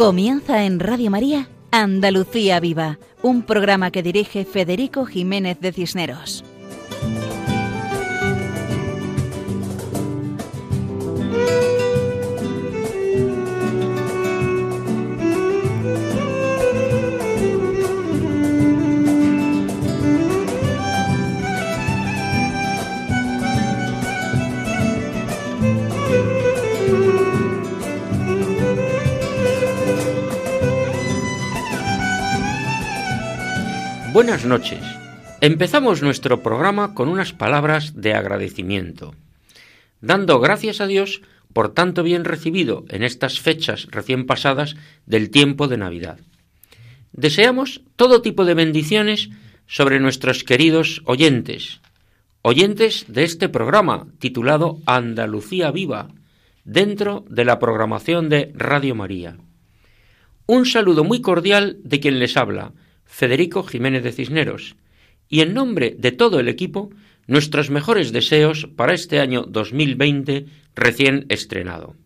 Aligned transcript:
Comienza 0.00 0.64
en 0.64 0.80
Radio 0.80 1.10
María 1.10 1.50
Andalucía 1.70 2.58
Viva, 2.58 2.98
un 3.20 3.42
programa 3.42 3.90
que 3.90 4.02
dirige 4.02 4.46
Federico 4.46 5.04
Jiménez 5.04 5.60
de 5.60 5.72
Cisneros. 5.72 6.42
Buenas 34.20 34.44
noches. 34.44 34.82
Empezamos 35.40 36.02
nuestro 36.02 36.42
programa 36.42 36.92
con 36.92 37.08
unas 37.08 37.32
palabras 37.32 38.02
de 38.02 38.12
agradecimiento, 38.12 39.14
dando 40.02 40.40
gracias 40.40 40.82
a 40.82 40.86
Dios 40.86 41.22
por 41.54 41.72
tanto 41.72 42.02
bien 42.02 42.26
recibido 42.26 42.84
en 42.90 43.02
estas 43.02 43.40
fechas 43.40 43.86
recién 43.90 44.26
pasadas 44.26 44.76
del 45.06 45.30
tiempo 45.30 45.68
de 45.68 45.78
Navidad. 45.78 46.18
Deseamos 47.12 47.80
todo 47.96 48.20
tipo 48.20 48.44
de 48.44 48.52
bendiciones 48.52 49.30
sobre 49.66 50.00
nuestros 50.00 50.44
queridos 50.44 51.00
oyentes, 51.06 51.80
oyentes 52.42 53.06
de 53.08 53.24
este 53.24 53.48
programa 53.48 54.06
titulado 54.18 54.80
Andalucía 54.84 55.70
Viva, 55.70 56.08
dentro 56.64 57.24
de 57.30 57.46
la 57.46 57.58
programación 57.58 58.28
de 58.28 58.52
Radio 58.54 58.94
María. 58.94 59.38
Un 60.44 60.66
saludo 60.66 61.04
muy 61.04 61.22
cordial 61.22 61.78
de 61.84 62.00
quien 62.00 62.18
les 62.18 62.36
habla, 62.36 62.74
Federico 63.10 63.64
Jiménez 63.64 64.02
de 64.04 64.12
Cisneros, 64.12 64.76
y 65.28 65.40
en 65.40 65.52
nombre 65.52 65.94
de 65.98 66.12
todo 66.12 66.40
el 66.40 66.48
equipo, 66.48 66.90
nuestros 67.26 67.68
mejores 67.68 68.12
deseos 68.12 68.68
para 68.76 68.94
este 68.94 69.20
año 69.20 69.42
2020 69.42 70.46
recién 70.74 71.26
estrenado. 71.28 71.96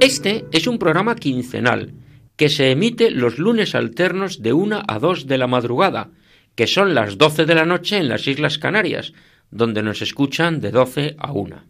Este 0.00 0.44
es 0.52 0.66
un 0.66 0.78
programa 0.78 1.14
quincenal 1.14 1.94
que 2.36 2.50
se 2.50 2.70
emite 2.70 3.10
los 3.10 3.38
lunes 3.38 3.74
alternos 3.74 4.42
de 4.42 4.52
una 4.52 4.82
a 4.86 4.98
dos 4.98 5.26
de 5.26 5.38
la 5.38 5.46
madrugada, 5.46 6.10
que 6.56 6.66
son 6.66 6.94
las 6.94 7.18
12 7.18 7.46
de 7.46 7.54
la 7.54 7.66
noche 7.66 7.98
en 7.98 8.08
las 8.08 8.26
Islas 8.26 8.58
Canarias, 8.58 9.12
donde 9.50 9.84
nos 9.84 10.02
escuchan 10.02 10.60
de 10.60 10.72
12 10.72 11.14
a 11.18 11.32
1. 11.32 11.62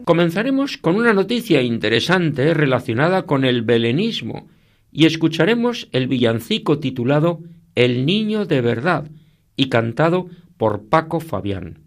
Comenzaremos 0.05 0.77
con 0.77 0.95
una 0.95 1.11
noticia 1.11 1.61
interesante 1.61 2.53
relacionada 2.53 3.23
con 3.23 3.43
el 3.43 3.61
belenismo 3.61 4.47
y 4.93 5.07
escucharemos 5.07 5.89
el 5.91 6.07
villancico 6.07 6.79
titulado 6.79 7.41
El 7.75 8.05
Niño 8.05 8.45
de 8.45 8.61
Verdad 8.61 9.11
y 9.57 9.67
cantado 9.67 10.29
por 10.55 10.87
Paco 10.87 11.19
Fabián. 11.19 11.84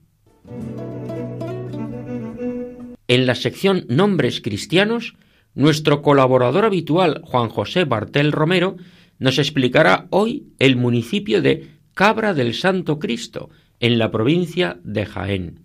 En 3.08 3.24
la 3.24 3.34
sección 3.34 3.86
Nombres 3.88 4.42
Cristianos, 4.42 5.16
nuestro 5.54 6.02
colaborador 6.02 6.66
habitual 6.66 7.22
Juan 7.24 7.48
José 7.48 7.84
Bartel 7.84 8.32
Romero 8.32 8.76
nos 9.18 9.38
explicará 9.38 10.08
hoy 10.10 10.52
el 10.58 10.76
municipio 10.76 11.40
de 11.40 11.70
Cabra 11.94 12.34
del 12.34 12.52
Santo 12.52 12.98
Cristo, 12.98 13.48
en 13.80 13.98
la 13.98 14.10
provincia 14.10 14.78
de 14.84 15.06
Jaén. 15.06 15.60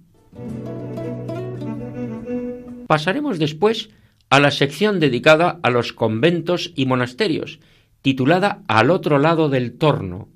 Pasaremos 2.88 3.40
después 3.40 3.90
a 4.30 4.40
la 4.40 4.50
sección 4.50 5.02
dedicada 5.02 5.60
a 5.64 5.70
los 5.70 5.92
conventos 5.92 6.72
y 6.76 6.86
monasterios, 6.86 7.60
titulada 8.02 8.64
Al 8.70 8.90
otro 8.90 9.20
lado 9.20 9.50
del 9.50 9.74
torno. 9.78 10.30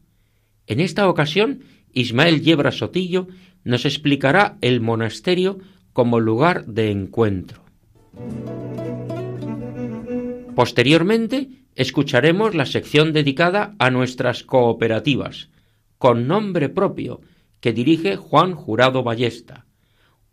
En 0.65 0.81
esta 0.81 1.07
ocasión, 1.07 1.61
Ismael 1.93 2.41
Yebra 2.41 2.73
Sotillo 2.73 3.27
nos 3.63 3.85
explicará 3.85 4.57
el 4.59 4.81
monasterio 4.81 5.59
como 5.97 6.19
lugar 6.19 6.67
de 6.67 6.91
encuentro. 6.91 7.63
Posteriormente, 10.53 11.49
escucharemos 11.73 12.53
la 12.53 12.67
sección 12.67 13.13
dedicada 13.13 13.73
a 13.79 13.89
nuestras 13.89 14.43
cooperativas, 14.43 15.49
con 15.97 16.27
nombre 16.27 16.69
propio, 16.69 17.21
que 17.61 17.73
dirige 17.73 18.15
Juan 18.15 18.53
Jurado 18.53 19.01
Ballesta. 19.01 19.65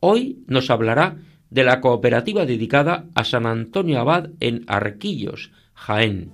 Hoy 0.01 0.45
nos 0.49 0.69
hablará 0.69 1.17
de 1.49 1.65
la 1.65 1.81
cooperativa 1.81 2.45
dedicada 2.45 3.07
a 3.15 3.25
San 3.25 3.47
Antonio 3.47 4.01
Abad 4.01 4.33
en 4.41 4.65
Arquillos, 4.67 5.51
Jaén. 5.73 6.31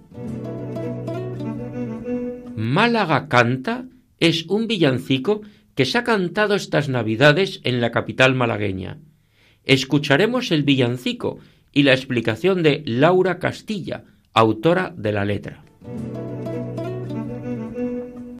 Málaga 2.57 3.29
Canta 3.29 3.85
es 4.19 4.47
un 4.47 4.67
villancico 4.67 5.43
que 5.77 5.85
se 5.85 5.99
ha 5.99 6.03
cantado 6.03 6.57
estas 6.57 6.89
Navidades 6.89 7.61
en 7.63 7.81
la 7.81 7.93
capital 7.93 8.35
malagueña 8.35 8.99
escucharemos 9.65 10.51
el 10.51 10.63
villancico 10.63 11.39
y 11.73 11.83
la 11.85 11.93
explicación 11.93 12.63
de 12.63 12.83
Laura 12.87 13.39
Castilla, 13.39 14.05
autora 14.33 14.93
de 14.97 15.13
la 15.13 15.25
letra. 15.25 15.65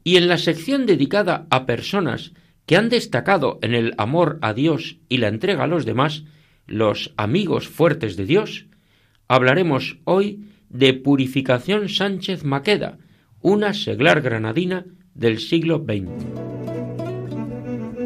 Y 0.03 0.17
en 0.17 0.29
la 0.29 0.39
sección 0.39 0.87
dedicada 0.87 1.47
a 1.51 1.67
personas 1.67 2.33
que 2.67 2.77
han 2.77 2.89
destacado 2.89 3.59
en 3.63 3.75
el 3.75 3.95
amor 3.99 4.39
a 4.43 4.55
Dios 4.55 4.99
y 5.09 5.19
la 5.19 5.29
entrega 5.29 5.65
a 5.65 5.67
los 5.67 5.85
demás, 5.85 6.25
los 6.67 7.13
amigos 7.17 7.69
fuertes 7.69 8.17
de 8.17 8.27
Dios, 8.27 8.67
hablaremos 9.29 9.99
hoy 10.05 10.47
de 10.69 10.95
Purificación 10.95 11.89
Sánchez 11.89 12.45
Maqueda, 12.45 12.99
una 13.41 13.75
seglar 13.75 14.21
granadina 14.23 14.87
del 15.15 15.39
siglo 15.41 15.85
XX. 15.85 16.09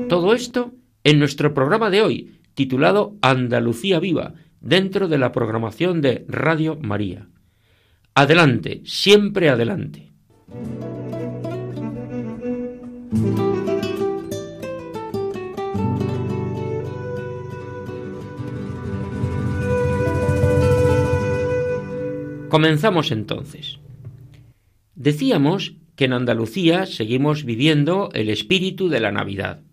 Todo 0.09 0.35
esto 0.35 0.73
en 1.05 1.19
nuestro 1.19 1.53
programa 1.55 1.91
de 1.91 2.03
hoy, 2.03 2.34
titulado 2.55 3.17
Andalucía 3.21 4.01
Viva, 4.01 4.35
dentro 4.61 5.09
de 5.09 5.19
la 5.19 5.33
programación 5.33 6.01
de 6.01 6.25
Radio 6.29 6.79
María. 6.81 7.29
Adelante, 8.15 8.81
siempre 8.85 9.51
adelante. 9.51 10.13
Comenzamos 22.49 23.11
entonces. 23.11 23.81
Decíamos 24.95 25.75
que 25.97 26.05
en 26.05 26.13
Andalucía 26.13 26.87
seguimos 26.87 27.45
viviendo 27.45 28.11
el 28.15 28.31
espíritu 28.31 28.89
de 28.89 29.01
la 29.01 29.11
Navidad. 29.11 29.64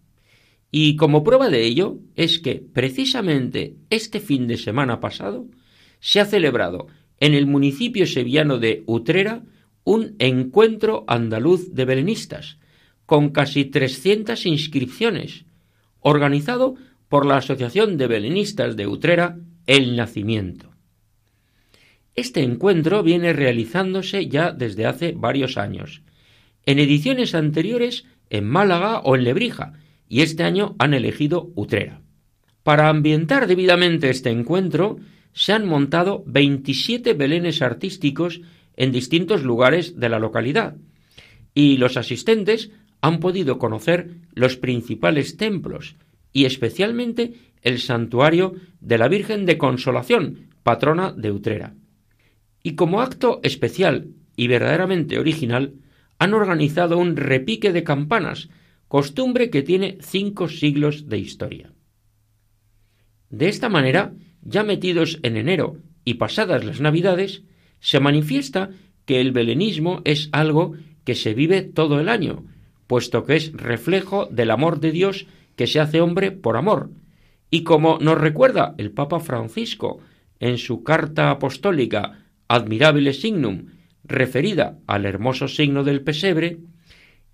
Y 0.71 0.95
como 0.95 1.23
prueba 1.23 1.49
de 1.49 1.65
ello 1.65 1.99
es 2.15 2.39
que 2.39 2.55
precisamente 2.55 3.75
este 3.89 4.21
fin 4.21 4.47
de 4.47 4.57
semana 4.57 5.01
pasado 5.01 5.45
se 5.99 6.21
ha 6.21 6.25
celebrado 6.25 6.87
en 7.19 7.33
el 7.33 7.45
municipio 7.45 8.07
sevillano 8.07 8.57
de 8.57 8.83
Utrera 8.87 9.43
un 9.83 10.15
encuentro 10.19 11.03
andaluz 11.07 11.73
de 11.73 11.85
belenistas, 11.85 12.57
con 13.05 13.29
casi 13.29 13.65
300 13.65 14.45
inscripciones, 14.45 15.43
organizado 15.99 16.75
por 17.09 17.25
la 17.25 17.37
Asociación 17.37 17.97
de 17.97 18.07
Belenistas 18.07 18.77
de 18.77 18.87
Utrera, 18.87 19.37
El 19.67 19.97
Nacimiento. 19.97 20.71
Este 22.15 22.41
encuentro 22.41 23.03
viene 23.03 23.33
realizándose 23.33 24.27
ya 24.27 24.51
desde 24.51 24.85
hace 24.85 25.11
varios 25.11 25.57
años, 25.57 26.01
en 26.65 26.79
ediciones 26.79 27.35
anteriores 27.35 28.05
en 28.29 28.47
Málaga 28.47 28.99
o 28.99 29.15
en 29.15 29.23
Lebrija, 29.25 29.73
y 30.11 30.23
este 30.23 30.43
año 30.43 30.75
han 30.77 30.93
elegido 30.93 31.53
Utrera. 31.55 32.01
Para 32.63 32.89
ambientar 32.89 33.47
debidamente 33.47 34.09
este 34.09 34.29
encuentro, 34.29 34.99
se 35.31 35.53
han 35.53 35.65
montado 35.65 36.21
27 36.27 37.13
belenes 37.13 37.61
artísticos 37.61 38.41
en 38.75 38.91
distintos 38.91 39.43
lugares 39.43 40.01
de 40.01 40.09
la 40.09 40.19
localidad, 40.19 40.75
y 41.53 41.77
los 41.77 41.95
asistentes 41.95 42.71
han 42.99 43.21
podido 43.21 43.57
conocer 43.57 44.17
los 44.33 44.57
principales 44.57 45.37
templos 45.37 45.95
y 46.33 46.43
especialmente 46.43 47.35
el 47.61 47.79
santuario 47.79 48.55
de 48.81 48.97
la 48.97 49.07
Virgen 49.07 49.45
de 49.45 49.57
Consolación, 49.57 50.49
patrona 50.61 51.13
de 51.13 51.31
Utrera. 51.31 51.73
Y 52.61 52.75
como 52.75 52.99
acto 52.99 53.39
especial 53.43 54.09
y 54.35 54.49
verdaderamente 54.49 55.19
original, 55.19 55.75
han 56.19 56.33
organizado 56.33 56.97
un 56.97 57.15
repique 57.15 57.71
de 57.71 57.85
campanas, 57.85 58.49
costumbre 58.91 59.49
que 59.49 59.61
tiene 59.61 59.99
cinco 60.01 60.49
siglos 60.49 61.07
de 61.07 61.17
historia. 61.17 61.71
De 63.29 63.47
esta 63.47 63.69
manera, 63.69 64.13
ya 64.41 64.63
metidos 64.63 65.17
en 65.23 65.37
enero 65.37 65.77
y 66.03 66.15
pasadas 66.15 66.65
las 66.65 66.81
Navidades, 66.81 67.43
se 67.79 68.01
manifiesta 68.01 68.71
que 69.05 69.21
el 69.21 69.31
belenismo 69.31 70.01
es 70.03 70.27
algo 70.33 70.73
que 71.05 71.15
se 71.15 71.33
vive 71.33 71.61
todo 71.61 72.01
el 72.01 72.09
año, 72.09 72.43
puesto 72.85 73.23
que 73.23 73.37
es 73.37 73.53
reflejo 73.53 74.25
del 74.25 74.51
amor 74.51 74.81
de 74.81 74.91
Dios 74.91 75.25
que 75.55 75.67
se 75.67 75.79
hace 75.79 76.01
hombre 76.01 76.33
por 76.33 76.57
amor. 76.57 76.89
Y 77.49 77.63
como 77.63 77.97
nos 77.99 78.19
recuerda 78.19 78.75
el 78.77 78.91
Papa 78.91 79.21
Francisco 79.21 80.01
en 80.41 80.57
su 80.57 80.83
carta 80.83 81.29
apostólica 81.29 82.25
Admirabile 82.49 83.13
Signum, 83.13 83.67
referida 84.03 84.79
al 84.85 85.05
hermoso 85.05 85.47
signo 85.47 85.85
del 85.85 86.01
pesebre, 86.01 86.57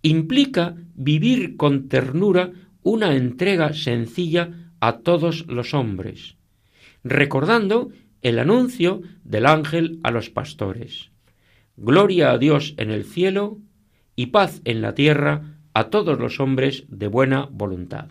implica 0.02 0.76
vivir 0.96 1.58
con 1.58 1.88
ternura 1.88 2.52
una 2.84 3.16
entrega 3.16 3.74
sencilla 3.74 4.72
a 4.80 5.00
todos 5.00 5.46
los 5.48 5.74
hombres, 5.74 6.38
recordando 7.04 7.92
el 8.22 8.40
anuncio 8.40 9.02
del 9.24 9.46
ángel 9.46 10.00
a 10.04 10.12
los 10.12 10.30
pastores. 10.30 11.12
Gloria 11.76 12.32
a 12.32 12.38
Dios 12.38 12.74
en 12.78 12.92
el 12.92 13.06
cielo 13.06 13.60
y 14.16 14.28
paz 14.28 14.62
en 14.66 14.82
la 14.82 14.96
tierra 14.96 15.58
a 15.74 15.90
todos 15.90 16.20
los 16.20 16.40
hombres 16.40 16.86
de 16.90 17.08
buena 17.08 17.48
voluntad. 17.52 18.08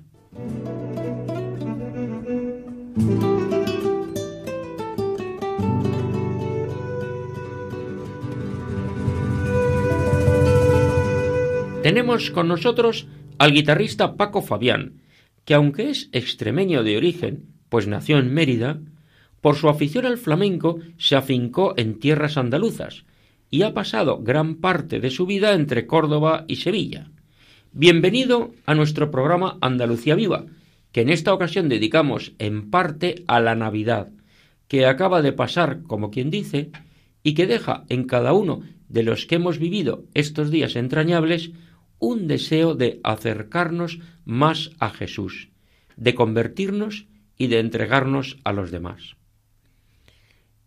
Tenemos 11.86 12.32
con 12.32 12.48
nosotros 12.48 13.06
al 13.38 13.52
guitarrista 13.52 14.16
Paco 14.16 14.42
Fabián, 14.42 15.02
que 15.44 15.54
aunque 15.54 15.88
es 15.88 16.08
extremeño 16.10 16.82
de 16.82 16.96
origen, 16.96 17.44
pues 17.68 17.86
nació 17.86 18.18
en 18.18 18.34
Mérida, 18.34 18.80
por 19.40 19.54
su 19.54 19.68
afición 19.68 20.04
al 20.04 20.18
flamenco 20.18 20.80
se 20.98 21.14
afincó 21.14 21.74
en 21.76 22.00
tierras 22.00 22.38
andaluzas 22.38 23.04
y 23.50 23.62
ha 23.62 23.72
pasado 23.72 24.20
gran 24.20 24.56
parte 24.56 24.98
de 24.98 25.10
su 25.10 25.26
vida 25.26 25.54
entre 25.54 25.86
Córdoba 25.86 26.44
y 26.48 26.56
Sevilla. 26.56 27.12
Bienvenido 27.70 28.50
a 28.66 28.74
nuestro 28.74 29.12
programa 29.12 29.56
Andalucía 29.60 30.16
Viva, 30.16 30.44
que 30.90 31.02
en 31.02 31.08
esta 31.08 31.32
ocasión 31.32 31.68
dedicamos 31.68 32.32
en 32.40 32.68
parte 32.68 33.22
a 33.28 33.38
la 33.38 33.54
Navidad, 33.54 34.08
que 34.66 34.86
acaba 34.86 35.22
de 35.22 35.32
pasar, 35.32 35.84
como 35.84 36.10
quien 36.10 36.30
dice, 36.30 36.72
y 37.22 37.34
que 37.34 37.46
deja 37.46 37.84
en 37.88 38.08
cada 38.08 38.32
uno 38.32 38.62
de 38.88 39.04
los 39.04 39.26
que 39.26 39.36
hemos 39.36 39.60
vivido 39.60 40.02
estos 40.14 40.50
días 40.50 40.74
entrañables 40.74 41.52
un 41.98 42.26
deseo 42.26 42.74
de 42.74 43.00
acercarnos 43.02 44.00
más 44.24 44.70
a 44.78 44.90
Jesús, 44.90 45.50
de 45.96 46.14
convertirnos 46.14 47.06
y 47.38 47.46
de 47.48 47.58
entregarnos 47.58 48.38
a 48.44 48.52
los 48.52 48.70
demás. 48.70 49.16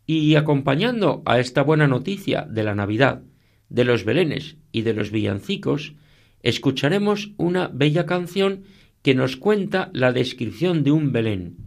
Y 0.05 0.35
acompañando 0.35 1.21
a 1.25 1.39
esta 1.39 1.61
buena 1.61 1.87
noticia 1.87 2.47
de 2.49 2.63
la 2.63 2.73
Navidad, 2.73 3.21
de 3.69 3.85
los 3.85 4.05
belenes 4.05 4.57
y 4.71 4.81
de 4.81 4.93
los 4.93 5.11
villancicos, 5.11 5.93
escucharemos 6.41 7.31
una 7.37 7.67
bella 7.67 8.05
canción 8.05 8.63
que 9.01 9.15
nos 9.15 9.37
cuenta 9.37 9.89
la 9.93 10.11
descripción 10.11 10.83
de 10.83 10.91
un 10.91 11.11
Belén, 11.11 11.57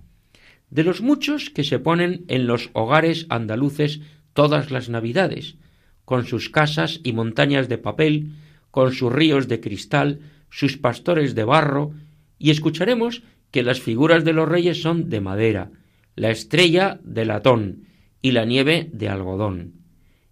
de 0.70 0.84
los 0.84 1.02
muchos 1.02 1.50
que 1.50 1.64
se 1.64 1.78
ponen 1.78 2.24
en 2.28 2.46
los 2.46 2.70
hogares 2.72 3.26
andaluces 3.28 4.00
todas 4.32 4.70
las 4.70 4.88
Navidades, 4.88 5.56
con 6.04 6.26
sus 6.26 6.50
casas 6.50 7.00
y 7.04 7.12
montañas 7.12 7.68
de 7.68 7.78
papel, 7.78 8.32
con 8.72 8.92
sus 8.92 9.12
ríos 9.12 9.46
de 9.46 9.60
cristal, 9.60 10.18
sus 10.50 10.76
pastores 10.78 11.36
de 11.36 11.44
barro, 11.44 11.92
y 12.38 12.50
escucharemos 12.50 13.22
que 13.52 13.62
las 13.62 13.80
figuras 13.80 14.24
de 14.24 14.32
los 14.32 14.48
reyes 14.48 14.82
son 14.82 15.08
de 15.10 15.20
madera, 15.20 15.70
la 16.16 16.30
estrella 16.30 16.98
de 17.04 17.24
latón 17.24 17.84
y 18.20 18.32
la 18.32 18.44
nieve 18.44 18.90
de 18.92 19.08
algodón, 19.08 19.74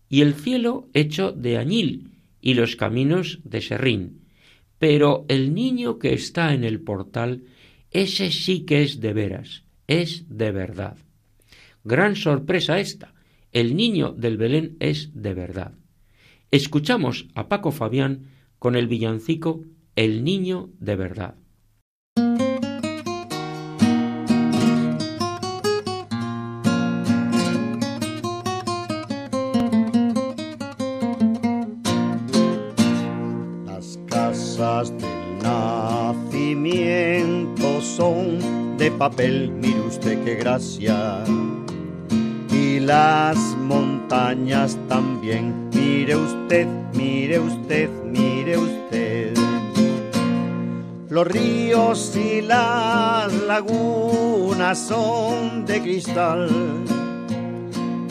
y 0.09 0.23
el 0.23 0.35
cielo 0.35 0.89
hecho 0.95 1.31
de 1.31 1.59
añil 1.59 2.11
y 2.41 2.55
los 2.55 2.75
caminos 2.77 3.41
de 3.45 3.61
serrín. 3.61 4.23
Pero 4.79 5.27
el 5.29 5.55
niño 5.55 5.99
que 5.99 6.15
está 6.15 6.55
en 6.55 6.65
el 6.65 6.81
portal, 6.81 7.45
ese 7.91 8.31
sí 8.33 8.65
que 8.65 8.83
es 8.83 9.01
de 9.01 9.13
veras, 9.13 9.65
es 9.87 10.25
de 10.29 10.51
verdad. 10.51 10.97
Gran 11.85 12.17
sorpresa 12.17 12.81
esta, 12.81 13.13
el 13.53 13.77
niño 13.77 14.13
del 14.13 14.39
Belén 14.39 14.77
es 14.81 15.11
de 15.13 15.35
verdad. 15.35 15.75
Escuchamos 16.51 17.29
a 17.35 17.49
Paco 17.49 17.71
Fabián 17.71 18.30
con 18.61 18.77
el 18.77 18.87
villancico 18.87 19.65
El 19.97 20.23
niño 20.23 20.69
de 20.79 20.95
verdad. 20.95 21.35
Las 33.67 33.99
casas 34.07 34.93
del 34.99 35.39
nacimiento 35.43 36.91
son 37.81 38.77
de 38.77 38.91
papel, 38.93 39.51
mire 39.51 39.81
usted 39.81 40.23
qué 40.23 40.35
gracia 40.35 41.25
y 42.53 42.79
las 42.79 43.39
montañas 43.59 44.79
también. 44.87 45.70
Mire 45.81 46.15
usted, 46.15 46.67
mire 46.93 47.39
usted, 47.39 47.89
mire 48.05 48.59
usted. 48.59 49.35
Los 51.09 51.27
ríos 51.27 52.15
y 52.17 52.43
las 52.43 53.33
lagunas 53.47 54.79
son 54.79 55.65
de 55.65 55.81
cristal 55.81 56.51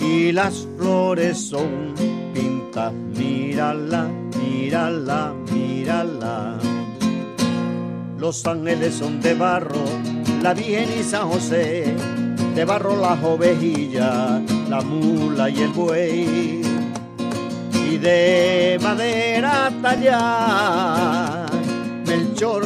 y 0.02 0.32
las 0.32 0.68
flores 0.78 1.38
son 1.38 1.94
pintas. 2.34 2.92
Mírala, 2.92 4.10
mírala, 4.42 5.36
mírala. 5.54 6.58
Los 8.18 8.46
ángeles 8.48 8.96
son 8.96 9.22
de 9.22 9.36
barro, 9.36 9.86
la 10.42 10.56
Virgen 10.56 10.90
y 11.00 11.04
San 11.04 11.30
José 11.30 11.96
de 12.56 12.66
barro 12.66 12.96
las 13.00 13.24
ovejillas, 13.24 14.42
la 14.70 14.82
mula 14.82 15.50
y 15.50 15.62
el 15.62 15.70
buey, 15.70 16.62
y 17.89 17.98
de 17.98 18.79
madera 18.81 19.72
tallada, 19.81 21.46
Melchor, 22.05 22.63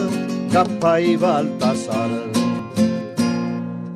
Capa 0.51 0.99
y 0.99 1.15
Baltasar. 1.15 2.09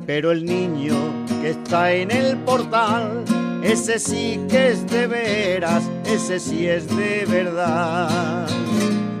Pero 0.06 0.32
el 0.32 0.44
niño 0.44 0.96
que 1.42 1.50
está 1.50 1.92
en 1.92 2.10
el 2.10 2.36
portal, 2.38 3.24
ese 3.62 3.98
sí 3.98 4.40
que 4.48 4.70
es 4.70 4.86
de 4.90 5.06
veras, 5.06 5.82
ese 6.06 6.40
sí 6.40 6.66
es 6.66 6.88
de 6.96 7.26
verdad. 7.26 8.46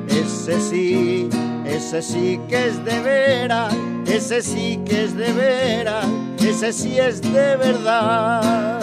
Ese 0.08 0.60
sí, 0.60 1.28
ese 1.66 2.02
sí 2.02 2.40
que 2.48 2.68
es 2.68 2.84
de 2.84 3.00
veras, 3.00 3.74
ese 4.06 4.42
sí 4.42 4.80
que 4.86 5.04
es 5.04 5.16
de 5.16 5.32
veras 5.32 6.06
ese 6.48 6.72
sí 6.72 6.98
es 6.98 7.20
de 7.20 7.56
verdad. 7.56 8.80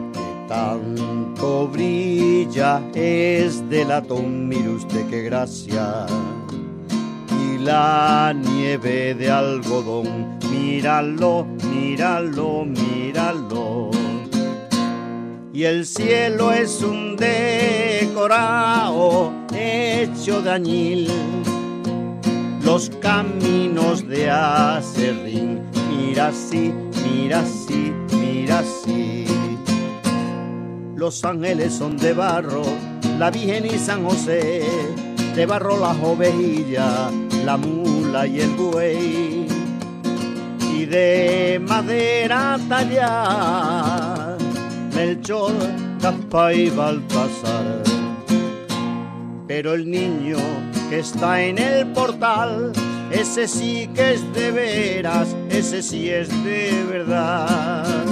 Que 0.00 0.46
tanto 0.48 1.68
brilla 1.68 2.80
es 2.94 3.68
de 3.68 3.84
latón, 3.84 4.48
mire 4.48 4.70
usted 4.70 5.06
qué 5.08 5.22
gracia. 5.22 6.06
Y 7.30 7.58
la 7.58 8.34
nieve 8.34 9.14
de 9.14 9.30
algodón, 9.30 10.38
míralo, 10.50 11.46
míralo, 11.70 12.64
míralo. 12.64 13.90
Y 15.52 15.64
el 15.64 15.84
cielo 15.84 16.50
es 16.52 16.80
un 16.82 17.16
decorado 17.16 18.62
hecho 19.54 20.40
de 20.40 20.50
añil. 20.50 21.08
Los 22.64 22.88
caminos 23.00 24.08
de 24.08 24.30
acerrín, 24.30 25.60
mira 25.90 26.28
así, 26.28 26.72
mira 27.04 27.40
así, 27.40 27.92
mira 28.12 28.60
así. 28.60 29.11
Los 31.02 31.24
ángeles 31.24 31.74
son 31.74 31.96
de 31.96 32.12
barro, 32.12 32.62
la 33.18 33.28
Virgen 33.28 33.66
y 33.66 33.76
San 33.76 34.04
José, 34.04 34.62
de 35.34 35.46
barro 35.46 35.76
las 35.76 35.96
ovejillas, 36.00 37.12
la 37.44 37.56
mula 37.56 38.24
y 38.24 38.38
el 38.38 38.50
buey, 38.50 39.48
y 40.76 40.84
de 40.84 41.60
madera 41.60 42.56
tallada, 42.68 44.38
Melchor, 44.94 45.50
Capa 46.00 46.54
y 46.54 46.70
Baltasar. 46.70 47.82
Pero 49.48 49.74
el 49.74 49.90
niño 49.90 50.38
que 50.88 51.00
está 51.00 51.42
en 51.42 51.58
el 51.58 51.88
portal, 51.88 52.70
ese 53.10 53.48
sí 53.48 53.90
que 53.92 54.14
es 54.14 54.34
de 54.34 54.52
veras, 54.52 55.34
ese 55.50 55.82
sí 55.82 56.08
es 56.08 56.28
de 56.44 56.84
verdad, 56.88 58.04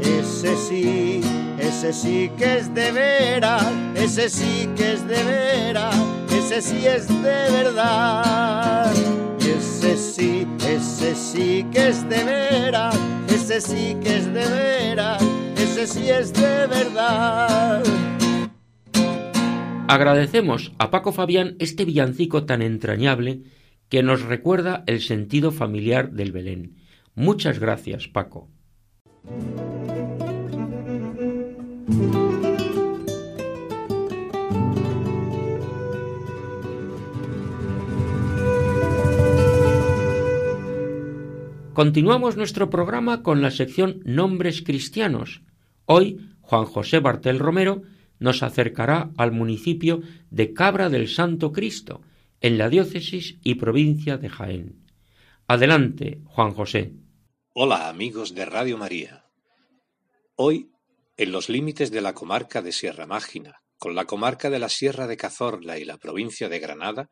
ese 0.00 0.56
sí 0.56 1.20
ese 1.60 1.92
sí 1.92 2.30
que 2.36 2.58
es 2.58 2.74
de 2.74 2.92
veras, 2.92 3.64
ese 3.94 4.28
sí 4.28 4.68
que 4.76 4.92
es 4.92 5.06
de 5.06 5.22
veras, 5.22 5.96
ese 6.32 6.62
sí 6.62 6.86
es 6.86 7.08
de 7.08 7.50
verdad. 7.50 8.92
ese 9.40 9.96
sí, 9.96 10.46
ese 10.66 11.14
sí 11.14 11.66
que 11.72 11.88
es 11.88 12.08
de 12.08 12.24
veras, 12.24 12.98
ese 13.28 13.60
sí 13.60 13.96
que 14.02 14.16
es 14.16 14.26
de 14.32 14.46
veras, 14.48 15.22
ese 15.56 15.86
sí 15.86 16.10
es 16.10 16.32
de 16.32 16.66
verdad. 16.66 17.82
Agradecemos 19.88 20.72
a 20.78 20.90
Paco 20.90 21.12
Fabián 21.12 21.56
este 21.58 21.84
villancico 21.84 22.44
tan 22.44 22.62
entrañable 22.62 23.42
que 23.88 24.04
nos 24.04 24.22
recuerda 24.22 24.84
el 24.86 25.00
sentido 25.00 25.50
familiar 25.50 26.12
del 26.12 26.30
Belén. 26.30 26.76
Muchas 27.16 27.58
gracias, 27.58 28.06
Paco. 28.06 28.48
Continuamos 41.80 42.36
nuestro 42.36 42.68
programa 42.68 43.22
con 43.22 43.40
la 43.40 43.50
sección 43.50 44.02
Nombres 44.04 44.60
Cristianos. 44.60 45.40
Hoy, 45.86 46.20
Juan 46.42 46.66
José 46.66 46.98
Bartel 46.98 47.38
Romero 47.38 47.80
nos 48.18 48.42
acercará 48.42 49.12
al 49.16 49.32
municipio 49.32 50.02
de 50.28 50.52
Cabra 50.52 50.90
del 50.90 51.08
Santo 51.08 51.52
Cristo, 51.52 52.02
en 52.42 52.58
la 52.58 52.68
diócesis 52.68 53.38
y 53.42 53.54
provincia 53.54 54.18
de 54.18 54.28
Jaén. 54.28 54.92
Adelante, 55.48 56.20
Juan 56.26 56.52
José. 56.52 56.92
Hola, 57.54 57.88
amigos 57.88 58.34
de 58.34 58.44
Radio 58.44 58.76
María. 58.76 59.24
Hoy, 60.36 60.72
en 61.16 61.32
los 61.32 61.48
límites 61.48 61.90
de 61.90 62.02
la 62.02 62.12
comarca 62.12 62.60
de 62.60 62.72
Sierra 62.72 63.06
Mágina, 63.06 63.62
con 63.78 63.94
la 63.94 64.04
comarca 64.04 64.50
de 64.50 64.58
la 64.58 64.68
Sierra 64.68 65.06
de 65.06 65.16
Cazorla 65.16 65.78
y 65.78 65.86
la 65.86 65.96
provincia 65.96 66.50
de 66.50 66.58
Granada, 66.58 67.08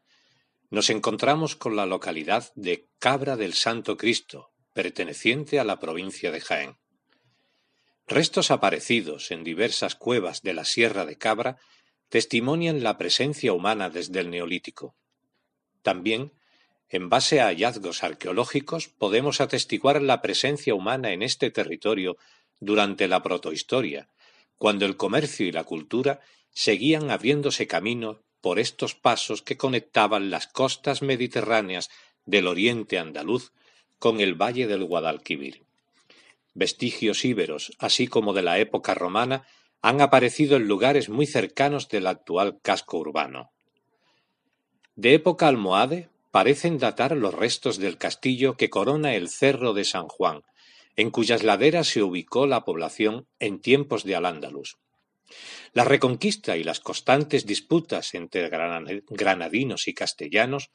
nos 0.69 0.91
encontramos 0.91 1.57
con 1.57 1.75
la 1.75 1.87
localidad 1.87 2.53
de 2.55 2.87
Cabra 2.99 3.39
del 3.39 3.55
Santo 3.55 3.97
Cristo, 3.97 4.51
perteneciente 4.79 5.59
a 5.59 5.65
la 5.65 5.81
provincia 5.81 6.31
de 6.31 6.41
Jaén. 6.41 6.77
Restos 8.07 8.53
aparecidos 8.53 9.33
en 9.33 9.43
diversas 9.43 9.97
cuevas 9.97 10.43
de 10.43 10.55
la 10.55 10.65
Sierra 10.65 11.05
de 11.05 11.19
Cabra 11.19 11.57
testimonian 12.11 12.85
la 12.85 12.97
presencia 12.97 13.53
humana 13.53 13.91
desde 13.91 14.21
el 14.21 14.31
Neolítico. 14.31 14.95
También, 15.83 16.31
en 16.89 17.09
base 17.09 17.41
a 17.41 17.47
hallazgos 17.47 18.05
arqueológicos, 18.05 18.87
podemos 18.87 19.41
atestiguar 19.41 20.01
la 20.01 20.23
presencia 20.23 20.77
humana 20.77 21.11
en 21.11 21.25
este 21.25 21.51
territorio 21.51 22.17
durante 22.61 23.09
la 23.09 23.21
protohistoria, 23.21 24.09
cuando 24.59 24.87
el 24.87 24.97
comercio 24.97 25.45
y 25.45 25.51
la 25.51 25.65
cultura 25.65 26.21
seguían 26.53 27.11
abriéndose 27.11 27.67
camino 27.67 28.23
por 28.41 28.61
estos 28.61 28.95
pasos 28.95 29.43
que 29.43 29.57
conectaban 29.57 30.31
las 30.31 30.47
costas 30.47 31.03
mediterráneas 31.03 31.91
del 32.27 32.47
oriente 32.47 33.01
andaluz 33.01 33.51
con 33.99 34.21
el 34.21 34.35
valle 34.35 34.67
del 34.67 34.85
Guadalquivir. 34.85 35.63
Vestigios 36.55 37.25
íberos, 37.25 37.73
así 37.79 38.07
como 38.07 38.33
de 38.33 38.43
la 38.43 38.59
época 38.59 38.95
romana, 38.95 39.47
han 39.81 40.01
aparecido 40.01 40.57
en 40.57 40.67
lugares 40.67 41.09
muy 41.09 41.27
cercanos 41.27 41.89
del 41.89 42.07
actual 42.07 42.59
casco 42.63 42.99
urbano. 42.99 43.53
De 44.97 45.15
época 45.15 45.47
almohade 45.47 46.09
parecen 46.31 46.79
datar 46.79 47.17
los 47.17 47.35
restos 47.35 47.79
del 47.79 47.97
castillo 47.97 48.57
que 48.57 48.71
corona 48.71 49.15
el 49.15 49.29
Cerro 49.29 49.73
de 49.73 49.85
San 49.85 50.09
Juan, 50.09 50.43
en 50.97 51.11
cuyas 51.11 51.45
laderas 51.45 51.87
se 51.87 52.03
ubicó 52.03 52.47
la 52.47 52.65
población 52.65 53.29
en 53.39 53.61
tiempos 53.61 54.03
de 54.03 54.17
Al-Ándalus. 54.17 54.79
La 55.73 55.85
reconquista 55.85 56.57
y 56.57 56.65
las 56.65 56.81
constantes 56.81 57.47
disputas 57.47 58.15
entre 58.15 58.49
granadinos 58.49 59.87
y 59.87 59.95
castellanos 59.95 60.71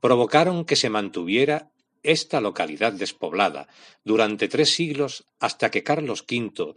provocaron 0.00 0.64
que 0.64 0.76
se 0.76 0.88
mantuviera 0.88 1.70
esta 2.02 2.40
localidad 2.40 2.92
despoblada 2.92 3.68
durante 4.04 4.48
tres 4.48 4.74
siglos 4.74 5.26
hasta 5.38 5.70
que 5.70 5.82
Carlos 5.82 6.24
V 6.28 6.74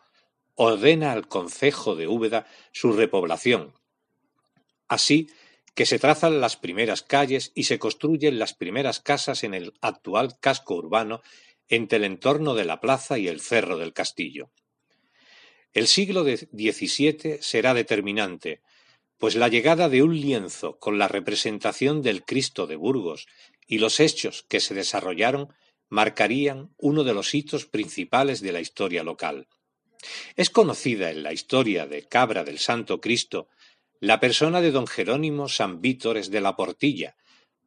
ordena 0.55 1.11
al 1.11 1.27
concejo 1.27 1.95
de 1.95 2.07
Úbeda 2.07 2.45
su 2.71 2.93
repoblación. 2.93 3.73
Así 4.87 5.29
que 5.73 5.85
se 5.85 5.99
trazan 5.99 6.41
las 6.41 6.57
primeras 6.57 7.01
calles 7.01 7.51
y 7.55 7.63
se 7.63 7.79
construyen 7.79 8.39
las 8.39 8.53
primeras 8.53 8.99
casas 8.99 9.43
en 9.43 9.53
el 9.53 9.73
actual 9.81 10.37
casco 10.39 10.75
urbano 10.75 11.21
entre 11.69 11.97
el 11.97 12.03
entorno 12.03 12.53
de 12.55 12.65
la 12.65 12.81
plaza 12.81 13.17
y 13.17 13.27
el 13.27 13.39
cerro 13.39 13.77
del 13.77 13.93
castillo. 13.93 14.51
El 15.73 15.87
siglo 15.87 16.23
XVII 16.23 17.37
será 17.39 17.73
determinante, 17.73 18.61
pues 19.17 19.35
la 19.35 19.47
llegada 19.47 19.87
de 19.87 20.03
un 20.03 20.19
lienzo 20.19 20.77
con 20.79 20.97
la 20.97 21.07
representación 21.07 22.01
del 22.01 22.25
Cristo 22.25 22.67
de 22.67 22.75
Burgos 22.75 23.27
y 23.67 23.79
los 23.79 23.99
hechos 23.99 24.45
que 24.47 24.59
se 24.59 24.73
desarrollaron 24.73 25.53
marcarían 25.89 26.73
uno 26.77 27.03
de 27.03 27.13
los 27.13 27.33
hitos 27.35 27.65
principales 27.65 28.41
de 28.41 28.51
la 28.51 28.61
historia 28.61 29.03
local. 29.03 29.47
Es 30.35 30.49
conocida 30.49 31.11
en 31.11 31.23
la 31.23 31.33
historia 31.33 31.85
de 31.85 32.07
Cabra 32.07 32.43
del 32.43 32.59
Santo 32.59 33.01
Cristo 33.01 33.47
la 33.99 34.19
persona 34.19 34.61
de 34.61 34.71
don 34.71 34.87
Jerónimo 34.87 35.47
San 35.47 35.79
Vítores 35.79 36.31
de 36.31 36.41
la 36.41 36.55
Portilla, 36.55 37.15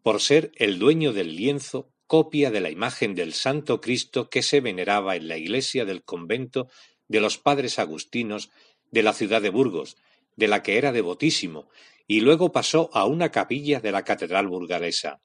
por 0.03 0.21
ser 0.21 0.51
el 0.57 0.79
dueño 0.79 1.13
del 1.13 1.37
lienzo 1.37 1.93
copia 2.07 2.51
de 2.51 2.61
la 2.61 2.71
imagen 2.71 3.15
del 3.15 3.33
Santo 3.33 3.81
Cristo 3.81 4.29
que 4.29 4.43
se 4.43 4.61
veneraba 4.61 5.17
en 5.17 5.29
la 5.29 5.37
iglesia 5.37 5.85
del 5.85 6.03
convento 6.03 6.69
de 7.09 7.21
los 7.21 7.39
padres 7.39 7.79
agustinos 7.79 8.51
de 8.91 9.03
la 9.03 9.13
ciudad 9.13 9.43
de 9.43 9.51
Burgos, 9.51 9.97
de 10.37 10.49
la 10.49 10.63
que 10.63 10.77
era 10.77 10.93
devotísimo, 10.93 11.69
y 12.07 12.21
luego 12.21 12.53
pasó 12.53 12.91
a 12.93 13.07
una 13.07 13.31
capilla 13.31 13.81
de 13.81 13.93
la 13.93 14.05
catedral 14.05 14.49
burgalesa. 14.49 15.21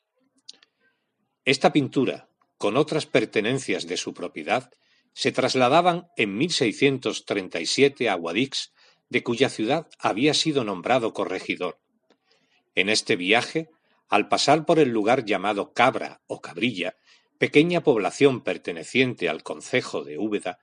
Esta 1.46 1.72
pintura, 1.72 2.29
con 2.58 2.77
otras 2.77 3.05
pertenencias 3.05 3.88
de 3.88 3.98
su 3.98 4.13
propiedad, 4.13 4.72
se 5.13 5.31
trasladaban 5.31 6.08
en 6.17 6.38
1637 6.38 8.10
a 8.10 8.15
Guadix, 8.15 8.72
de 9.10 9.24
cuya 9.24 9.50
ciudad 9.50 9.88
había 9.98 10.34
sido 10.34 10.63
nombrado 10.63 11.13
corregidor. 11.13 11.79
En 12.75 12.89
este 12.89 13.15
viaje, 13.15 13.69
al 14.08 14.27
pasar 14.27 14.65
por 14.65 14.79
el 14.79 14.89
lugar 14.89 15.25
llamado 15.25 15.74
Cabra 15.74 16.22
o 16.27 16.41
Cabrilla, 16.41 16.96
pequeña 17.38 17.81
población 17.84 18.41
perteneciente 18.41 19.29
al 19.29 19.43
concejo 19.43 20.03
de 20.03 20.17
Úbeda, 20.17 20.60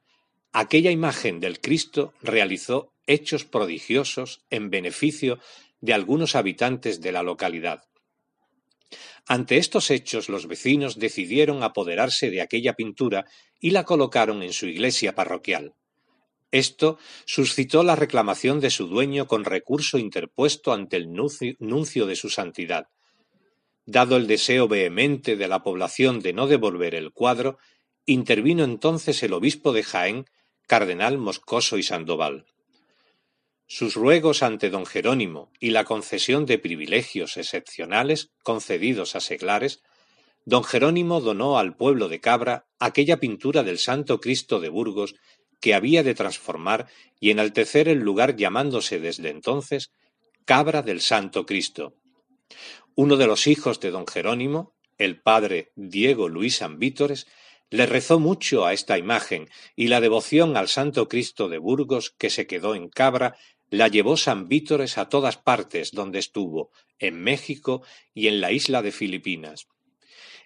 aquella 0.53 0.91
imagen 0.91 1.41
del 1.41 1.61
Cristo 1.61 2.13
realizó 2.23 2.93
hechos 3.07 3.45
prodigiosos 3.45 4.45
en 4.51 4.71
beneficio 4.71 5.39
de 5.81 5.95
algunos 5.95 6.35
habitantes 6.35 7.01
de 7.01 7.13
la 7.13 7.23
localidad. 7.23 7.85
Ante 9.29 9.57
estos 9.57 9.91
hechos 9.91 10.29
los 10.29 10.47
vecinos 10.47 10.99
decidieron 10.99 11.65
apoderarse 11.65 12.31
de 12.31 12.41
aquella 12.41 12.75
pintura 12.75 13.27
y 13.59 13.71
la 13.71 13.85
colocaron 13.85 14.43
en 14.43 14.53
su 14.53 14.67
iglesia 14.67 15.17
parroquial. 15.17 15.75
Esto 16.53 16.99
suscitó 17.25 17.83
la 17.83 17.97
reclamación 17.97 18.61
de 18.61 18.71
su 18.71 18.87
dueño 18.87 19.27
con 19.27 19.45
recurso 19.45 19.99
interpuesto 19.99 20.73
ante 20.73 20.97
el 20.97 21.13
nuncio 21.13 22.07
de 22.07 22.15
su 22.15 22.31
santidad. 22.31 22.87
Dado 23.85 24.17
el 24.17 24.29
deseo 24.29 24.69
vehemente 24.69 25.37
de 25.37 25.49
la 25.49 25.63
población 25.65 26.21
de 26.21 26.33
no 26.33 26.47
devolver 26.47 26.95
el 26.95 27.13
cuadro, 27.13 27.59
intervino 28.05 28.63
entonces 28.63 29.23
el 29.25 29.33
obispo 29.33 29.73
de 29.73 29.83
Jaén, 29.83 30.27
cardenal 30.69 31.19
Moscoso 31.19 31.79
y 31.79 31.83
Sandoval. 31.83 32.47
Sus 33.67 33.95
ruegos 33.95 34.43
ante 34.43 34.71
don 34.71 34.87
Jerónimo 34.87 35.51
y 35.59 35.71
la 35.71 35.85
concesión 35.85 36.47
de 36.47 36.59
privilegios 36.59 37.37
excepcionales 37.37 38.31
concedidos 38.43 39.17
a 39.17 39.21
seglares, 39.21 39.83
don 40.45 40.63
Jerónimo 40.63 41.21
donó 41.21 41.59
al 41.59 41.77
pueblo 41.77 42.09
de 42.09 42.21
Cabra 42.21 42.67
aquella 42.79 43.19
pintura 43.19 43.65
del 43.65 43.79
Santo 43.79 44.21
Cristo 44.21 44.61
de 44.61 44.69
Burgos 44.69 45.17
que 45.61 45.75
había 45.75 46.03
de 46.05 46.15
transformar 46.15 46.87
y 47.19 47.31
enaltecer 47.31 47.89
el 47.89 47.99
lugar 47.99 48.37
llamándose 48.37 49.01
desde 49.01 49.31
entonces 49.31 49.91
Cabra 50.45 50.83
del 50.83 51.01
Santo 51.01 51.45
Cristo. 51.45 51.95
Uno 52.95 53.17
de 53.17 53.27
los 53.27 53.49
hijos 53.49 53.81
de 53.81 53.91
don 53.91 54.07
Jerónimo, 54.07 54.75
el 54.97 55.21
padre 55.21 55.73
Diego 55.75 56.29
Luis 56.29 56.63
Ambítores, 56.63 57.27
le 57.69 57.87
rezó 57.87 58.21
mucho 58.21 58.65
a 58.65 58.73
esta 58.73 58.97
imagen 58.97 59.49
y 59.75 59.89
la 59.89 60.01
devoción 60.01 60.57
al 60.57 60.69
Santo 60.69 61.09
Cristo 61.09 61.49
de 61.49 61.59
Burgos 61.59 62.15
que 62.17 62.31
se 62.31 62.47
quedó 62.47 62.77
en 62.77 62.89
Cabra 62.89 63.37
la 63.77 63.89
llevó 63.89 64.17
San 64.17 64.49
Vítores 64.49 64.99
a 64.99 65.09
todas 65.09 65.37
partes 65.37 65.93
donde 65.93 66.19
estuvo, 66.19 66.71
en 66.99 67.23
México 67.23 67.83
y 68.15 68.29
en 68.29 68.41
la 68.41 68.53
isla 68.53 68.83
de 68.83 68.93
Filipinas. 68.93 69.67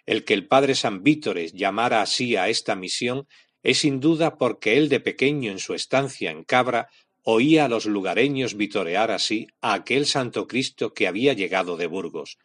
El 0.07 0.25
que 0.25 0.35
el 0.35 0.47
padre 0.47 0.75
San 0.75 1.03
Vítores 1.03 1.53
llamara 1.53 2.03
así 2.03 2.37
a 2.37 2.49
esta 2.49 2.75
misión 2.75 3.29
es 3.63 3.79
sin 3.79 4.01
duda 4.01 4.39
porque 4.39 4.77
él 4.77 4.89
de 4.89 5.01
pequeño 5.01 5.51
en 5.51 5.59
su 5.59 5.75
estancia 5.75 6.31
en 6.31 6.45
Cabra 6.45 6.89
oía 7.23 7.67
a 7.67 7.69
los 7.69 7.85
lugareños 7.87 8.57
vitorear 8.57 9.11
así 9.11 9.47
a 9.61 9.75
aquel 9.75 10.07
Santo 10.07 10.47
Cristo 10.47 10.95
que 10.95 11.07
había 11.07 11.33
llegado 11.35 11.77
de 11.77 11.87
Burgos. 11.87 12.39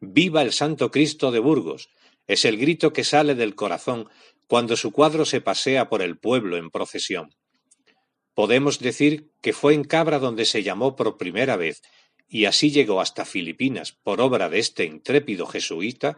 ¡Viva 0.00 0.42
el 0.42 0.52
Santo 0.52 0.90
Cristo 0.90 1.32
de 1.32 1.38
Burgos! 1.38 1.88
Es 2.26 2.44
el 2.44 2.58
grito 2.58 2.92
que 2.92 3.04
sale 3.04 3.34
del 3.34 3.54
corazón 3.54 4.08
cuando 4.46 4.76
su 4.76 4.92
cuadro 4.92 5.24
se 5.24 5.40
pasea 5.40 5.88
por 5.88 6.02
el 6.02 6.18
pueblo 6.18 6.56
en 6.56 6.70
procesión. 6.70 7.34
Podemos 8.38 8.78
decir 8.78 9.32
que 9.42 9.52
fue 9.52 9.74
en 9.74 9.82
Cabra 9.82 10.20
donde 10.20 10.44
se 10.44 10.62
llamó 10.62 10.94
por 10.94 11.18
primera 11.18 11.56
vez, 11.56 11.82
y 12.28 12.44
así 12.44 12.70
llegó 12.70 13.00
hasta 13.00 13.24
Filipinas 13.24 13.90
por 13.90 14.20
obra 14.20 14.48
de 14.48 14.60
este 14.60 14.84
intrépido 14.84 15.44
jesuita, 15.44 16.14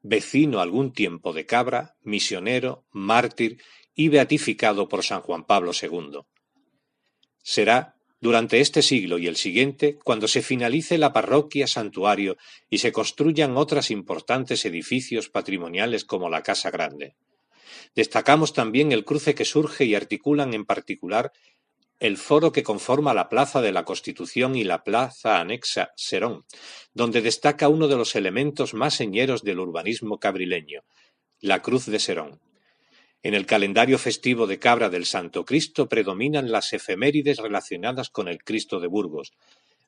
vecino 0.00 0.60
algún 0.60 0.92
tiempo 0.92 1.32
de 1.32 1.46
Cabra, 1.46 1.96
misionero, 2.02 2.84
mártir 2.92 3.60
y 3.96 4.10
beatificado 4.10 4.88
por 4.88 5.02
San 5.02 5.22
Juan 5.22 5.44
Pablo 5.44 5.72
II. 5.72 6.20
Será 7.42 7.96
durante 8.20 8.60
este 8.60 8.80
siglo 8.80 9.18
y 9.18 9.26
el 9.26 9.34
siguiente 9.34 9.98
cuando 10.04 10.28
se 10.28 10.42
finalice 10.42 10.98
la 10.98 11.12
parroquia 11.12 11.66
santuario 11.66 12.36
y 12.68 12.78
se 12.78 12.92
construyan 12.92 13.56
otras 13.56 13.90
importantes 13.90 14.64
edificios 14.66 15.28
patrimoniales 15.28 16.04
como 16.04 16.30
la 16.30 16.44
Casa 16.44 16.70
Grande. 16.70 17.16
Destacamos 17.94 18.52
también 18.52 18.92
el 18.92 19.04
cruce 19.04 19.34
que 19.34 19.44
surge 19.44 19.84
y 19.84 19.94
articulan 19.94 20.54
en 20.54 20.64
particular 20.64 21.32
el 22.00 22.16
foro 22.16 22.50
que 22.50 22.62
conforma 22.62 23.12
la 23.12 23.28
Plaza 23.28 23.60
de 23.60 23.72
la 23.72 23.84
Constitución 23.84 24.56
y 24.56 24.64
la 24.64 24.82
plaza 24.82 25.38
anexa 25.38 25.92
Serón, 25.96 26.46
donde 26.94 27.20
destaca 27.20 27.68
uno 27.68 27.88
de 27.88 27.96
los 27.96 28.16
elementos 28.16 28.72
más 28.72 28.94
señeros 28.94 29.44
del 29.44 29.60
urbanismo 29.60 30.18
cabrileño, 30.18 30.82
la 31.40 31.60
Cruz 31.60 31.84
de 31.84 31.98
Serón. 31.98 32.40
En 33.22 33.34
el 33.34 33.44
calendario 33.44 33.98
festivo 33.98 34.46
de 34.46 34.58
Cabra 34.58 34.88
del 34.88 35.04
Santo 35.04 35.44
Cristo 35.44 35.90
predominan 35.90 36.50
las 36.50 36.72
efemérides 36.72 37.36
relacionadas 37.36 38.08
con 38.08 38.28
el 38.28 38.42
Cristo 38.42 38.80
de 38.80 38.86
Burgos. 38.86 39.34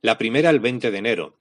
La 0.03 0.19
primera 0.19 0.51
el 0.51 0.61
20 0.61 0.91
de 0.91 0.99
enero, 0.99 1.39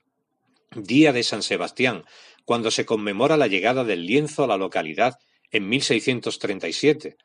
día 0.74 1.12
de 1.12 1.22
San 1.22 1.42
Sebastián, 1.42 2.04
cuando 2.46 2.70
se 2.70 2.86
conmemora 2.86 3.36
la 3.36 3.46
llegada 3.46 3.84
del 3.84 4.06
lienzo 4.06 4.44
a 4.44 4.46
la 4.46 4.56
localidad 4.56 5.18
en 5.52 5.68
1637. 5.68 7.16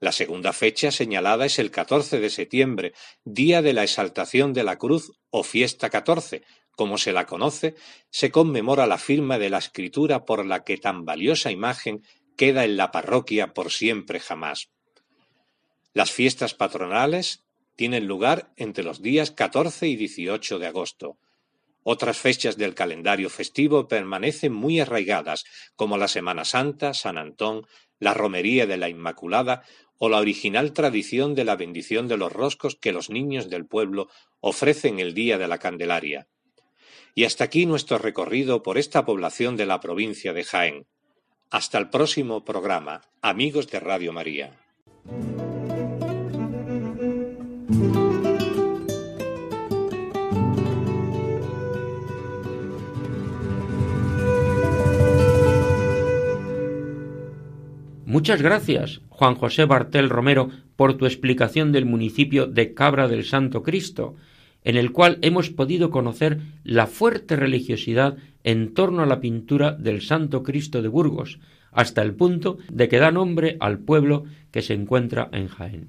La 0.00 0.12
segunda 0.12 0.52
fecha 0.52 0.90
señalada 0.90 1.46
es 1.46 1.58
el 1.58 1.70
14 1.70 2.20
de 2.20 2.30
septiembre, 2.30 2.92
día 3.24 3.62
de 3.62 3.72
la 3.72 3.82
exaltación 3.82 4.52
de 4.52 4.64
la 4.64 4.76
cruz 4.76 5.12
o 5.30 5.42
fiesta 5.42 5.90
14, 5.90 6.42
como 6.76 6.98
se 6.98 7.12
la 7.12 7.26
conoce, 7.26 7.74
se 8.10 8.30
conmemora 8.30 8.86
la 8.86 8.98
firma 8.98 9.38
de 9.38 9.50
la 9.50 9.58
escritura 9.58 10.24
por 10.24 10.46
la 10.46 10.62
que 10.62 10.76
tan 10.76 11.04
valiosa 11.04 11.50
imagen 11.50 12.04
queda 12.36 12.64
en 12.64 12.76
la 12.76 12.92
parroquia 12.92 13.52
por 13.54 13.72
siempre 13.72 14.20
jamás. 14.20 14.68
Las 15.92 16.12
fiestas 16.12 16.54
patronales 16.54 17.44
tienen 17.74 18.06
lugar 18.06 18.52
entre 18.56 18.84
los 18.84 19.02
días 19.02 19.32
14 19.32 19.88
y 19.88 19.96
18 19.96 20.60
de 20.60 20.66
agosto. 20.68 21.18
Otras 21.82 22.18
fechas 22.18 22.56
del 22.56 22.74
calendario 22.74 23.30
festivo 23.30 23.88
permanecen 23.88 24.52
muy 24.52 24.80
arraigadas, 24.80 25.44
como 25.76 25.96
la 25.96 26.08
Semana 26.08 26.44
Santa, 26.44 26.92
San 26.94 27.18
Antón, 27.18 27.66
la 27.98 28.14
Romería 28.14 28.66
de 28.66 28.76
la 28.76 28.88
Inmaculada 28.88 29.62
o 29.98 30.08
la 30.08 30.18
original 30.18 30.72
tradición 30.72 31.34
de 31.34 31.44
la 31.44 31.56
bendición 31.56 32.08
de 32.08 32.16
los 32.16 32.32
roscos 32.32 32.76
que 32.76 32.92
los 32.92 33.10
niños 33.10 33.50
del 33.50 33.66
pueblo 33.66 34.08
ofrecen 34.40 35.00
el 35.00 35.14
día 35.14 35.38
de 35.38 35.48
la 35.48 35.58
Candelaria. 35.58 36.28
Y 37.14 37.24
hasta 37.24 37.44
aquí 37.44 37.66
nuestro 37.66 37.98
recorrido 37.98 38.62
por 38.62 38.78
esta 38.78 39.04
población 39.04 39.56
de 39.56 39.66
la 39.66 39.80
provincia 39.80 40.32
de 40.32 40.44
Jaén. 40.44 40.86
Hasta 41.50 41.78
el 41.78 41.90
próximo 41.90 42.44
programa, 42.44 43.02
amigos 43.22 43.68
de 43.68 43.80
Radio 43.80 44.12
María. 44.12 44.56
Muchas 58.18 58.42
gracias, 58.42 59.00
Juan 59.10 59.36
José 59.36 59.64
Bartel 59.64 60.10
Romero, 60.10 60.50
por 60.74 60.96
tu 60.96 61.06
explicación 61.06 61.70
del 61.70 61.86
municipio 61.86 62.48
de 62.48 62.74
Cabra 62.74 63.06
del 63.06 63.24
Santo 63.24 63.62
Cristo, 63.62 64.16
en 64.64 64.76
el 64.76 64.90
cual 64.90 65.18
hemos 65.22 65.50
podido 65.50 65.92
conocer 65.92 66.40
la 66.64 66.88
fuerte 66.88 67.36
religiosidad 67.36 68.16
en 68.42 68.74
torno 68.74 69.04
a 69.04 69.06
la 69.06 69.20
pintura 69.20 69.70
del 69.70 70.00
Santo 70.00 70.42
Cristo 70.42 70.82
de 70.82 70.88
Burgos, 70.88 71.38
hasta 71.70 72.02
el 72.02 72.12
punto 72.12 72.58
de 72.72 72.88
que 72.88 72.98
da 72.98 73.12
nombre 73.12 73.56
al 73.60 73.78
pueblo 73.78 74.24
que 74.50 74.62
se 74.62 74.74
encuentra 74.74 75.28
en 75.30 75.46
Jaén. 75.46 75.86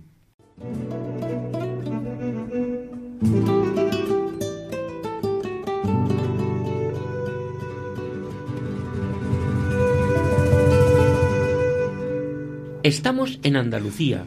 Estamos 12.89 13.39
en 13.43 13.55
Andalucía, 13.55 14.25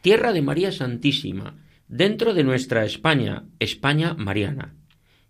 tierra 0.00 0.32
de 0.32 0.42
María 0.42 0.72
Santísima, 0.72 1.54
dentro 1.86 2.34
de 2.34 2.42
nuestra 2.42 2.84
España, 2.84 3.44
España 3.60 4.14
Mariana. 4.14 4.74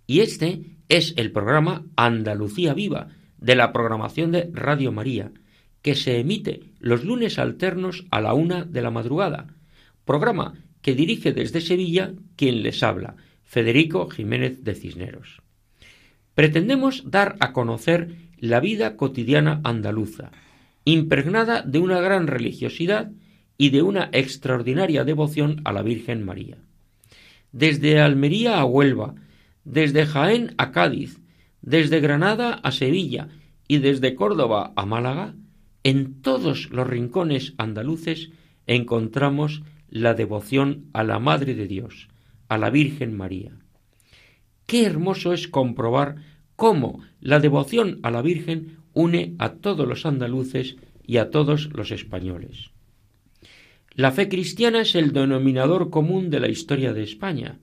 Y 0.06 0.20
este 0.20 0.62
es 0.88 1.12
el 1.18 1.30
programa 1.30 1.84
Andalucía 1.94 2.72
Viva 2.72 3.08
de 3.36 3.54
la 3.54 3.70
programación 3.70 4.32
de 4.32 4.48
Radio 4.50 4.92
María, 4.92 5.30
que 5.82 5.94
se 5.94 6.18
emite 6.18 6.72
los 6.78 7.04
lunes 7.04 7.38
alternos 7.38 8.06
a 8.10 8.22
la 8.22 8.32
una 8.32 8.64
de 8.64 8.80
la 8.80 8.90
madrugada, 8.90 9.48
programa 10.06 10.54
que 10.80 10.94
dirige 10.94 11.34
desde 11.34 11.60
Sevilla 11.60 12.14
quien 12.34 12.62
les 12.62 12.82
habla, 12.82 13.16
Federico 13.42 14.08
Jiménez 14.08 14.64
de 14.64 14.74
Cisneros. 14.74 15.42
Pretendemos 16.34 17.10
dar 17.10 17.36
a 17.40 17.52
conocer 17.52 18.14
la 18.38 18.60
vida 18.60 18.96
cotidiana 18.96 19.60
andaluza, 19.64 20.32
impregnada 20.84 21.62
de 21.62 21.78
una 21.78 22.00
gran 22.00 22.26
religiosidad 22.26 23.10
y 23.56 23.70
de 23.70 23.82
una 23.82 24.10
extraordinaria 24.12 25.04
devoción 25.04 25.60
a 25.64 25.72
la 25.72 25.82
Virgen 25.82 26.24
María. 26.24 26.58
Desde 27.52 28.00
Almería 28.00 28.58
a 28.58 28.64
Huelva, 28.64 29.14
desde 29.64 30.06
Jaén 30.06 30.54
a 30.58 30.72
Cádiz, 30.72 31.20
desde 31.62 32.00
Granada 32.00 32.54
a 32.54 32.72
Sevilla 32.72 33.28
y 33.68 33.78
desde 33.78 34.14
Córdoba 34.14 34.72
a 34.76 34.84
Málaga, 34.84 35.34
en 35.82 36.20
todos 36.20 36.70
los 36.70 36.86
rincones 36.86 37.54
andaluces 37.58 38.30
encontramos 38.66 39.62
la 39.88 40.14
devoción 40.14 40.86
a 40.92 41.04
la 41.04 41.18
Madre 41.18 41.54
de 41.54 41.66
Dios, 41.66 42.08
a 42.48 42.58
la 42.58 42.70
Virgen 42.70 43.16
María. 43.16 43.52
Qué 44.66 44.84
hermoso 44.84 45.32
es 45.32 45.46
comprobar 45.46 46.16
cómo 46.56 47.00
la 47.20 47.38
devoción 47.38 48.00
a 48.02 48.10
la 48.10 48.22
Virgen 48.22 48.78
une 48.94 49.34
a 49.38 49.54
todos 49.54 49.86
los 49.86 50.06
andaluces 50.06 50.76
y 51.06 51.18
a 51.18 51.30
todos 51.30 51.70
los 51.74 51.90
españoles. 51.90 52.70
La 53.92 54.10
fe 54.10 54.28
cristiana 54.28 54.80
es 54.80 54.94
el 54.94 55.12
denominador 55.12 55.90
común 55.90 56.30
de 56.30 56.40
la 56.40 56.48
historia 56.48 56.92
de 56.92 57.02
España, 57.02 57.60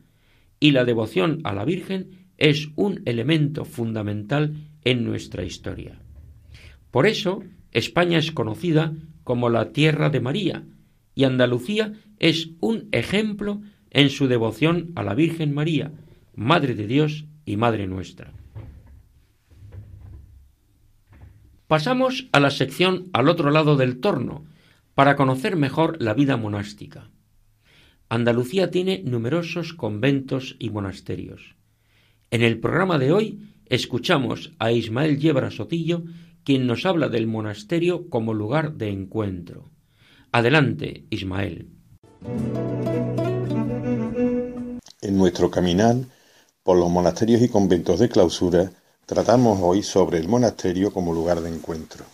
y 0.59 0.71
la 0.71 0.85
devoción 0.85 1.41
a 1.43 1.53
la 1.53 1.65
Virgen 1.65 2.27
es 2.37 2.69
un 2.75 3.01
elemento 3.05 3.65
fundamental 3.65 4.55
en 4.83 5.03
nuestra 5.03 5.43
historia. 5.43 5.99
Por 6.91 7.07
eso, 7.07 7.43
España 7.71 8.17
es 8.17 8.31
conocida 8.31 8.93
como 9.23 9.49
la 9.49 9.71
tierra 9.71 10.09
de 10.09 10.19
María, 10.19 10.63
y 11.15 11.23
Andalucía 11.23 11.93
es 12.19 12.51
un 12.59 12.87
ejemplo 12.91 13.61
en 13.89 14.09
su 14.09 14.27
devoción 14.27 14.91
a 14.95 15.03
la 15.03 15.15
Virgen 15.15 15.53
María, 15.53 15.91
Madre 16.33 16.75
de 16.75 16.87
Dios 16.87 17.25
y 17.45 17.57
Madre 17.57 17.87
nuestra. 17.87 18.33
Pasamos 21.71 22.27
a 22.33 22.41
la 22.41 22.51
sección 22.51 23.09
al 23.13 23.29
otro 23.29 23.49
lado 23.49 23.77
del 23.77 24.01
torno, 24.01 24.43
para 24.93 25.15
conocer 25.15 25.55
mejor 25.55 26.01
la 26.01 26.13
vida 26.13 26.35
monástica. 26.35 27.11
Andalucía 28.09 28.71
tiene 28.71 29.01
numerosos 29.05 29.73
conventos 29.73 30.57
y 30.59 30.69
monasterios. 30.69 31.55
En 32.29 32.41
el 32.41 32.59
programa 32.59 32.97
de 32.97 33.13
hoy 33.13 33.53
escuchamos 33.67 34.51
a 34.59 34.73
Ismael 34.73 35.17
Yebra 35.17 35.49
Sotillo, 35.49 36.03
quien 36.43 36.67
nos 36.67 36.85
habla 36.85 37.07
del 37.07 37.25
monasterio 37.25 38.09
como 38.09 38.33
lugar 38.33 38.73
de 38.73 38.89
encuentro. 38.89 39.71
Adelante, 40.33 41.05
Ismael. 41.09 41.69
En 45.01 45.17
nuestro 45.17 45.49
caminar 45.49 45.95
por 46.63 46.77
los 46.77 46.89
monasterios 46.89 47.41
y 47.41 47.47
conventos 47.47 48.01
de 48.01 48.09
clausura, 48.09 48.73
tratamos 49.11 49.59
hoy 49.61 49.83
sobre 49.83 50.19
el 50.19 50.29
monasterio 50.29 50.93
como 50.93 51.13
lugar 51.13 51.41
de 51.41 51.49
encuentro. 51.49 52.05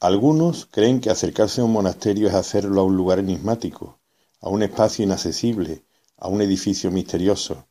Algunos 0.00 0.64
creen 0.64 0.98
que 0.98 1.10
acercarse 1.10 1.60
a 1.60 1.64
un 1.64 1.74
monasterio 1.74 2.26
es 2.26 2.32
hacerlo 2.32 2.80
a 2.80 2.84
un 2.84 2.96
lugar 2.96 3.18
enigmático, 3.18 3.98
a 4.40 4.48
un 4.48 4.62
espacio 4.62 5.04
inaccesible, 5.04 5.84
a 6.16 6.28
un 6.28 6.40
edificio 6.40 6.90
misterioso. 6.90 7.66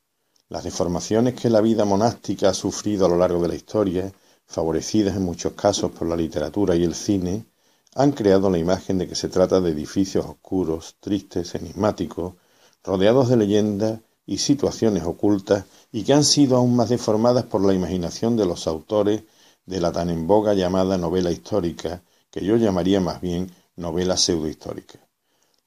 Las 0.47 0.63
deformaciones 0.63 1.33
que 1.33 1.49
la 1.49 1.59
vida 1.59 1.85
monástica 1.85 2.49
ha 2.49 2.53
sufrido 2.53 3.07
a 3.07 3.09
lo 3.09 3.17
largo 3.17 3.41
de 3.41 3.47
la 3.47 3.55
historia, 3.55 4.13
favorecidas 4.45 5.15
en 5.15 5.23
muchos 5.23 5.53
casos 5.53 5.89
por 5.89 6.07
la 6.07 6.15
literatura 6.15 6.75
y 6.75 6.83
el 6.83 6.93
cine, 6.93 7.47
han 7.95 8.11
creado 8.11 8.51
la 8.51 8.59
imagen 8.59 8.99
de 8.99 9.07
que 9.07 9.15
se 9.15 9.29
trata 9.29 9.59
de 9.59 9.71
edificios 9.71 10.27
oscuros, 10.27 10.97
tristes, 10.99 11.55
enigmáticos, 11.55 12.35
rodeados 12.83 13.29
de 13.29 13.37
leyendas 13.37 14.01
y 14.27 14.37
situaciones 14.37 15.03
ocultas 15.05 15.65
y 15.91 16.03
que 16.03 16.13
han 16.13 16.23
sido 16.23 16.57
aún 16.57 16.75
más 16.75 16.89
deformadas 16.89 17.45
por 17.45 17.63
la 17.65 17.73
imaginación 17.73 18.37
de 18.37 18.45
los 18.45 18.67
autores 18.67 19.23
de 19.65 19.79
la 19.79 19.91
tan 19.91 20.09
en 20.09 20.27
boga 20.27 20.53
llamada 20.53 20.97
novela 20.97 21.31
histórica, 21.31 22.03
que 22.31 22.43
yo 22.43 22.57
llamaría 22.57 22.99
más 22.99 23.21
bien 23.21 23.51
novela 23.75 24.17
pseudohistórica. 24.17 24.99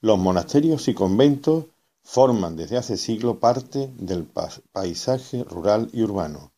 Los 0.01 0.19
monasterios 0.19 0.89
y 0.89 0.95
conventos 0.95 1.67
forman 2.03 2.57
desde 2.57 2.77
hace 2.77 2.97
siglos 2.97 3.37
parte 3.39 3.91
del 3.97 4.27
paisaje 4.73 5.45
rural 5.45 5.89
y 5.93 6.03
urbano. 6.03 6.53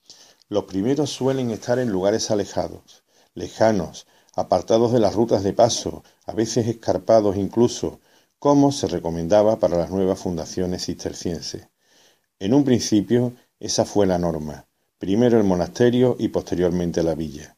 Los 0.49 0.65
primeros 0.65 1.11
suelen 1.11 1.51
estar 1.51 1.79
en 1.79 1.91
lugares 1.91 2.31
alejados, 2.31 3.03
lejanos, 3.35 4.07
apartados 4.35 4.93
de 4.93 5.01
las 5.01 5.15
rutas 5.15 5.43
de 5.43 5.53
paso, 5.53 6.03
a 6.27 6.33
veces 6.33 6.67
escarpados 6.67 7.37
incluso, 7.37 8.01
como 8.39 8.73
se 8.73 8.89
recomendaba 8.89 9.59
para 9.59 9.77
las 9.77 9.91
nuevas 9.91 10.19
fundaciones 10.19 10.85
cistercienses. 10.87 11.69
En 12.39 12.53
un 12.53 12.65
principio 12.65 13.33
esa 13.65 13.87
fue 13.87 14.05
la 14.05 14.19
norma, 14.19 14.67
primero 14.99 15.39
el 15.39 15.45
monasterio 15.45 16.17
y 16.19 16.29
posteriormente 16.29 17.03
la 17.03 17.15
villa. 17.15 17.57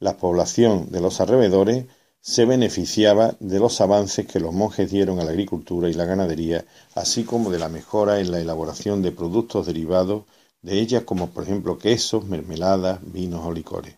La 0.00 0.16
población 0.16 0.90
de 0.90 1.00
los 1.00 1.20
alrededores 1.20 1.86
se 2.20 2.44
beneficiaba 2.44 3.36
de 3.38 3.60
los 3.60 3.80
avances 3.80 4.26
que 4.26 4.40
los 4.40 4.52
monjes 4.52 4.90
dieron 4.90 5.20
a 5.20 5.24
la 5.24 5.30
agricultura 5.30 5.88
y 5.88 5.92
la 5.92 6.06
ganadería, 6.06 6.64
así 6.96 7.22
como 7.22 7.52
de 7.52 7.60
la 7.60 7.68
mejora 7.68 8.18
en 8.18 8.32
la 8.32 8.40
elaboración 8.40 9.00
de 9.00 9.12
productos 9.12 9.66
derivados 9.66 10.24
de 10.60 10.80
ellas, 10.80 11.04
como 11.04 11.30
por 11.30 11.44
ejemplo 11.44 11.78
quesos, 11.78 12.24
mermeladas, 12.24 12.98
vinos 13.02 13.46
o 13.46 13.52
licores. 13.52 13.94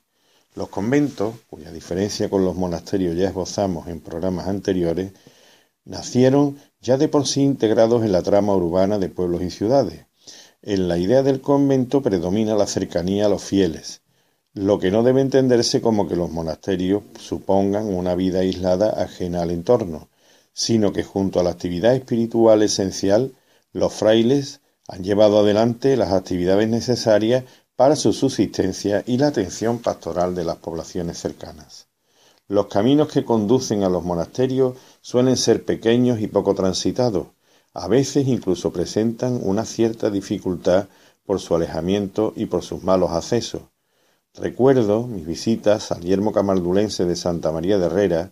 Los 0.54 0.68
conventos, 0.68 1.36
cuya 1.48 1.72
diferencia 1.72 2.28
con 2.28 2.44
los 2.44 2.54
monasterios 2.54 3.16
ya 3.16 3.28
esbozamos 3.28 3.88
en 3.88 4.00
programas 4.00 4.46
anteriores, 4.46 5.14
nacieron 5.86 6.58
ya 6.82 6.98
de 6.98 7.08
por 7.08 7.26
sí 7.26 7.40
integrados 7.40 8.04
en 8.04 8.12
la 8.12 8.22
trama 8.22 8.54
urbana 8.54 8.98
de 8.98 9.08
pueblos 9.08 9.40
y 9.40 9.50
ciudades, 9.50 10.05
en 10.66 10.88
la 10.88 10.98
idea 10.98 11.22
del 11.22 11.40
convento 11.40 12.02
predomina 12.02 12.56
la 12.56 12.66
cercanía 12.66 13.26
a 13.26 13.28
los 13.28 13.44
fieles, 13.44 14.02
lo 14.52 14.80
que 14.80 14.90
no 14.90 15.04
debe 15.04 15.20
entenderse 15.20 15.80
como 15.80 16.08
que 16.08 16.16
los 16.16 16.32
monasterios 16.32 17.04
supongan 17.20 17.86
una 17.94 18.16
vida 18.16 18.40
aislada 18.40 19.00
ajena 19.00 19.42
al 19.42 19.52
entorno, 19.52 20.08
sino 20.52 20.92
que 20.92 21.04
junto 21.04 21.38
a 21.38 21.44
la 21.44 21.50
actividad 21.50 21.94
espiritual 21.94 22.64
esencial, 22.64 23.32
los 23.72 23.92
frailes 23.92 24.60
han 24.88 25.04
llevado 25.04 25.38
adelante 25.38 25.96
las 25.96 26.12
actividades 26.12 26.68
necesarias 26.68 27.44
para 27.76 27.94
su 27.94 28.12
subsistencia 28.12 29.04
y 29.06 29.18
la 29.18 29.28
atención 29.28 29.78
pastoral 29.78 30.34
de 30.34 30.44
las 30.44 30.56
poblaciones 30.56 31.16
cercanas. 31.18 31.86
Los 32.48 32.66
caminos 32.66 33.06
que 33.12 33.24
conducen 33.24 33.84
a 33.84 33.88
los 33.88 34.02
monasterios 34.02 34.76
suelen 35.00 35.36
ser 35.36 35.64
pequeños 35.64 36.20
y 36.20 36.26
poco 36.26 36.56
transitados, 36.56 37.28
a 37.78 37.88
veces 37.88 38.26
incluso 38.26 38.72
presentan 38.72 39.38
una 39.42 39.66
cierta 39.66 40.08
dificultad 40.08 40.88
por 41.26 41.40
su 41.40 41.54
alejamiento 41.54 42.32
y 42.34 42.46
por 42.46 42.62
sus 42.62 42.82
malos 42.82 43.10
accesos. 43.10 43.62
Recuerdo 44.34 45.06
mis 45.06 45.26
visitas 45.26 45.92
al 45.92 46.00
yermo 46.00 46.32
camaldulense 46.32 47.04
de 47.04 47.16
Santa 47.16 47.52
María 47.52 47.76
de 47.76 47.84
Herrera, 47.84 48.30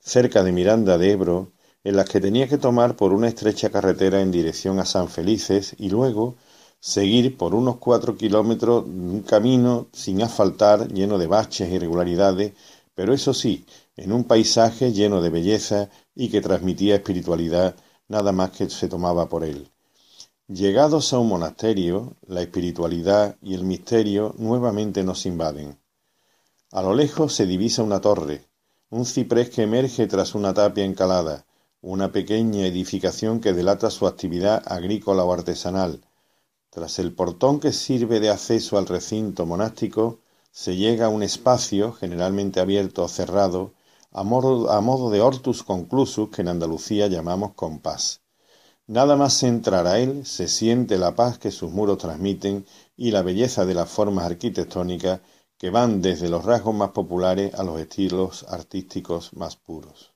cerca 0.00 0.42
de 0.42 0.52
Miranda 0.52 0.96
de 0.96 1.12
Ebro, 1.12 1.52
en 1.84 1.96
las 1.96 2.08
que 2.08 2.22
tenía 2.22 2.48
que 2.48 2.56
tomar 2.56 2.96
por 2.96 3.12
una 3.12 3.28
estrecha 3.28 3.68
carretera 3.68 4.22
en 4.22 4.32
dirección 4.32 4.80
a 4.80 4.86
San 4.86 5.08
Felices 5.08 5.76
y 5.78 5.90
luego 5.90 6.34
seguir 6.80 7.36
por 7.36 7.54
unos 7.54 7.76
cuatro 7.76 8.16
kilómetros 8.16 8.86
un 8.86 9.20
camino 9.28 9.88
sin 9.92 10.22
asfaltar, 10.22 10.90
lleno 10.90 11.18
de 11.18 11.26
baches 11.26 11.70
e 11.70 11.74
irregularidades, 11.74 12.54
pero 12.94 13.12
eso 13.12 13.34
sí, 13.34 13.66
en 13.94 14.12
un 14.12 14.24
paisaje 14.24 14.94
lleno 14.94 15.20
de 15.20 15.28
belleza 15.28 15.90
y 16.14 16.30
que 16.30 16.40
transmitía 16.40 16.94
espiritualidad 16.94 17.76
nada 18.08 18.32
más 18.32 18.50
que 18.50 18.68
se 18.70 18.88
tomaba 18.88 19.28
por 19.28 19.44
él. 19.44 19.70
Llegados 20.48 21.12
a 21.12 21.18
un 21.18 21.28
monasterio, 21.28 22.16
la 22.26 22.40
espiritualidad 22.42 23.36
y 23.42 23.54
el 23.54 23.64
misterio 23.64 24.34
nuevamente 24.38 25.02
nos 25.02 25.26
invaden. 25.26 25.78
A 26.70 26.82
lo 26.82 26.94
lejos 26.94 27.34
se 27.34 27.46
divisa 27.46 27.82
una 27.82 28.00
torre, 28.00 28.44
un 28.90 29.04
ciprés 29.04 29.50
que 29.50 29.62
emerge 29.62 30.06
tras 30.06 30.34
una 30.34 30.54
tapia 30.54 30.84
encalada, 30.84 31.46
una 31.82 32.12
pequeña 32.12 32.66
edificación 32.66 33.40
que 33.40 33.52
delata 33.52 33.90
su 33.90 34.06
actividad 34.06 34.62
agrícola 34.66 35.24
o 35.24 35.32
artesanal. 35.32 36.00
Tras 36.70 36.98
el 36.98 37.12
portón 37.12 37.58
que 37.58 37.72
sirve 37.72 38.20
de 38.20 38.30
acceso 38.30 38.78
al 38.78 38.86
recinto 38.86 39.46
monástico, 39.46 40.20
se 40.52 40.76
llega 40.76 41.06
a 41.06 41.08
un 41.08 41.22
espacio, 41.22 41.92
generalmente 41.92 42.60
abierto 42.60 43.04
o 43.04 43.08
cerrado, 43.08 43.72
a 44.16 44.22
modo, 44.22 45.10
de 45.10 45.20
hortus 45.20 45.62
conclusus 45.62 46.30
que 46.30 46.40
en 46.40 46.48
Andalucía 46.48 47.06
llamamos 47.06 47.52
compás. 47.52 48.22
Nada 48.86 49.14
más 49.14 49.42
entrar 49.42 49.86
a 49.86 49.98
él 49.98 50.24
se 50.24 50.48
siente 50.48 50.96
la 50.96 51.14
paz 51.14 51.36
que 51.38 51.50
sus 51.50 51.70
muros 51.70 51.98
transmiten 51.98 52.64
y 52.96 53.10
la 53.10 53.20
belleza 53.20 53.66
de 53.66 53.74
las 53.74 53.90
formas 53.90 54.24
arquitectónicas 54.24 55.20
que 55.58 55.68
van 55.68 56.00
desde 56.00 56.30
los 56.30 56.46
rasgos 56.46 56.74
más 56.74 56.92
populares 56.92 57.52
a 57.54 57.62
los 57.62 57.78
estilos 57.78 58.46
artísticos 58.48 59.34
más 59.34 59.56
puros. 59.56 60.14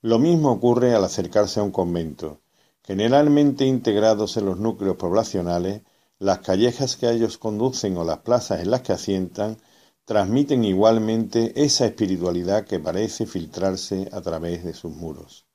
Lo 0.00 0.18
mismo 0.18 0.50
ocurre 0.52 0.94
al 0.94 1.04
acercarse 1.04 1.60
a 1.60 1.62
un 1.62 1.72
convento. 1.72 2.40
Generalmente 2.82 3.66
integrados 3.66 4.38
en 4.38 4.46
los 4.46 4.58
núcleos 4.58 4.96
poblacionales, 4.96 5.82
las 6.18 6.38
callejas 6.38 6.96
que 6.96 7.06
a 7.06 7.12
ellos 7.12 7.36
conducen 7.36 7.98
o 7.98 8.04
las 8.04 8.18
plazas 8.20 8.62
en 8.62 8.70
las 8.70 8.80
que 8.80 8.92
asientan 8.92 9.58
transmiten 10.04 10.64
igualmente 10.64 11.52
esa 11.64 11.86
espiritualidad 11.86 12.64
que 12.64 12.78
parece 12.78 13.26
filtrarse 13.26 14.08
a 14.12 14.20
través 14.20 14.64
de 14.64 14.74
sus 14.74 14.92
muros. 14.92 15.46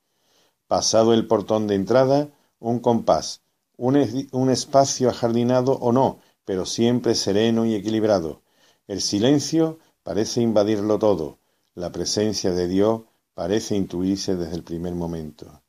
Pasado 0.68 1.14
el 1.14 1.28
portón 1.28 1.68
de 1.68 1.76
entrada, 1.76 2.30
un 2.60 2.80
compás, 2.80 3.42
un, 3.78 4.50
espacio 4.50 5.10
ajardinado 5.10 5.74
o 5.74 5.92
no, 5.92 6.20
pero 6.46 6.66
siempre 6.66 7.16
sereno 7.16 7.66
y 7.66 7.76
equilibrado. 7.76 8.42
El 8.88 9.02
silencio 9.02 9.80
parece 10.04 10.42
invadirlo 10.42 11.00
todo, 11.00 11.40
la 11.76 11.92
presencia 11.92 12.52
de 12.52 12.68
Dios 12.68 13.04
parece 13.34 13.76
intuirse 13.76 14.36
desde 14.36 14.56
el 14.56 14.64
primer 14.64 14.96
momento. 14.96 15.62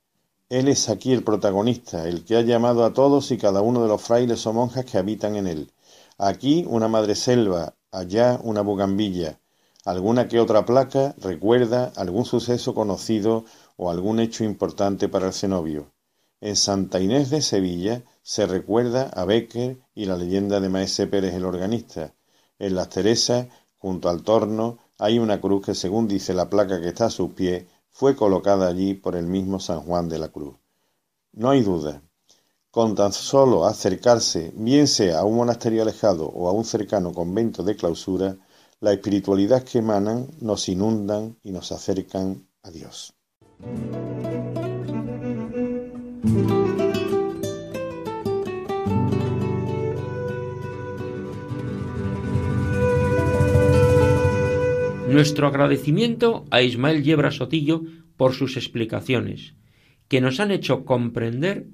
Él 0.48 0.66
es 0.66 0.88
aquí 0.88 1.12
el 1.12 1.22
protagonista, 1.22 2.08
el 2.08 2.24
que 2.24 2.36
ha 2.36 2.40
llamado 2.40 2.84
a 2.84 2.92
todos 2.92 3.30
y 3.30 3.38
cada 3.38 3.60
uno 3.60 3.82
de 3.82 3.88
los 3.88 4.02
frailes 4.02 4.44
o 4.46 4.52
monjas 4.52 4.84
que 4.84 4.98
habitan 4.98 5.36
en 5.36 5.46
él. 5.46 5.72
Aquí 6.18 6.64
una 6.68 6.88
madre 6.88 7.14
selva, 7.14 7.76
allá 7.92 8.40
una 8.42 8.60
bugambilla, 8.62 9.40
alguna 9.84 10.28
que 10.28 10.40
otra 10.40 10.64
placa 10.64 11.14
recuerda 11.18 11.92
algún 11.96 12.24
suceso 12.24 12.74
conocido 12.74 13.44
o 13.76 13.90
algún 13.90 14.20
hecho 14.20 14.44
importante 14.44 15.08
para 15.08 15.28
el 15.28 15.32
cenobio. 15.32 15.92
En 16.40 16.56
Santa 16.56 17.00
Inés 17.00 17.30
de 17.30 17.42
Sevilla 17.42 18.02
se 18.22 18.46
recuerda 18.46 19.08
a 19.08 19.24
Becker 19.24 19.78
y 19.94 20.06
la 20.06 20.16
leyenda 20.16 20.60
de 20.60 20.68
Maese 20.68 21.06
Pérez 21.06 21.34
el 21.34 21.44
organista. 21.44 22.14
En 22.58 22.74
Las 22.74 22.88
Teresas, 22.88 23.48
junto 23.76 24.08
al 24.08 24.22
torno, 24.22 24.78
hay 24.98 25.18
una 25.18 25.40
cruz 25.40 25.66
que, 25.66 25.74
según 25.74 26.08
dice 26.08 26.34
la 26.34 26.48
placa 26.48 26.80
que 26.80 26.88
está 26.88 27.06
a 27.06 27.10
sus 27.10 27.32
pies, 27.32 27.64
fue 27.90 28.16
colocada 28.16 28.68
allí 28.68 28.94
por 28.94 29.16
el 29.16 29.26
mismo 29.26 29.60
San 29.60 29.80
Juan 29.80 30.08
de 30.08 30.18
la 30.18 30.28
Cruz. 30.28 30.56
No 31.32 31.50
hay 31.50 31.62
duda, 31.62 32.02
con 32.70 32.94
tan 32.94 33.12
solo 33.12 33.66
acercarse, 33.66 34.52
bien 34.54 34.86
sea 34.86 35.20
a 35.20 35.24
un 35.24 35.36
monasterio 35.36 35.82
alejado 35.82 36.26
o 36.26 36.48
a 36.48 36.52
un 36.52 36.64
cercano 36.64 37.12
convento 37.12 37.64
de 37.64 37.74
clausura, 37.74 38.36
la 38.80 38.92
espiritualidad 38.92 39.64
que 39.64 39.78
emanan 39.78 40.28
nos 40.40 40.68
inundan 40.68 41.36
y 41.42 41.50
nos 41.50 41.72
acercan 41.72 42.46
a 42.62 42.70
Dios. 42.70 43.12
Nuestro 55.08 55.48
agradecimiento 55.48 56.44
a 56.52 56.62
Ismael 56.62 57.02
Yebra 57.02 57.32
Sotillo 57.32 57.82
por 58.16 58.32
sus 58.32 58.56
explicaciones 58.56 59.54
que 60.06 60.20
nos 60.20 60.38
han 60.38 60.52
hecho 60.52 60.84
comprender 60.84 61.66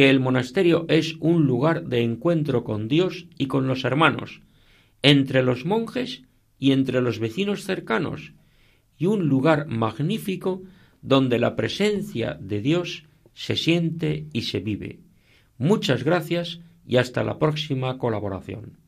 que 0.00 0.08
el 0.08 0.18
monasterio 0.18 0.86
es 0.88 1.16
un 1.20 1.44
lugar 1.44 1.84
de 1.84 2.00
encuentro 2.00 2.64
con 2.64 2.88
Dios 2.88 3.26
y 3.36 3.48
con 3.48 3.66
los 3.66 3.84
hermanos, 3.84 4.40
entre 5.02 5.42
los 5.42 5.66
monjes 5.66 6.22
y 6.58 6.72
entre 6.72 7.02
los 7.02 7.18
vecinos 7.18 7.64
cercanos, 7.64 8.32
y 8.96 9.04
un 9.04 9.28
lugar 9.28 9.66
magnífico 9.66 10.62
donde 11.02 11.38
la 11.38 11.54
presencia 11.54 12.38
de 12.40 12.62
Dios 12.62 13.04
se 13.34 13.56
siente 13.56 14.26
y 14.32 14.40
se 14.40 14.60
vive. 14.60 15.00
Muchas 15.58 16.02
gracias 16.02 16.60
y 16.86 16.96
hasta 16.96 17.22
la 17.22 17.38
próxima 17.38 17.98
colaboración. 17.98 18.78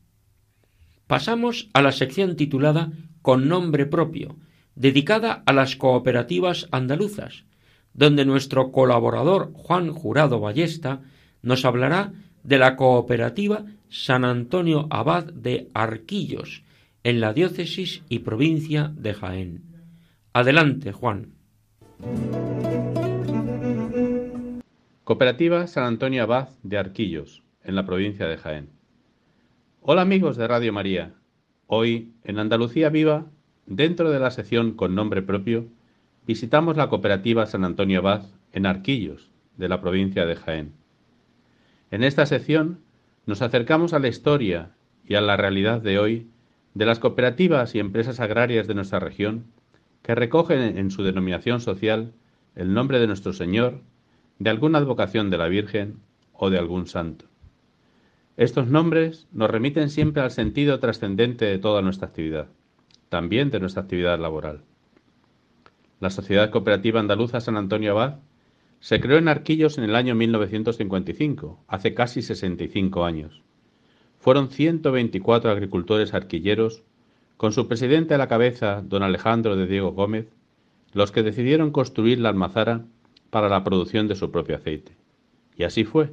Pasamos 1.05 1.69
a 1.73 1.83
la 1.83 1.91
sección 1.91 2.35
titulada 2.35 2.91
Con 3.21 3.47
nombre 3.47 3.85
propio, 3.85 4.37
dedicada 4.73 5.43
a 5.45 5.53
las 5.53 5.75
cooperativas 5.75 6.67
andaluzas, 6.71 7.45
donde 7.93 8.25
nuestro 8.25 8.71
colaborador 8.71 9.51
Juan 9.53 9.91
Jurado 9.91 10.39
Ballesta 10.39 11.01
nos 11.41 11.65
hablará 11.65 12.13
de 12.43 12.57
la 12.57 12.75
cooperativa 12.75 13.65
San 13.89 14.25
Antonio 14.25 14.87
Abad 14.89 15.25
de 15.25 15.69
Arquillos, 15.73 16.63
en 17.03 17.19
la 17.19 17.33
diócesis 17.33 18.01
y 18.09 18.19
provincia 18.19 18.91
de 18.95 19.13
Jaén. 19.13 19.63
Adelante, 20.33 20.91
Juan. 20.91 21.33
Cooperativa 25.03 25.67
San 25.67 25.83
Antonio 25.83 26.23
Abad 26.23 26.49
de 26.63 26.77
Arquillos, 26.77 27.43
en 27.63 27.75
la 27.75 27.85
provincia 27.85 28.25
de 28.25 28.37
Jaén. 28.37 28.69
Hola 29.81 30.01
amigos 30.01 30.37
de 30.37 30.47
Radio 30.47 30.73
María. 30.73 31.13
Hoy, 31.67 32.13
en 32.23 32.39
Andalucía 32.39 32.89
Viva, 32.89 33.25
dentro 33.65 34.11
de 34.11 34.19
la 34.19 34.31
sección 34.31 34.71
con 34.71 34.95
nombre 34.95 35.21
propio, 35.21 35.67
visitamos 36.25 36.77
la 36.77 36.89
cooperativa 36.89 37.45
San 37.45 37.65
Antonio 37.65 37.99
Abad 37.99 38.25
en 38.51 38.65
Arquillos, 38.65 39.29
de 39.57 39.69
la 39.69 39.81
provincia 39.81 40.25
de 40.25 40.35
Jaén. 40.35 40.73
En 41.91 42.03
esta 42.03 42.25
sección 42.25 42.79
nos 43.25 43.41
acercamos 43.41 43.93
a 43.93 43.99
la 43.99 44.07
historia 44.07 44.71
y 45.07 45.15
a 45.15 45.21
la 45.21 45.37
realidad 45.37 45.81
de 45.81 45.99
hoy 45.99 46.27
de 46.73 46.85
las 46.85 46.99
cooperativas 46.99 47.75
y 47.75 47.79
empresas 47.79 48.19
agrarias 48.19 48.67
de 48.67 48.73
nuestra 48.73 48.99
región 48.99 49.45
que 50.01 50.15
recogen 50.15 50.77
en 50.77 50.91
su 50.91 51.03
denominación 51.03 51.61
social 51.61 52.13
el 52.55 52.73
nombre 52.73 52.99
de 52.99 53.07
nuestro 53.07 53.33
Señor, 53.33 53.81
de 54.39 54.49
alguna 54.49 54.79
advocación 54.79 55.29
de 55.29 55.37
la 55.37 55.47
Virgen 55.47 55.99
o 56.33 56.49
de 56.49 56.57
algún 56.57 56.87
santo. 56.87 57.25
Estos 58.35 58.67
nombres 58.67 59.27
nos 59.31 59.49
remiten 59.49 59.89
siempre 59.89 60.23
al 60.23 60.31
sentido 60.31 60.79
trascendente 60.79 61.45
de 61.45 61.59
toda 61.59 61.81
nuestra 61.81 62.07
actividad, 62.07 62.47
también 63.09 63.51
de 63.51 63.59
nuestra 63.59 63.83
actividad 63.83 64.19
laboral. 64.19 64.61
La 66.03 66.09
Sociedad 66.09 66.49
Cooperativa 66.49 66.99
Andaluza 66.99 67.39
San 67.39 67.55
Antonio 67.55 67.91
Abad 67.91 68.19
se 68.81 68.99
creó 68.99 69.19
en 69.19 69.29
Arquillos 69.29 69.77
en 69.77 69.85
el 69.85 69.95
año 69.95 70.15
1955, 70.15 71.63
hace 71.65 71.93
casi 71.93 72.21
65 72.21 73.05
años. 73.05 73.41
Fueron 74.19 74.49
124 74.49 75.49
agricultores 75.49 76.13
arquilleros, 76.13 76.83
con 77.37 77.53
su 77.53 77.69
presidente 77.69 78.13
a 78.13 78.17
la 78.17 78.27
cabeza, 78.27 78.83
don 78.85 79.01
Alejandro 79.01 79.55
de 79.55 79.65
Diego 79.65 79.93
Gómez, 79.93 80.27
los 80.91 81.13
que 81.13 81.23
decidieron 81.23 81.71
construir 81.71 82.19
la 82.19 82.27
almazara 82.27 82.83
para 83.29 83.47
la 83.47 83.63
producción 83.63 84.09
de 84.09 84.15
su 84.15 84.29
propio 84.29 84.57
aceite. 84.57 84.97
Y 85.55 85.63
así 85.63 85.85
fue. 85.85 86.11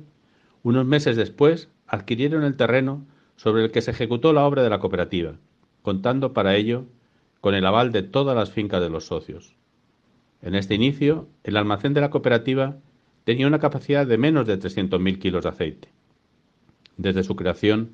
Unos 0.63 0.87
meses 0.87 1.17
después 1.17 1.69
adquirieron 1.89 2.45
el 2.45 2.55
terreno 2.55 3.05
sobre 3.35 3.65
el 3.65 3.73
que 3.73 3.83
se 3.83 3.91
ejecutó 3.91 4.33
la 4.33 4.47
obra 4.47 4.63
de 4.63 4.71
la 4.71 4.79
cooperativa, 4.79 5.35
contando 5.83 6.33
para 6.33 6.55
ello 6.55 6.85
con 7.41 7.57
el 7.57 7.67
aval 7.67 7.91
de 7.91 8.05
todas 8.05 8.37
las 8.37 8.53
fincas 8.53 8.81
de 8.81 8.89
los 8.89 9.07
socios. 9.07 9.57
En 10.43 10.55
este 10.55 10.75
inicio, 10.75 11.29
el 11.45 11.57
almacén 11.57 11.95
de 11.95 12.01
la 12.01 12.11
cooperativa 12.11 12.77
tenía 13.25 13.47
una 13.47 13.59
capacidad 13.59 14.07
de 14.07 14.19
menos 14.19 14.47
de 14.47 14.59
300.000 14.59 15.19
kilos 15.19 15.43
de 15.43 15.49
aceite. 15.51 15.89
Desde 16.97 17.23
su 17.25 17.37
creación, 17.37 17.93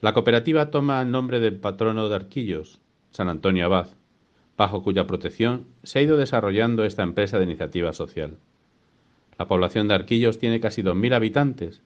la 0.00 0.14
cooperativa 0.14 0.70
toma 0.70 1.00
el 1.02 1.10
nombre 1.10 1.38
del 1.40 1.56
patrono 1.56 2.08
de 2.08 2.16
Arquillos, 2.16 2.80
San 3.10 3.28
Antonio 3.28 3.66
Abad, 3.66 3.88
bajo 4.56 4.82
cuya 4.82 5.06
protección 5.06 5.66
se 5.82 5.98
ha 5.98 6.02
ido 6.02 6.16
desarrollando 6.16 6.84
esta 6.84 7.02
empresa 7.02 7.38
de 7.38 7.44
iniciativa 7.44 7.92
social. 7.92 8.38
La 9.38 9.46
población 9.46 9.88
de 9.88 9.94
Arquillos 9.94 10.38
tiene 10.38 10.60
casi 10.60 10.82
2.000 10.82 11.14
habitantes 11.14 11.82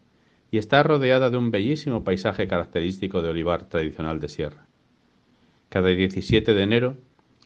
y 0.50 0.58
está 0.58 0.82
rodeada 0.82 1.30
de 1.30 1.36
un 1.36 1.50
bellísimo 1.50 2.04
paisaje 2.04 2.46
característico 2.46 3.22
de 3.22 3.30
olivar 3.30 3.68
tradicional 3.68 4.20
de 4.20 4.28
sierra. 4.28 4.66
Cada 5.68 5.88
17 5.88 6.54
de 6.54 6.62
enero, 6.62 6.96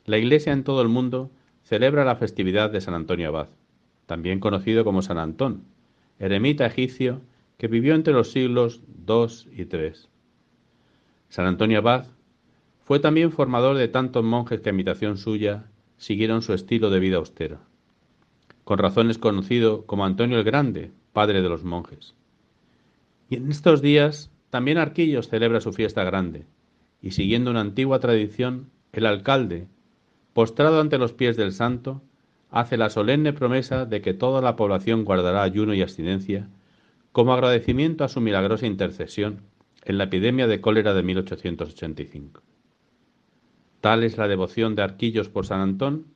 la 0.04 0.18
Iglesia 0.18 0.52
en 0.52 0.64
todo 0.64 0.82
el 0.82 0.88
mundo 0.88 1.30
celebra 1.70 2.04
la 2.04 2.16
festividad 2.16 2.68
de 2.70 2.80
San 2.80 2.94
Antonio 2.94 3.28
Abad, 3.28 3.46
también 4.06 4.40
conocido 4.40 4.82
como 4.82 5.02
San 5.02 5.18
Antón, 5.18 5.62
eremita 6.18 6.66
egipcio 6.66 7.20
que 7.58 7.68
vivió 7.68 7.94
entre 7.94 8.12
los 8.12 8.32
siglos 8.32 8.82
II 9.06 9.52
y 9.52 9.62
III. 9.72 9.92
San 11.28 11.46
Antonio 11.46 11.78
Abad 11.78 12.06
fue 12.82 12.98
también 12.98 13.30
formador 13.30 13.76
de 13.76 13.86
tantos 13.86 14.24
monjes 14.24 14.60
que 14.60 14.70
a 14.70 14.72
imitación 14.72 15.16
suya 15.16 15.66
siguieron 15.96 16.42
su 16.42 16.54
estilo 16.54 16.90
de 16.90 16.98
vida 16.98 17.18
austera. 17.18 17.60
Con 18.64 18.78
razón 18.78 19.08
es 19.08 19.18
conocido 19.18 19.86
como 19.86 20.04
Antonio 20.04 20.38
el 20.38 20.44
Grande, 20.44 20.90
padre 21.12 21.40
de 21.40 21.48
los 21.48 21.62
monjes. 21.62 22.16
Y 23.28 23.36
en 23.36 23.48
estos 23.48 23.80
días 23.80 24.32
también 24.50 24.76
Arquillos 24.76 25.28
celebra 25.28 25.60
su 25.60 25.72
fiesta 25.72 26.02
grande, 26.02 26.46
y 27.00 27.12
siguiendo 27.12 27.52
una 27.52 27.60
antigua 27.60 28.00
tradición, 28.00 28.70
el 28.92 29.06
alcalde, 29.06 29.68
postrado 30.32 30.80
ante 30.80 30.98
los 30.98 31.12
pies 31.12 31.36
del 31.36 31.52
santo, 31.52 32.02
hace 32.50 32.76
la 32.76 32.90
solemne 32.90 33.32
promesa 33.32 33.86
de 33.86 34.00
que 34.00 34.14
toda 34.14 34.40
la 34.40 34.56
población 34.56 35.04
guardará 35.04 35.42
ayuno 35.42 35.74
y 35.74 35.82
abstinencia 35.82 36.48
como 37.12 37.32
agradecimiento 37.32 38.04
a 38.04 38.08
su 38.08 38.20
milagrosa 38.20 38.66
intercesión 38.66 39.42
en 39.84 39.98
la 39.98 40.04
epidemia 40.04 40.46
de 40.46 40.60
cólera 40.60 40.94
de 40.94 41.02
1885. 41.02 42.42
Tal 43.80 44.04
es 44.04 44.18
la 44.18 44.28
devoción 44.28 44.74
de 44.74 44.82
Arquillos 44.82 45.28
por 45.28 45.46
San 45.46 45.60
Antón, 45.60 46.06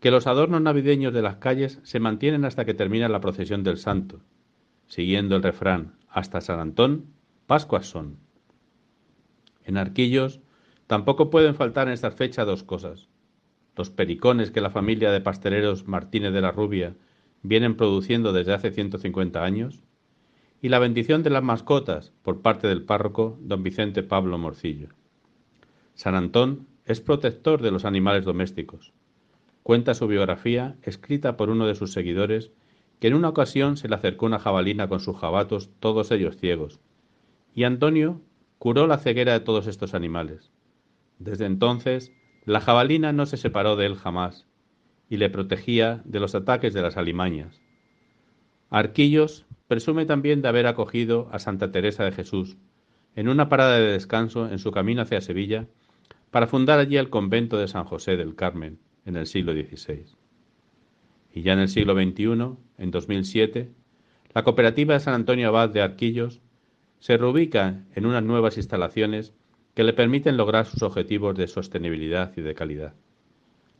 que 0.00 0.10
los 0.10 0.26
adornos 0.26 0.60
navideños 0.60 1.12
de 1.12 1.22
las 1.22 1.36
calles 1.36 1.80
se 1.82 2.00
mantienen 2.00 2.44
hasta 2.44 2.64
que 2.64 2.74
termina 2.74 3.08
la 3.08 3.20
procesión 3.20 3.62
del 3.62 3.78
santo, 3.78 4.20
siguiendo 4.86 5.36
el 5.36 5.42
refrán, 5.42 5.94
hasta 6.08 6.40
San 6.40 6.60
Antón, 6.60 7.06
Pascuas 7.46 7.86
son. 7.86 8.18
En 9.64 9.76
Arquillos 9.76 10.40
tampoco 10.86 11.30
pueden 11.30 11.54
faltar 11.54 11.88
en 11.88 11.94
esta 11.94 12.10
fecha 12.10 12.44
dos 12.44 12.62
cosas, 12.62 13.08
los 13.78 13.90
pericones 13.90 14.50
que 14.50 14.60
la 14.60 14.70
familia 14.70 15.12
de 15.12 15.20
pasteleros 15.20 15.86
Martínez 15.86 16.32
de 16.32 16.40
la 16.40 16.50
Rubia 16.50 16.96
vienen 17.42 17.76
produciendo 17.76 18.32
desde 18.32 18.52
hace 18.52 18.72
150 18.72 19.44
años, 19.44 19.80
y 20.60 20.68
la 20.68 20.80
bendición 20.80 21.22
de 21.22 21.30
las 21.30 21.44
mascotas 21.44 22.12
por 22.22 22.42
parte 22.42 22.66
del 22.66 22.82
párroco 22.82 23.38
don 23.40 23.62
Vicente 23.62 24.02
Pablo 24.02 24.36
Morcillo. 24.36 24.88
San 25.94 26.16
Antón 26.16 26.66
es 26.84 27.00
protector 27.00 27.62
de 27.62 27.70
los 27.70 27.84
animales 27.84 28.24
domésticos. 28.24 28.92
Cuenta 29.62 29.94
su 29.94 30.08
biografía, 30.08 30.76
escrita 30.82 31.36
por 31.36 31.48
uno 31.48 31.66
de 31.68 31.76
sus 31.76 31.92
seguidores, 31.92 32.50
que 32.98 33.06
en 33.06 33.14
una 33.14 33.28
ocasión 33.28 33.76
se 33.76 33.88
le 33.88 33.94
acercó 33.94 34.26
una 34.26 34.40
jabalina 34.40 34.88
con 34.88 34.98
sus 34.98 35.16
jabatos, 35.16 35.70
todos 35.78 36.10
ellos 36.10 36.36
ciegos, 36.36 36.80
y 37.54 37.62
Antonio 37.62 38.20
curó 38.58 38.88
la 38.88 38.98
ceguera 38.98 39.34
de 39.34 39.40
todos 39.40 39.68
estos 39.68 39.94
animales. 39.94 40.50
Desde 41.20 41.46
entonces, 41.46 42.12
la 42.48 42.62
jabalina 42.62 43.12
no 43.12 43.26
se 43.26 43.36
separó 43.36 43.76
de 43.76 43.84
él 43.84 43.96
jamás 43.96 44.46
y 45.10 45.18
le 45.18 45.28
protegía 45.28 46.00
de 46.06 46.18
los 46.18 46.34
ataques 46.34 46.72
de 46.72 46.80
las 46.80 46.96
alimañas. 46.96 47.60
Arquillos 48.70 49.44
presume 49.66 50.06
también 50.06 50.40
de 50.40 50.48
haber 50.48 50.66
acogido 50.66 51.28
a 51.30 51.40
Santa 51.40 51.70
Teresa 51.70 52.04
de 52.04 52.12
Jesús 52.12 52.56
en 53.16 53.28
una 53.28 53.50
parada 53.50 53.78
de 53.78 53.92
descanso 53.92 54.48
en 54.48 54.58
su 54.58 54.70
camino 54.70 55.02
hacia 55.02 55.20
Sevilla 55.20 55.66
para 56.30 56.46
fundar 56.46 56.78
allí 56.78 56.96
el 56.96 57.10
convento 57.10 57.58
de 57.58 57.68
San 57.68 57.84
José 57.84 58.16
del 58.16 58.34
Carmen 58.34 58.78
en 59.04 59.16
el 59.16 59.26
siglo 59.26 59.52
XVI. 59.52 60.06
Y 61.34 61.42
ya 61.42 61.52
en 61.52 61.58
el 61.58 61.68
siglo 61.68 61.92
XXI, 61.92 62.56
en 62.78 62.90
2007, 62.90 63.70
la 64.32 64.44
cooperativa 64.44 64.94
de 64.94 65.00
San 65.00 65.12
Antonio 65.12 65.48
Abad 65.48 65.68
de 65.68 65.82
Arquillos 65.82 66.40
se 66.98 67.18
reubica 67.18 67.84
en 67.94 68.06
unas 68.06 68.22
nuevas 68.22 68.56
instalaciones 68.56 69.34
que 69.78 69.84
le 69.84 69.92
permiten 69.92 70.36
lograr 70.36 70.66
sus 70.66 70.82
objetivos 70.82 71.36
de 71.36 71.46
sostenibilidad 71.46 72.32
y 72.36 72.40
de 72.40 72.52
calidad. 72.52 72.94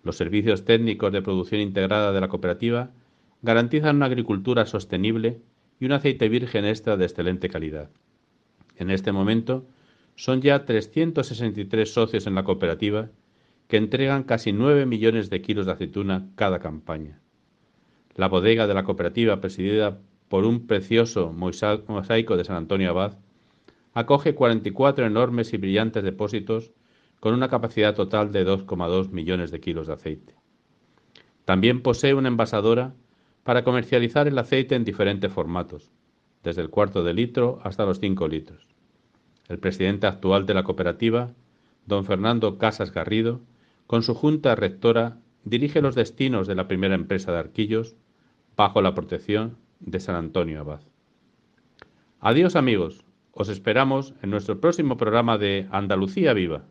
Los 0.04 0.16
servicios 0.16 0.64
técnicos 0.64 1.10
de 1.10 1.22
producción 1.22 1.60
integrada 1.60 2.12
de 2.12 2.20
la 2.20 2.28
cooperativa 2.28 2.92
garantizan 3.42 3.96
una 3.96 4.06
agricultura 4.06 4.64
sostenible 4.64 5.40
y 5.80 5.86
un 5.86 5.90
aceite 5.90 6.28
virgen 6.28 6.66
extra 6.66 6.96
de 6.96 7.04
excelente 7.04 7.48
calidad. 7.48 7.90
En 8.76 8.90
este 8.90 9.10
momento 9.10 9.66
son 10.14 10.40
ya 10.40 10.64
363 10.64 11.92
socios 11.92 12.28
en 12.28 12.36
la 12.36 12.44
cooperativa 12.44 13.10
que 13.66 13.76
entregan 13.76 14.22
casi 14.22 14.52
9 14.52 14.86
millones 14.86 15.30
de 15.30 15.42
kilos 15.42 15.66
de 15.66 15.72
aceituna 15.72 16.28
cada 16.36 16.60
campaña. 16.60 17.18
La 18.14 18.28
bodega 18.28 18.68
de 18.68 18.74
la 18.74 18.84
cooperativa, 18.84 19.40
presidida 19.40 19.98
por 20.28 20.44
un 20.44 20.68
precioso 20.68 21.32
mosaico 21.32 22.36
de 22.36 22.44
San 22.44 22.54
Antonio 22.54 22.90
Abad, 22.90 23.18
acoge 23.94 24.34
44 24.34 25.06
enormes 25.06 25.52
y 25.52 25.56
brillantes 25.56 26.02
depósitos 26.04 26.72
con 27.20 27.34
una 27.34 27.48
capacidad 27.48 27.94
total 27.94 28.32
de 28.32 28.46
2,2 28.46 29.10
millones 29.10 29.50
de 29.50 29.60
kilos 29.60 29.86
de 29.86 29.94
aceite. 29.94 30.34
También 31.44 31.82
posee 31.82 32.14
una 32.14 32.28
envasadora 32.28 32.94
para 33.42 33.64
comercializar 33.64 34.28
el 34.28 34.38
aceite 34.38 34.74
en 34.74 34.84
diferentes 34.84 35.32
formatos, 35.32 35.90
desde 36.44 36.62
el 36.62 36.70
cuarto 36.70 37.02
de 37.02 37.14
litro 37.14 37.60
hasta 37.64 37.86
los 37.86 37.98
cinco 37.98 38.28
litros. 38.28 38.66
El 39.48 39.58
presidente 39.58 40.06
actual 40.06 40.44
de 40.44 40.54
la 40.54 40.62
cooperativa, 40.62 41.32
don 41.86 42.04
Fernando 42.04 42.58
Casas 42.58 42.92
Garrido, 42.92 43.40
con 43.86 44.02
su 44.02 44.14
junta 44.14 44.54
rectora, 44.54 45.16
dirige 45.44 45.80
los 45.80 45.94
destinos 45.94 46.46
de 46.46 46.54
la 46.54 46.68
primera 46.68 46.94
empresa 46.94 47.32
de 47.32 47.38
arquillos 47.38 47.96
bajo 48.56 48.82
la 48.82 48.94
protección 48.94 49.56
de 49.80 50.00
San 50.00 50.16
Antonio 50.16 50.60
Abad. 50.60 50.80
Adiós 52.20 52.56
amigos, 52.56 53.04
os 53.38 53.48
esperamos 53.48 54.14
en 54.22 54.30
nuestro 54.30 54.60
próximo 54.60 54.96
programa 54.96 55.38
de 55.38 55.68
Andalucía 55.70 56.32
Viva. 56.34 56.66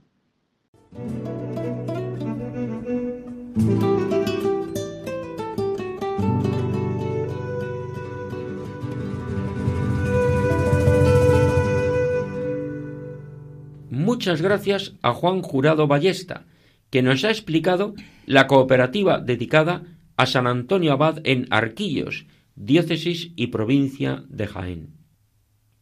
Muchas 13.89 14.41
gracias 14.41 14.95
a 15.01 15.13
Juan 15.13 15.41
Jurado 15.41 15.87
Ballesta, 15.87 16.45
que 16.89 17.01
nos 17.01 17.23
ha 17.23 17.29
explicado 17.29 17.93
la 18.25 18.47
cooperativa 18.47 19.19
dedicada 19.19 19.83
a 20.17 20.25
San 20.25 20.47
Antonio 20.47 20.91
Abad 20.91 21.19
en 21.23 21.47
Arquillos, 21.49 22.25
diócesis 22.55 23.31
y 23.37 23.47
provincia 23.47 24.23
de 24.27 24.47
Jaén. 24.47 24.96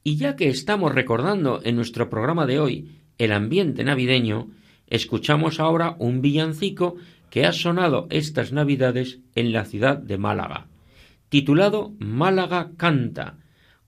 Y 0.08 0.18
ya 0.18 0.36
que 0.36 0.50
estamos 0.50 0.94
recordando 0.94 1.62
en 1.64 1.76
nuestro 1.76 2.12
programa 2.12 2.46
de 2.46 2.60
hoy 2.60 2.92
el 3.18 3.32
ambiente 3.32 3.84
navideño, 3.84 4.52
escuchamos 4.86 5.60
ahora 5.60 5.96
un 5.98 6.22
villancico 6.22 6.96
que 7.32 7.44
ha 7.44 7.52
sonado 7.52 8.06
estas 8.12 8.52
navidades 8.52 9.18
en 9.34 9.52
la 9.52 9.66
ciudad 9.66 9.98
de 9.98 10.20
Málaga, 10.20 10.68
titulado 11.30 11.96
Málaga 11.98 12.70
Canta, 12.78 13.40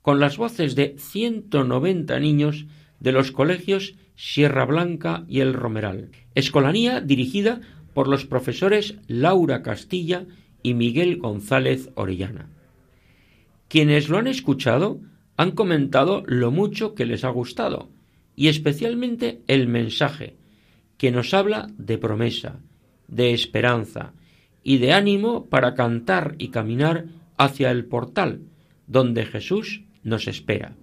con 0.01 0.19
las 0.19 0.37
voces 0.37 0.73
de 0.73 0.95
190 0.97 2.19
niños 2.19 2.65
de 2.99 3.11
los 3.11 3.31
colegios 3.31 3.93
Sierra 4.15 4.65
Blanca 4.65 5.23
y 5.27 5.41
El 5.41 5.53
Romeral, 5.53 6.09
escolanía 6.33 6.99
dirigida 6.99 7.61
por 7.93 8.07
los 8.07 8.25
profesores 8.25 8.95
Laura 9.05 9.61
Castilla 9.61 10.25
y 10.63 10.73
Miguel 10.73 11.19
González 11.19 11.91
Orellana. 11.93 12.49
Quienes 13.67 14.09
lo 14.09 14.17
han 14.17 14.25
escuchado 14.25 14.99
han 15.37 15.51
comentado 15.51 16.23
lo 16.25 16.51
mucho 16.51 16.95
que 16.95 17.05
les 17.05 17.23
ha 17.23 17.29
gustado, 17.29 17.89
y 18.35 18.49
especialmente 18.49 19.41
el 19.47 19.67
mensaje, 19.67 20.35
que 20.97 21.11
nos 21.11 21.33
habla 21.33 21.67
de 21.77 21.97
promesa, 21.99 22.59
de 23.07 23.33
esperanza 23.33 24.13
y 24.63 24.79
de 24.79 24.93
ánimo 24.93 25.45
para 25.45 25.75
cantar 25.75 26.35
y 26.39 26.49
caminar 26.49 27.05
hacia 27.37 27.71
el 27.71 27.85
portal 27.85 28.41
donde 28.87 29.25
Jesús 29.25 29.83
nos 30.03 30.27
espera. 30.27 30.75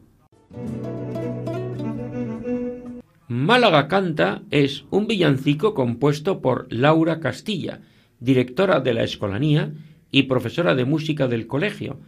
Málaga 3.26 3.88
Canta 3.88 4.42
es 4.50 4.84
un 4.90 5.08
villancico 5.08 5.74
compuesto 5.74 6.40
por 6.40 6.72
Laura 6.72 7.18
Castilla, 7.18 7.80
directora 8.20 8.80
de 8.80 8.94
la 8.94 9.02
Escolanía 9.02 9.72
y 10.12 10.24
profesora 10.24 10.76
de 10.76 10.84
música 10.84 11.26
del 11.26 11.48
colegio, 11.48 11.98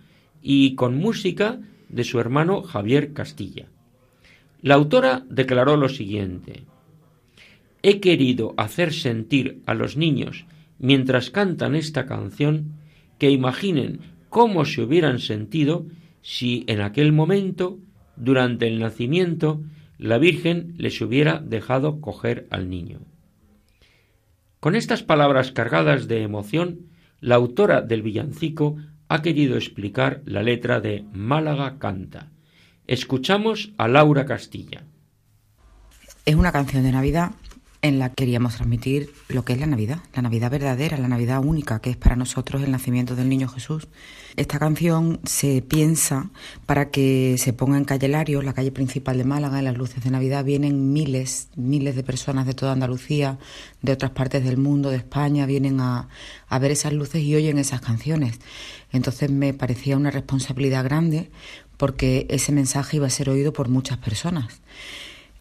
y 0.40 0.76
con 0.76 0.96
música 0.96 1.58
de 1.88 2.04
su 2.04 2.20
hermano 2.20 2.62
Javier 2.62 3.12
Castilla. 3.12 3.66
La 4.62 4.74
autora 4.74 5.24
declaró 5.28 5.76
lo 5.76 5.88
siguiente 5.88 6.64
He 7.82 8.00
querido 8.00 8.54
hacer 8.56 8.92
sentir 8.92 9.62
a 9.66 9.74
los 9.74 9.96
niños, 9.96 10.46
mientras 10.78 11.30
cantan 11.30 11.74
esta 11.74 12.06
canción, 12.06 12.72
que 13.18 13.30
imaginen 13.30 14.00
cómo 14.28 14.64
se 14.64 14.82
hubieran 14.82 15.20
sentido 15.20 15.86
si 16.20 16.64
en 16.66 16.80
aquel 16.80 17.12
momento, 17.12 17.78
durante 18.16 18.66
el 18.66 18.80
nacimiento, 18.80 19.62
la 19.98 20.18
Virgen 20.18 20.74
les 20.76 21.00
hubiera 21.00 21.38
dejado 21.38 22.00
coger 22.00 22.46
al 22.50 22.68
niño. 22.68 23.00
Con 24.60 24.74
estas 24.74 25.02
palabras 25.02 25.52
cargadas 25.52 26.08
de 26.08 26.22
emoción, 26.22 26.88
la 27.20 27.36
autora 27.36 27.82
del 27.82 28.02
villancico 28.02 28.76
ha 29.08 29.22
querido 29.22 29.56
explicar 29.56 30.22
la 30.24 30.42
letra 30.42 30.80
de 30.80 31.04
Málaga 31.12 31.78
Canta. 31.78 32.30
Escuchamos 32.86 33.72
a 33.78 33.88
Laura 33.88 34.26
Castilla. 34.26 34.84
Es 36.24 36.34
una 36.34 36.52
canción 36.52 36.82
de 36.82 36.92
Navidad 36.92 37.32
en 37.86 37.98
la 37.98 38.10
que 38.10 38.16
queríamos 38.16 38.54
transmitir 38.54 39.12
lo 39.28 39.44
que 39.44 39.52
es 39.52 39.60
la 39.60 39.66
Navidad, 39.66 40.00
la 40.14 40.22
Navidad 40.22 40.50
verdadera, 40.50 40.96
la 40.98 41.08
Navidad 41.08 41.44
única, 41.44 41.80
que 41.80 41.90
es 41.90 41.96
para 41.96 42.16
nosotros 42.16 42.62
el 42.62 42.70
nacimiento 42.70 43.14
del 43.16 43.28
niño 43.28 43.48
Jesús. 43.48 43.88
Esta 44.36 44.58
canción 44.58 45.20
se 45.24 45.62
piensa 45.62 46.30
para 46.66 46.90
que 46.90 47.36
se 47.38 47.52
ponga 47.52 47.78
en 47.78 47.84
calle 47.84 48.08
Lario, 48.08 48.42
la 48.42 48.52
calle 48.52 48.72
principal 48.72 49.16
de 49.16 49.24
Málaga, 49.24 49.58
en 49.58 49.64
las 49.64 49.78
luces 49.78 50.04
de 50.04 50.10
Navidad. 50.10 50.44
Vienen 50.44 50.92
miles, 50.92 51.48
miles 51.56 51.96
de 51.96 52.02
personas 52.02 52.46
de 52.46 52.54
toda 52.54 52.72
Andalucía, 52.72 53.38
de 53.82 53.92
otras 53.92 54.10
partes 54.10 54.44
del 54.44 54.58
mundo, 54.58 54.90
de 54.90 54.96
España, 54.96 55.46
vienen 55.46 55.80
a, 55.80 56.08
a 56.48 56.58
ver 56.58 56.70
esas 56.70 56.92
luces 56.92 57.22
y 57.22 57.34
oyen 57.34 57.58
esas 57.58 57.80
canciones. 57.80 58.40
Entonces 58.92 59.30
me 59.30 59.54
parecía 59.54 59.96
una 59.96 60.10
responsabilidad 60.10 60.84
grande 60.84 61.30
porque 61.76 62.26
ese 62.30 62.52
mensaje 62.52 62.96
iba 62.96 63.06
a 63.06 63.10
ser 63.10 63.30
oído 63.30 63.52
por 63.52 63.68
muchas 63.68 63.98
personas. 63.98 64.60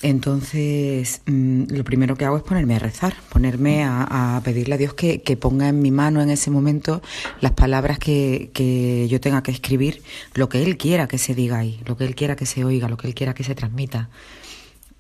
Entonces, 0.02 1.22
mm, 1.26 1.64
lo 1.70 1.84
primero 1.84 2.16
que 2.16 2.26
hago 2.26 2.38
es 2.38 2.44
ponerme 2.44 2.76
a 2.76 2.80
rezar, 2.80 3.16
ponerme 3.30 3.84
a, 3.86 4.42
pedirle 4.44 4.76
a 4.76 4.78
Dios 4.78 4.94
que, 4.94 5.20
ponga 5.40 5.70
en 5.70 5.82
mi 5.82 5.92
mano 5.92 6.22
en 6.22 6.30
ese 6.30 6.52
momento 6.52 7.02
las 7.42 7.54
palabras 7.54 7.98
que, 7.98 9.08
yo 9.10 9.20
tenga 9.22 9.42
que 9.42 9.52
escribir, 9.52 10.02
lo 10.34 10.50
que 10.50 10.64
Él 10.64 10.78
quiera 10.78 11.08
que 11.08 11.18
se 11.18 11.34
diga 11.34 11.60
ahí, 11.60 11.80
lo 11.86 11.98
que 11.98 12.06
Él 12.06 12.16
quiera 12.16 12.36
que 12.36 12.46
se 12.46 12.64
oiga, 12.66 12.90
lo 12.90 12.98
que 12.98 13.08
Él 13.08 13.16
quiera 13.16 13.34
que 13.34 13.44
se 13.44 13.56
transmita. 13.56 14.10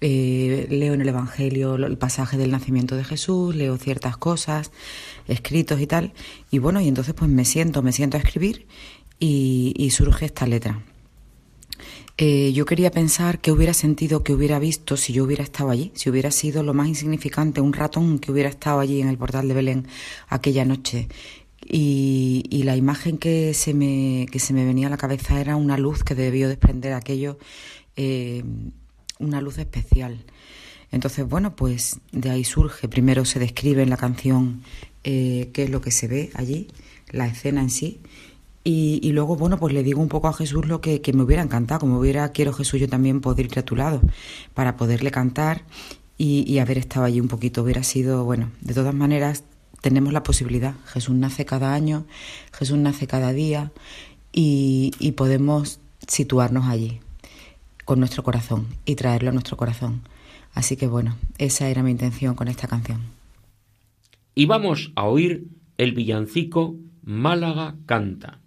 Eh, 0.01 0.67
leo 0.69 0.93
en 0.93 1.01
el 1.01 1.10
Evangelio 1.10 1.75
el 1.75 1.97
pasaje 1.97 2.38
del 2.38 2.51
nacimiento 2.51 2.95
de 2.95 3.03
Jesús, 3.03 3.55
leo 3.55 3.77
ciertas 3.77 4.17
cosas, 4.17 4.71
escritos 5.27 5.79
y 5.81 5.88
tal, 5.88 6.13
y 6.51 6.60
bueno, 6.60 6.81
y 6.81 6.88
entonces 6.88 7.13
pues 7.13 7.29
me 7.29 7.45
siento, 7.45 7.81
me 7.81 7.91
siento 7.91 8.17
a 8.17 8.19
escribir 8.19 8.67
y 9.19 9.89
surge 9.91 10.25
esta 10.25 10.45
letra. 10.45 10.81
Eh, 12.17 12.54
yo 12.54 12.65
quería 12.65 12.91
pensar 12.91 13.39
qué 13.39 13.51
hubiera 13.51 13.73
sentido, 13.73 14.23
qué 14.23 14.34
hubiera 14.34 14.58
visto 14.58 14.95
si 14.95 15.12
yo 15.12 15.25
hubiera 15.25 15.43
estado 15.43 15.69
allí, 15.69 15.91
si 15.95 16.10
hubiera 16.10 16.32
sido 16.32 16.63
lo 16.63 16.73
más 16.73 16.88
insignificante, 16.88 17.60
un 17.60 17.73
ratón 17.73 18.19
que 18.19 18.32
hubiera 18.32 18.47
estado 18.47 18.80
allí 18.80 19.01
en 19.01 19.10
el 19.10 19.17
portal 19.17 19.49
de 19.49 19.54
Belén 19.54 19.88
aquella 20.30 20.63
noche. 20.63 21.10
Y, 21.67 22.62
la 22.63 22.75
imagen 22.78 23.17
que 23.17 23.54
se, 23.54 23.73
me, 23.73 24.28
que 24.32 24.39
se 24.39 24.54
me 24.54 24.65
venía 24.65 24.88
a 24.88 24.89
la 24.89 24.97
cabeza 24.97 25.39
era 25.41 25.56
una 25.56 25.78
luz 25.78 26.04
que 26.04 26.15
debió 26.15 26.47
desprender 26.47 26.93
aquello, 26.93 27.38
eh, 27.95 28.43
una 29.19 29.41
luz 29.41 29.58
especial. 29.58 30.25
Entonces, 30.91 31.28
bueno, 31.28 31.56
pues 31.56 31.99
de 32.12 32.30
ahí 32.30 32.43
surge, 32.43 32.88
primero 32.88 33.25
se 33.25 33.39
describe 33.39 33.84
en 33.84 33.89
la 33.89 33.97
canción 33.97 34.63
eh, 35.04 35.49
qué 35.54 35.63
es 35.63 35.69
lo 35.69 35.82
que 35.82 35.91
se 35.91 36.08
ve 36.08 36.32
allí, 36.34 36.67
la 37.12 37.28
escena 37.28 37.62
en 37.62 37.69
sí, 37.69 37.99
y, 38.67 39.12
luego, 39.12 39.36
bueno, 39.36 39.60
pues 39.60 39.75
le 39.75 39.84
digo 39.84 40.01
un 40.01 40.08
poco 40.08 40.28
a 40.28 40.34
Jesús 40.34 40.65
lo 40.65 40.82
que, 40.82 40.99
me 41.13 41.21
hubiera 41.21 41.43
encantado, 41.43 41.82
como 41.82 41.99
hubiera, 41.99 42.32
quiero 42.32 42.51
Jesús 42.51 42.80
yo 42.80 42.89
también 42.89 43.22
poder 43.22 43.45
ir 43.45 43.59
a 43.59 43.61
tu 43.61 43.76
lado, 43.76 44.01
para 44.55 44.76
poderle 44.76 45.11
cantar 45.11 45.61
y, 46.18 46.57
haber 46.57 46.80
estado 46.80 47.05
allí 47.05 47.20
un 47.20 47.28
poquito. 47.28 47.61
Hubiera 47.61 47.84
sido, 47.84 48.26
bueno, 48.26 48.49
de 48.61 48.74
todas 48.74 48.95
maneras, 48.95 49.43
tenemos 49.82 50.13
la 50.13 50.24
posibilidad. 50.24 50.74
Jesús 50.86 51.13
nace 51.16 51.45
cada 51.45 51.76
año, 51.76 52.07
Jesús 52.53 52.80
nace 52.80 53.05
cada 53.05 53.34
día 53.34 53.72
y, 54.34 54.93
y 54.97 55.11
podemos 55.11 55.80
situarnos 56.07 56.66
allí 56.66 57.01
con 57.86 57.99
nuestro 57.99 58.24
corazón 58.24 58.66
y 58.84 58.95
traerlo 58.95 59.30
a 59.30 59.34
nuestro 59.34 59.57
corazón. 59.57 60.01
Así 60.55 60.76
que 60.76 60.88
bueno, 60.88 61.18
esa 61.38 61.70
era 61.70 61.84
mi 61.84 61.91
intención 61.91 62.34
con 62.34 62.47
esta 62.47 62.68
canción. 62.68 63.01
Y 64.34 64.47
vamos 64.47 64.91
a 64.95 65.05
oír 65.05 65.49
el 65.78 65.93
villancico 65.93 66.78
Málaga 67.03 67.76
canta. 67.86 68.39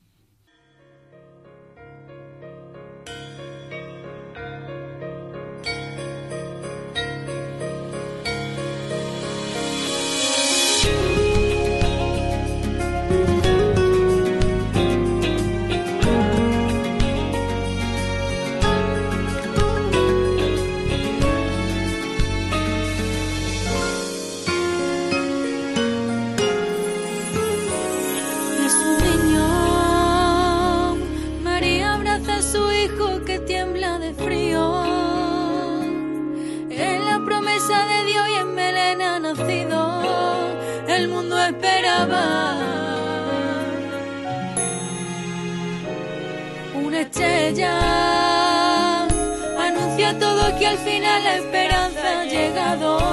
A 50.09 50.19
todos 50.19 50.53
que 50.55 50.67
al 50.67 50.79
final 50.79 51.23
la 51.23 51.37
esperanza 51.37 52.21
ha 52.21 52.25
llegado. 52.25 53.08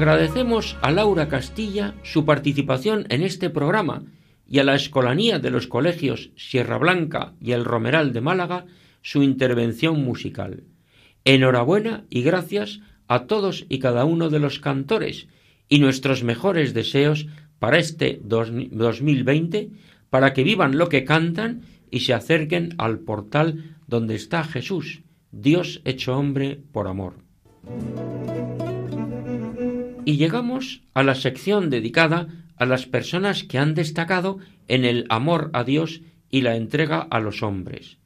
Agradecemos 0.00 0.78
a 0.80 0.90
Laura 0.92 1.28
Castilla 1.28 1.94
su 2.02 2.24
participación 2.24 3.04
en 3.10 3.22
este 3.22 3.50
programa 3.50 4.02
y 4.48 4.58
a 4.58 4.64
la 4.64 4.74
Escolanía 4.74 5.38
de 5.38 5.50
los 5.50 5.66
Colegios 5.66 6.30
Sierra 6.36 6.78
Blanca 6.78 7.34
y 7.38 7.52
el 7.52 7.66
Romeral 7.66 8.14
de 8.14 8.22
Málaga 8.22 8.64
su 9.02 9.22
intervención 9.22 10.02
musical. 10.02 10.64
Enhorabuena 11.26 12.06
y 12.08 12.22
gracias 12.22 12.80
a 13.08 13.26
todos 13.26 13.66
y 13.68 13.78
cada 13.78 14.06
uno 14.06 14.30
de 14.30 14.38
los 14.38 14.58
cantores 14.58 15.28
y 15.68 15.80
nuestros 15.80 16.24
mejores 16.24 16.72
deseos 16.72 17.26
para 17.58 17.76
este 17.76 18.22
dos- 18.24 18.50
2020 18.50 19.68
para 20.08 20.32
que 20.32 20.44
vivan 20.44 20.78
lo 20.78 20.88
que 20.88 21.04
cantan 21.04 21.60
y 21.90 22.00
se 22.00 22.14
acerquen 22.14 22.74
al 22.78 23.00
portal 23.00 23.76
donde 23.86 24.14
está 24.14 24.44
Jesús, 24.44 25.02
Dios 25.30 25.82
hecho 25.84 26.16
hombre 26.16 26.58
por 26.72 26.88
amor. 26.88 27.16
Y 30.04 30.16
llegamos 30.16 30.82
a 30.94 31.02
la 31.02 31.14
sección 31.14 31.70
dedicada 31.70 32.28
a 32.56 32.66
las 32.66 32.86
personas 32.86 33.44
que 33.44 33.58
han 33.58 33.74
destacado 33.74 34.38
en 34.68 34.84
el 34.84 35.06
amor 35.08 35.50
a 35.52 35.64
Dios 35.64 36.02
y 36.30 36.42
la 36.42 36.56
entrega 36.56 37.00
a 37.00 37.20
los 37.20 37.42
hombres. 37.42 37.98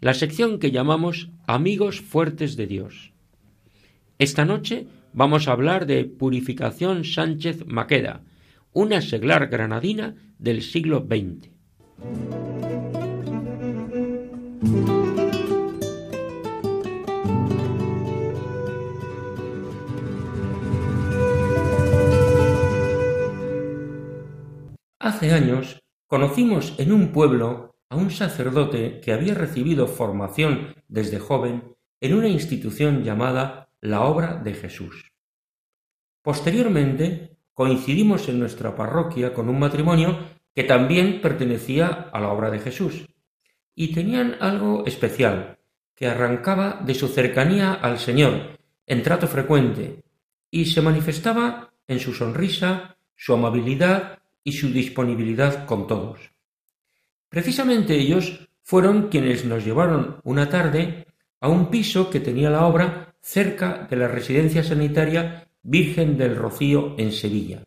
La 0.00 0.14
sección 0.14 0.58
que 0.58 0.70
llamamos 0.70 1.30
Amigos 1.46 2.00
Fuertes 2.00 2.56
de 2.56 2.66
Dios. 2.66 3.12
Esta 4.18 4.44
noche 4.44 4.86
vamos 5.12 5.48
a 5.48 5.52
hablar 5.52 5.86
de 5.86 6.04
Purificación 6.04 7.04
Sánchez 7.04 7.66
Maqueda, 7.66 8.22
una 8.72 9.00
seglar 9.00 9.48
granadina 9.48 10.14
del 10.38 10.62
siglo 10.62 11.06
XX. 11.08 11.50
Hace 25.16 25.32
años 25.32 25.82
conocimos 26.06 26.74
en 26.76 26.92
un 26.92 27.10
pueblo 27.10 27.78
a 27.88 27.96
un 27.96 28.10
sacerdote 28.10 29.00
que 29.00 29.14
había 29.14 29.32
recibido 29.32 29.86
formación 29.86 30.74
desde 30.88 31.18
joven 31.18 31.74
en 32.02 32.12
una 32.12 32.28
institución 32.28 33.02
llamada 33.02 33.70
la 33.80 34.02
Obra 34.02 34.34
de 34.36 34.52
Jesús. 34.52 35.10
Posteriormente 36.20 37.38
coincidimos 37.54 38.28
en 38.28 38.38
nuestra 38.38 38.76
parroquia 38.76 39.32
con 39.32 39.48
un 39.48 39.58
matrimonio 39.58 40.18
que 40.54 40.64
también 40.64 41.22
pertenecía 41.22 42.10
a 42.12 42.20
la 42.20 42.28
Obra 42.28 42.50
de 42.50 42.58
Jesús 42.58 43.06
y 43.74 43.94
tenían 43.94 44.36
algo 44.38 44.84
especial 44.84 45.56
que 45.94 46.08
arrancaba 46.08 46.82
de 46.84 46.92
su 46.92 47.08
cercanía 47.08 47.72
al 47.72 47.98
Señor 47.98 48.58
en 48.86 49.02
trato 49.02 49.26
frecuente 49.28 50.04
y 50.50 50.66
se 50.66 50.82
manifestaba 50.82 51.72
en 51.88 52.00
su 52.00 52.12
sonrisa, 52.12 52.98
su 53.14 53.32
amabilidad 53.32 54.18
y 54.46 54.52
su 54.52 54.70
disponibilidad 54.72 55.66
con 55.66 55.88
todos. 55.88 56.30
Precisamente 57.28 57.98
ellos 57.98 58.48
fueron 58.62 59.08
quienes 59.08 59.44
nos 59.44 59.64
llevaron 59.64 60.20
una 60.22 60.48
tarde 60.48 61.04
a 61.40 61.48
un 61.48 61.68
piso 61.68 62.10
que 62.10 62.20
tenía 62.20 62.48
la 62.48 62.64
obra 62.64 63.16
cerca 63.20 63.88
de 63.90 63.96
la 63.96 64.06
residencia 64.06 64.62
sanitaria 64.62 65.48
Virgen 65.64 66.16
del 66.16 66.36
Rocío 66.36 66.94
en 66.96 67.10
Sevilla. 67.10 67.64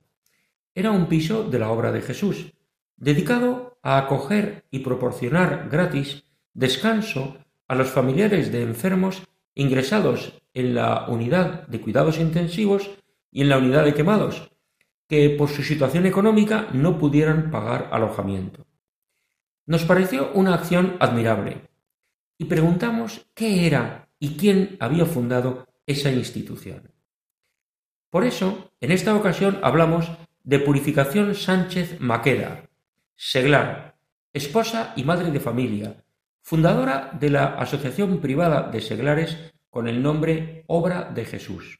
Era 0.74 0.92
un 0.92 1.08
piso 1.08 1.44
de 1.44 1.60
la 1.60 1.70
obra 1.70 1.92
de 1.92 2.02
Jesús, 2.02 2.54
dedicado 2.96 3.78
a 3.84 3.98
acoger 3.98 4.64
y 4.72 4.80
proporcionar 4.80 5.68
gratis 5.70 6.24
descanso 6.54 7.40
a 7.68 7.76
los 7.76 7.90
familiares 7.90 8.54
de 8.54 8.62
enfermos 8.62 9.24
ingresados 9.54 10.42
en 10.54 10.76
la 10.76 11.10
unidad 11.10 11.68
de 11.68 11.82
cuidados 11.82 12.20
intensivos 12.20 12.90
y 13.32 13.42
en 13.42 13.50
la 13.50 13.58
unidad 13.58 13.84
de 13.84 13.94
quemados, 13.94 14.49
que 15.10 15.32
por 15.32 15.50
su 15.50 15.64
situación 15.64 16.06
económica 16.06 16.70
no 16.72 17.00
pudieran 17.00 17.50
pagar 17.50 17.90
alojamiento. 17.92 18.68
Nos 19.66 19.84
pareció 19.84 20.32
una 20.34 20.54
acción 20.54 20.98
admirable 21.00 21.68
y 22.38 22.46
preguntamos 22.46 23.26
qué 23.34 23.66
era 23.66 24.08
y 24.20 24.38
quién 24.38 24.78
había 24.80 25.06
fundado 25.06 25.68
esa 25.88 26.12
institución. 26.12 26.92
Por 28.12 28.24
eso, 28.24 28.72
en 28.80 28.92
esta 28.92 29.16
ocasión 29.16 29.60
hablamos 29.64 30.12
de 30.44 30.60
Purificación 30.60 31.34
Sánchez 31.34 32.00
Maqueda, 32.00 32.70
seglar, 33.16 33.98
esposa 34.32 34.94
y 34.96 35.04
madre 35.04 35.32
de 35.32 35.40
familia, 35.40 36.04
fundadora 36.42 37.12
de 37.20 37.32
la 37.32 37.56
Asociación 37.56 38.20
Privada 38.20 38.70
de 38.70 38.82
Seglares 38.82 39.54
con 39.70 39.88
el 39.88 40.02
nombre 40.02 40.64
Obra 40.68 41.04
de 41.04 41.26
Jesús. 41.26 41.80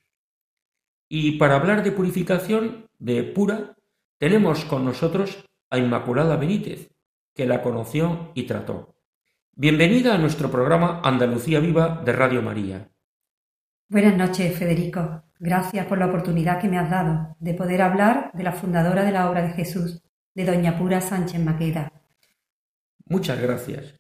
Y 1.12 1.40
para 1.40 1.56
hablar 1.56 1.84
de 1.84 1.92
purificación, 1.92 2.88
de 3.00 3.24
pura, 3.24 3.76
tenemos 4.20 4.64
con 4.66 4.86
nosotros 4.86 5.44
a 5.72 5.80
Inmaculada 5.80 6.36
Benítez, 6.36 6.92
que 7.34 7.48
la 7.48 7.64
conoció 7.64 8.32
y 8.36 8.44
trató. 8.44 8.96
Bienvenida 9.56 10.14
a 10.14 10.20
nuestro 10.20 10.52
programa 10.52 11.02
Andalucía 11.04 11.60
Viva 11.60 12.00
de 12.06 12.14
Radio 12.14 12.44
María. 12.44 12.92
Buenas 13.90 14.16
noches, 14.16 14.56
Federico. 14.56 15.24
Gracias 15.40 15.88
por 15.88 15.98
la 15.98 16.06
oportunidad 16.06 16.62
que 16.62 16.68
me 16.68 16.78
has 16.78 16.92
dado 16.92 17.36
de 17.40 17.56
poder 17.56 17.82
hablar 17.82 18.30
de 18.36 18.44
la 18.44 18.52
fundadora 18.52 19.04
de 19.04 19.12
la 19.12 19.32
obra 19.32 19.42
de 19.42 19.54
Jesús, 19.54 20.04
de 20.36 20.46
Doña 20.46 20.78
Pura 20.78 21.02
Sánchez 21.02 21.44
Maqueda. 21.44 21.92
Muchas 23.08 23.42
gracias. 23.42 23.96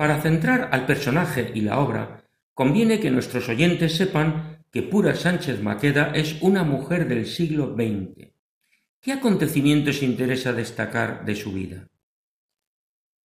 Para 0.00 0.22
centrar 0.22 0.70
al 0.72 0.86
personaje 0.86 1.52
y 1.54 1.60
la 1.60 1.78
obra, 1.78 2.24
conviene 2.54 3.00
que 3.00 3.10
nuestros 3.10 3.50
oyentes 3.50 3.98
sepan 3.98 4.64
que 4.70 4.82
Pura 4.82 5.14
Sánchez 5.14 5.62
Maqueda 5.62 6.12
es 6.14 6.40
una 6.40 6.64
mujer 6.64 7.06
del 7.06 7.26
siglo 7.26 7.74
XX. 7.74 8.30
¿Qué 8.98 9.12
acontecimientos 9.12 10.02
interesa 10.02 10.54
destacar 10.54 11.26
de 11.26 11.36
su 11.36 11.52
vida? 11.52 11.86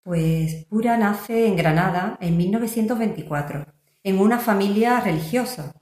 Pues 0.02 0.66
Pura 0.66 0.98
nace 0.98 1.46
en 1.46 1.56
Granada 1.56 2.18
en 2.20 2.36
1924, 2.36 3.72
en 4.02 4.18
una 4.18 4.38
familia 4.38 5.00
religiosa. 5.00 5.72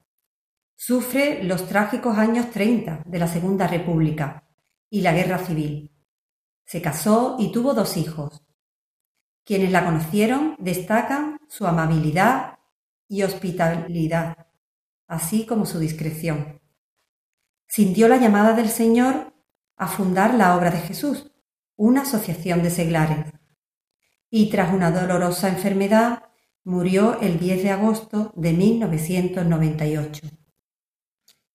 Sufre 0.76 1.42
los 1.42 1.66
trágicos 1.66 2.16
años 2.18 2.52
30 2.52 3.02
de 3.04 3.18
la 3.18 3.26
Segunda 3.26 3.66
República 3.66 4.44
y 4.88 5.00
la 5.00 5.12
Guerra 5.12 5.38
Civil. 5.38 5.90
Se 6.64 6.80
casó 6.80 7.34
y 7.40 7.50
tuvo 7.50 7.74
dos 7.74 7.96
hijos. 7.96 8.43
Quienes 9.44 9.72
la 9.72 9.84
conocieron 9.84 10.56
destacan 10.58 11.38
su 11.48 11.66
amabilidad 11.66 12.58
y 13.08 13.22
hospitalidad, 13.22 14.46
así 15.06 15.46
como 15.46 15.66
su 15.66 15.78
discreción. 15.78 16.60
Sintió 17.66 18.08
la 18.08 18.16
llamada 18.16 18.54
del 18.54 18.68
Señor 18.68 19.34
a 19.76 19.88
fundar 19.88 20.34
la 20.34 20.56
obra 20.56 20.70
de 20.70 20.78
Jesús, 20.78 21.30
una 21.76 22.02
asociación 22.02 22.62
de 22.62 22.70
seglares 22.70 23.34
y 24.36 24.50
tras 24.50 24.74
una 24.74 24.90
dolorosa 24.90 25.48
enfermedad 25.48 26.24
murió 26.64 27.20
el 27.20 27.38
10 27.38 27.62
de 27.62 27.70
agosto 27.70 28.32
de 28.34 28.52
1998. 28.52 30.26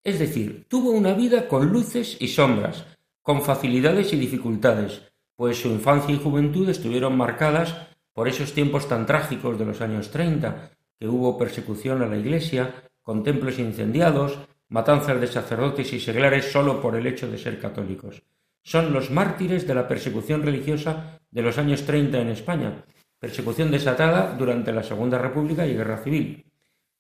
Es 0.02 0.18
decir, 0.18 0.66
tuvo 0.70 0.92
una 0.92 1.14
vida 1.14 1.50
con 1.50 1.74
luces 1.74 2.16
y 2.22 2.30
sombras, 2.30 2.86
con 3.22 3.42
facilidades 3.42 4.14
y 4.14 4.16
dificultades, 4.16 5.09
pues 5.40 5.62
su 5.62 5.70
infancia 5.70 6.14
y 6.14 6.18
juventud 6.18 6.68
estuvieron 6.68 7.16
marcadas 7.16 7.74
por 8.12 8.28
esos 8.28 8.52
tiempos 8.52 8.90
tan 8.90 9.06
trágicos 9.06 9.58
de 9.58 9.64
los 9.64 9.80
años 9.80 10.12
30, 10.12 10.72
que 11.00 11.08
hubo 11.08 11.38
persecución 11.38 12.02
a 12.02 12.08
la 12.08 12.18
Iglesia, 12.18 12.92
con 13.02 13.24
templos 13.24 13.58
incendiados, 13.58 14.38
matanzas 14.68 15.22
de 15.22 15.28
sacerdotes 15.28 15.94
y 15.94 16.02
seglares 16.02 16.52
solo 16.52 16.82
por 16.82 16.98
el 16.98 17.08
hecho 17.08 17.32
de 17.32 17.38
ser 17.38 17.58
católicos. 17.58 18.22
Son 18.64 18.92
los 18.92 19.12
mártires 19.12 19.66
de 19.66 19.76
la 19.76 19.88
persecución 19.88 20.44
religiosa 20.44 21.22
de 21.32 21.42
los 21.42 21.58
años 21.58 21.86
30 21.86 22.20
en 22.20 22.28
España, 22.32 22.84
persecución 23.18 23.72
desatada 23.72 24.36
durante 24.38 24.74
la 24.74 24.84
Segunda 24.84 25.20
República 25.20 25.66
y 25.66 25.74
Guerra 25.74 26.04
Civil. 26.04 26.52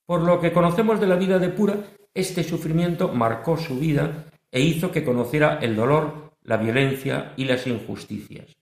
Por 0.05 0.21
lo 0.21 0.39
que 0.39 0.53
conocemos 0.53 1.01
de 1.01 1.07
la 1.07 1.17
vida 1.17 1.39
de 1.39 1.49
Pura, 1.49 1.75
este 2.13 2.45
sufrimiento 2.45 3.09
marcó 3.09 3.57
su 3.57 3.77
vida 3.77 4.27
e 4.49 4.61
hizo 4.61 4.91
que 4.91 5.03
conociera 5.03 5.59
el 5.61 5.75
dolor, 5.75 6.28
la 6.49 6.57
violencia 6.57 7.33
y 7.37 7.45
las 7.45 7.65
injusticias. 7.67 8.57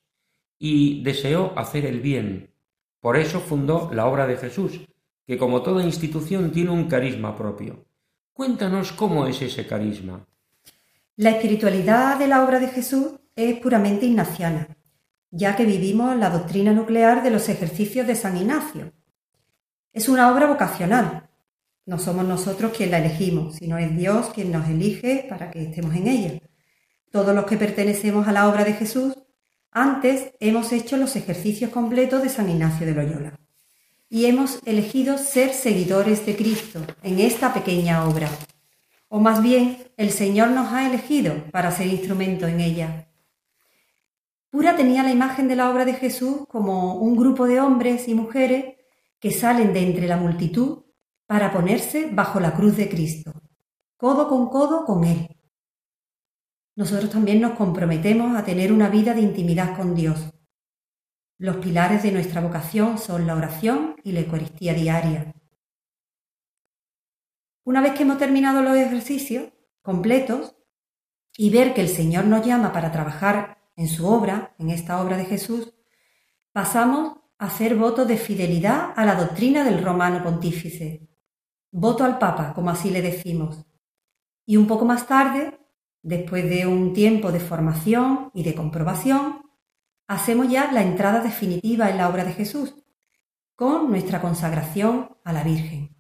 Y 0.60 1.04
deseó 1.04 1.58
hacer 1.58 1.86
el 1.86 2.02
bien. 2.02 2.52
Por 3.00 3.18
eso 3.18 3.40
fundó 3.40 3.90
la 3.94 4.06
obra 4.06 4.28
de 4.28 4.38
Jesús, 4.38 4.82
que 5.26 5.38
como 5.38 5.62
toda 5.62 5.84
institución 5.84 6.52
tiene 6.52 6.70
un 6.70 6.88
carisma 6.88 7.36
propio. 7.36 7.86
Cuéntanos 8.34 8.92
cómo 8.92 9.26
es 9.26 9.42
ese 9.42 9.66
carisma. 9.66 10.28
La 11.16 11.32
espiritualidad 11.32 12.20
de 12.20 12.28
la 12.28 12.44
obra 12.44 12.60
de 12.60 12.68
Jesús 12.68 13.14
es 13.36 13.60
puramente 13.60 14.06
ignaciana 14.06 14.78
ya 15.32 15.56
que 15.56 15.66
vivimos 15.66 16.16
la 16.18 16.30
doctrina 16.30 16.72
nuclear 16.72 17.24
de 17.24 17.32
los 17.32 17.50
ejercicios 17.50 18.08
de 18.08 18.16
San 18.16 18.38
Ignacio. 18.38 18.94
Es 19.94 20.10
una 20.10 20.32
obra 20.32 20.48
vocacional. 20.48 21.30
No 21.86 22.00
somos 22.00 22.26
nosotros 22.26 22.74
quien 22.76 22.92
la 22.92 23.00
elegimos, 23.00 23.56
sino 23.56 23.78
es 23.78 23.96
Dios 23.96 24.30
quien 24.34 24.52
nos 24.52 24.68
elige 24.68 25.26
para 25.30 25.52
que 25.52 25.64
estemos 25.64 25.96
en 25.96 26.08
ella. 26.08 26.40
Todos 27.12 27.34
los 27.34 27.46
que 27.46 27.58
pertenecemos 27.58 28.28
a 28.28 28.32
la 28.32 28.48
obra 28.50 28.64
de 28.64 28.74
Jesús, 28.74 29.16
antes 29.72 30.32
hemos 30.40 30.72
hecho 30.72 30.98
los 30.98 31.16
ejercicios 31.16 31.72
completos 31.72 32.24
de 32.24 32.30
San 32.30 32.50
Ignacio 32.50 32.86
de 32.86 32.94
Loyola 32.94 33.40
y 34.10 34.26
hemos 34.26 34.60
elegido 34.66 35.18
ser 35.18 35.54
seguidores 35.54 36.26
de 36.26 36.36
Cristo 36.36 36.80
en 37.04 37.20
esta 37.20 37.54
pequeña 37.54 38.08
obra. 38.08 38.30
O 39.10 39.20
más 39.20 39.42
bien, 39.42 39.86
el 39.98 40.12
Señor 40.12 40.50
nos 40.50 40.72
ha 40.74 40.88
elegido 40.88 41.34
para 41.52 41.72
ser 41.72 41.88
instrumento 41.88 42.48
en 42.48 42.60
ella. 42.60 43.08
Pura 44.50 44.76
tenía 44.76 45.04
la 45.04 45.12
imagen 45.12 45.48
de 45.48 45.56
la 45.56 45.70
obra 45.70 45.86
de 45.86 45.94
Jesús 45.94 46.48
como 46.48 46.96
un 46.96 47.16
grupo 47.16 47.46
de 47.46 47.60
hombres 47.60 48.08
y 48.08 48.14
mujeres 48.14 48.76
que 49.20 49.32
salen 49.32 49.74
de 49.74 49.82
entre 49.82 50.08
la 50.08 50.18
multitud 50.18 50.84
para 51.26 51.52
ponerse 51.52 52.10
bajo 52.12 52.40
la 52.40 52.54
cruz 52.54 52.78
de 52.78 52.88
Cristo, 52.90 53.34
codo 53.98 54.30
con 54.30 54.50
codo 54.50 54.86
con 54.86 55.04
Él. 55.04 55.37
Nosotros 56.78 57.10
también 57.10 57.42
nos 57.42 57.54
comprometemos 57.54 58.38
a 58.38 58.46
tener 58.46 58.72
una 58.72 58.88
vida 58.88 59.16
de 59.16 59.22
intimidad 59.22 59.76
con 59.76 59.96
Dios. 59.96 60.32
Los 61.40 61.58
pilares 61.58 62.04
de 62.04 62.12
nuestra 62.12 62.40
vocación 62.40 63.00
son 63.00 63.26
la 63.26 63.36
oración 63.36 63.96
y 64.04 64.12
la 64.12 64.20
Eucaristía 64.20 64.76
diaria. 64.76 65.34
Una 67.64 67.82
vez 67.82 67.94
que 67.94 68.04
hemos 68.04 68.20
terminado 68.20 68.62
los 68.62 68.78
ejercicios 68.78 69.52
completos 69.82 70.56
y 71.36 71.50
ver 71.50 71.74
que 71.74 71.82
el 71.82 71.90
Señor 71.90 72.26
nos 72.26 72.46
llama 72.46 72.72
para 72.72 72.92
trabajar 72.92 73.58
en 73.76 73.88
su 73.88 74.06
obra, 74.06 74.54
en 74.60 74.70
esta 74.70 75.02
obra 75.02 75.18
de 75.18 75.26
Jesús, 75.26 75.74
pasamos 76.52 77.18
a 77.40 77.48
hacer 77.48 77.76
voto 77.76 78.06
de 78.06 78.18
fidelidad 78.18 78.94
a 78.96 79.04
la 79.04 79.16
doctrina 79.16 79.64
del 79.64 79.84
romano 79.84 80.24
pontífice, 80.24 81.10
voto 81.72 82.04
al 82.04 82.20
Papa, 82.20 82.54
como 82.54 82.70
así 82.70 82.92
le 82.92 83.02
decimos. 83.02 83.66
Y 84.46 84.58
un 84.58 84.68
poco 84.68 84.86
más 84.86 85.08
tarde, 85.08 85.60
después 86.08 86.50
de 86.50 86.66
un 86.66 86.94
tiempo 86.94 87.32
de 87.32 87.40
formación 87.40 88.32
y 88.34 88.44
de 88.44 88.56
comprobación, 88.56 89.42
hacemos 90.08 90.50
ya 90.50 90.72
la 90.72 90.82
entrada 90.82 91.22
definitiva 91.22 91.90
en 91.90 91.98
la 91.98 92.10
obra 92.10 92.24
de 92.24 92.34
Jesús, 92.34 92.76
con 93.56 93.90
nuestra 93.90 94.22
consagración 94.22 95.10
a 95.24 95.34
la 95.34 95.44
Virgen. 95.44 95.96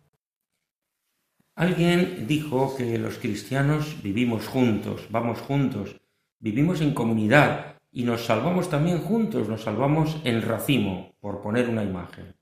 Alguien 1.55 2.25
dijo 2.27 2.75
que 2.75 2.97
los 2.97 3.17
cristianos 3.17 4.01
vivimos 4.01 4.47
juntos, 4.47 5.07
vamos 5.09 5.41
juntos, 5.41 5.95
Vivimos 6.39 6.81
en 6.81 6.93
comunidad 6.93 7.77
y 7.91 8.03
nos 8.03 8.25
salvamos 8.25 8.69
también 8.69 8.99
juntos, 8.99 9.49
nos 9.49 9.63
salvamos 9.63 10.21
en 10.23 10.43
racimo, 10.43 11.15
por 11.19 11.41
poner 11.41 11.67
una 11.67 11.83
imagen. 11.83 12.35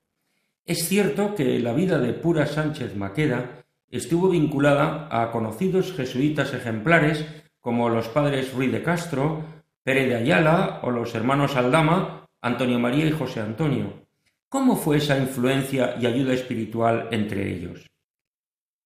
Es 0.66 0.90
cierto 0.90 1.34
que 1.34 1.60
la 1.60 1.72
vida 1.72 1.98
de 1.98 2.12
Pura 2.12 2.46
Sánchez 2.46 2.98
Maqueda 2.98 3.64
estuvo 3.90 4.28
vinculada 4.28 5.08
a 5.10 5.32
conocidos 5.32 5.94
jesuitas 5.94 6.54
ejemplares 6.54 7.26
como 7.66 7.90
los 7.90 8.08
padres 8.10 8.54
Ruiz 8.54 8.72
de 8.72 8.84
Castro, 8.84 9.44
Pérez 9.82 10.08
de 10.08 10.18
Ayala 10.18 10.82
o 10.84 10.92
los 10.92 11.16
hermanos 11.16 11.56
Aldama, 11.56 12.28
Antonio 12.40 12.78
María 12.78 13.08
y 13.08 13.12
José 13.12 13.40
Antonio. 13.40 14.06
¿Cómo 14.48 14.76
fue 14.76 14.98
esa 14.98 15.18
influencia 15.18 15.96
y 16.00 16.06
ayuda 16.06 16.36
espiritual 16.36 17.08
entre 17.10 17.52
ellos? 17.52 17.88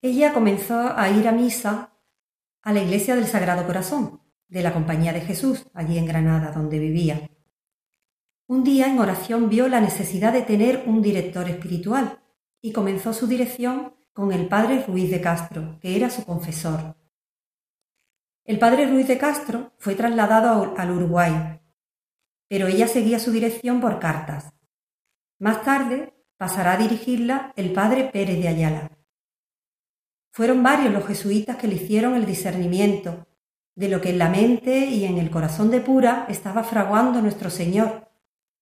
Ella 0.02 0.32
comenzó 0.32 0.98
a 0.98 1.10
ir 1.10 1.28
a 1.28 1.34
misa 1.34 1.92
a 2.62 2.72
la 2.72 2.82
iglesia 2.82 3.18
del 3.18 3.26
Sagrado 3.26 3.66
Corazón 3.66 4.22
de 4.48 4.64
la 4.64 4.72
Compañía 4.72 5.12
de 5.12 5.20
Jesús, 5.20 5.66
allí 5.74 5.98
en 5.98 6.06
Granada, 6.06 6.54
donde 6.54 6.80
vivía. 6.80 7.30
Un 8.48 8.64
día 8.64 8.88
en 8.88 8.98
oración 8.98 9.50
vio 9.50 9.68
la 9.68 9.82
necesidad 9.82 10.32
de 10.32 10.44
tener 10.44 10.84
un 10.86 11.02
director 11.02 11.50
espiritual 11.50 12.20
y 12.62 12.72
comenzó 12.72 13.12
su 13.12 13.28
dirección 13.28 13.94
con 14.14 14.32
el 14.32 14.48
padre 14.48 14.86
Ruiz 14.88 15.12
de 15.12 15.20
Castro, 15.20 15.78
que 15.82 15.98
era 15.98 16.10
su 16.10 16.24
confesor. 16.24 16.96
El 18.50 18.58
padre 18.58 18.88
Ruiz 18.88 19.08
de 19.08 19.20
Castro 19.20 19.74
fue 19.78 19.94
trasladado 19.94 20.74
al 20.76 20.90
Uruguay, 20.90 21.62
pero 22.48 22.66
ella 22.66 22.88
seguía 22.88 23.20
su 23.20 23.30
dirección 23.30 23.80
por 23.80 24.00
cartas. 24.00 24.52
Más 25.38 25.64
tarde 25.64 26.16
pasará 26.36 26.72
a 26.72 26.78
dirigirla 26.78 27.54
el 27.56 27.74
padre 27.74 28.06
Pérez 28.06 28.42
de 28.42 28.48
Ayala. 28.48 28.92
Fueron 30.32 30.64
varios 30.64 30.92
los 30.92 31.06
jesuitas 31.06 31.58
que 31.58 31.68
le 31.68 31.76
hicieron 31.76 32.16
el 32.16 32.26
discernimiento 32.26 33.28
de 33.76 33.88
lo 33.88 34.02
que 34.02 34.10
en 34.10 34.18
la 34.18 34.30
mente 34.30 34.88
y 34.88 35.06
en 35.06 35.20
el 35.20 35.30
corazón 35.30 35.70
de 35.70 35.82
Pura 35.82 36.26
estaba 36.28 36.64
fraguando 36.64 37.22
nuestro 37.22 37.52
Señor, 37.52 38.10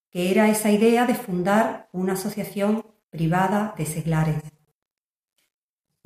que 0.09 0.31
era 0.31 0.49
esa 0.49 0.69
idea 0.69 1.05
de 1.05 1.15
fundar 1.15 1.88
una 1.93 2.11
asociación 2.11 2.85
privada 3.09 3.73
de 3.77 3.85
seglares. 3.85 4.57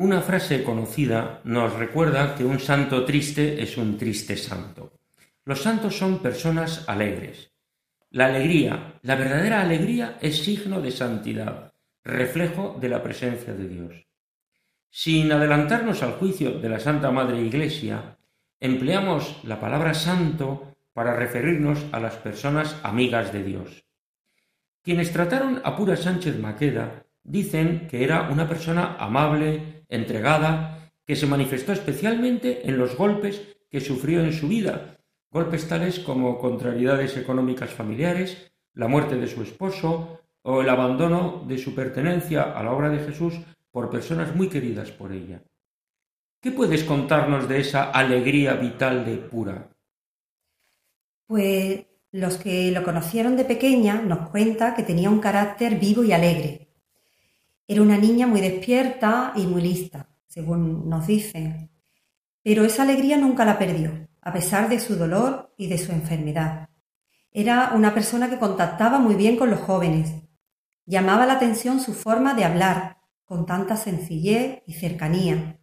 Una 0.02 0.20
frase 0.20 0.64
conocida 0.64 1.42
nos 1.44 1.74
recuerda 1.74 2.34
que 2.34 2.44
un 2.44 2.60
santo 2.60 3.06
triste 3.06 3.62
es 3.62 3.78
un 3.78 4.00
triste 4.00 4.36
santo. 4.36 4.94
Los 5.46 5.62
santos 5.62 5.96
son 5.96 6.24
personas 6.24 6.90
alegres. 6.90 7.52
La 8.10 8.26
alegría, 8.26 8.96
la 9.04 9.14
verdadera 9.14 9.62
alegría, 9.62 10.18
es 10.20 10.44
signo 10.44 10.82
de 10.82 10.90
santidad, 10.90 11.72
reflejo 12.04 12.80
de 12.82 12.90
la 12.90 13.04
presencia 13.04 13.54
de 13.54 13.68
Dios. 13.68 14.08
Sin 14.90 15.32
adelantarnos 15.32 16.02
al 16.02 16.14
juicio 16.14 16.58
de 16.58 16.70
la 16.70 16.80
Santa 16.80 17.12
Madre 17.12 17.40
Iglesia, 17.40 18.18
empleamos 18.60 19.44
la 19.44 19.60
palabra 19.60 19.94
santo 19.94 20.78
para 20.94 21.16
referirnos 21.16 21.78
a 21.92 22.00
las 22.00 22.16
personas 22.16 22.76
amigas 22.82 23.32
de 23.32 23.44
Dios. 23.44 23.86
Quienes 24.82 25.14
trataron 25.14 25.62
a 25.64 25.76
Pura 25.76 25.96
Sánchez 25.96 26.40
Maqueda 26.40 27.06
dicen 27.24 27.88
que 27.88 28.04
era 28.04 28.30
una 28.30 28.48
persona 28.48 28.96
amable, 28.98 29.84
entregada, 29.90 30.92
que 31.06 31.16
se 31.16 31.28
manifestó 31.28 31.74
especialmente 31.74 32.68
en 32.68 32.78
los 32.78 32.96
golpes 32.96 33.42
que 33.70 33.82
sufrió 33.82 34.22
en 34.22 34.34
su 34.34 34.48
vida, 34.48 34.98
golpes 35.32 35.68
tales 35.68 36.00
como 36.00 36.38
contrariedades 36.40 37.18
económicas 37.18 37.72
familiares, 37.72 38.52
la 38.74 38.88
muerte 38.88 39.16
de 39.16 39.28
su 39.28 39.42
esposo 39.42 40.22
o 40.44 40.62
el 40.62 40.70
abandono 40.70 41.44
de 41.48 41.58
su 41.58 41.76
pertenencia 41.76 42.44
a 42.44 42.64
la 42.64 42.72
obra 42.72 42.90
de 42.90 43.00
Jesús 43.00 43.40
por 43.72 43.90
personas 43.90 44.36
muy 44.36 44.50
queridas 44.50 44.92
por 44.92 45.12
ella. 45.12 45.42
¿Qué 46.42 46.52
puedes 46.52 46.84
contarnos 46.84 47.48
de 47.48 47.60
esa 47.60 47.92
alegría 47.92 48.56
vital 48.56 49.06
de 49.06 49.18
Pura? 49.18 49.70
Pues 51.28 51.86
los 52.12 52.38
que 52.38 52.72
lo 52.72 52.84
conocieron 52.84 53.38
de 53.38 53.46
pequeña 53.46 54.02
nos 54.02 54.30
cuenta 54.30 54.74
que 54.76 54.84
tenía 54.84 55.10
un 55.10 55.20
carácter 55.20 55.80
vivo 55.80 56.04
y 56.04 56.12
alegre. 56.12 56.71
Era 57.72 57.84
una 57.84 57.98
niña 57.98 58.28
muy 58.28 58.42
despierta 58.42 59.32
y 59.34 59.48
muy 59.48 59.62
lista, 59.62 60.10
según 60.28 60.90
nos 60.90 61.08
dicen. 61.08 61.72
Pero 62.44 62.66
esa 62.66 62.84
alegría 62.84 63.16
nunca 63.16 63.46
la 63.46 63.58
perdió, 63.58 64.10
a 64.20 64.34
pesar 64.34 64.68
de 64.68 64.78
su 64.78 64.98
dolor 64.98 65.54
y 65.58 65.68
de 65.68 65.78
su 65.78 65.94
enfermedad. 65.94 66.68
Era 67.32 67.72
una 67.74 67.94
persona 67.94 68.30
que 68.30 68.40
contactaba 68.40 69.00
muy 69.00 69.16
bien 69.16 69.38
con 69.38 69.50
los 69.50 69.62
jóvenes. 69.62 70.12
Llamaba 70.86 71.26
la 71.26 71.36
atención 71.36 71.80
su 71.80 71.94
forma 71.94 72.34
de 72.34 72.44
hablar, 72.44 72.98
con 73.24 73.46
tanta 73.46 73.78
sencillez 73.78 74.64
y 74.68 74.74
cercanía. 74.74 75.58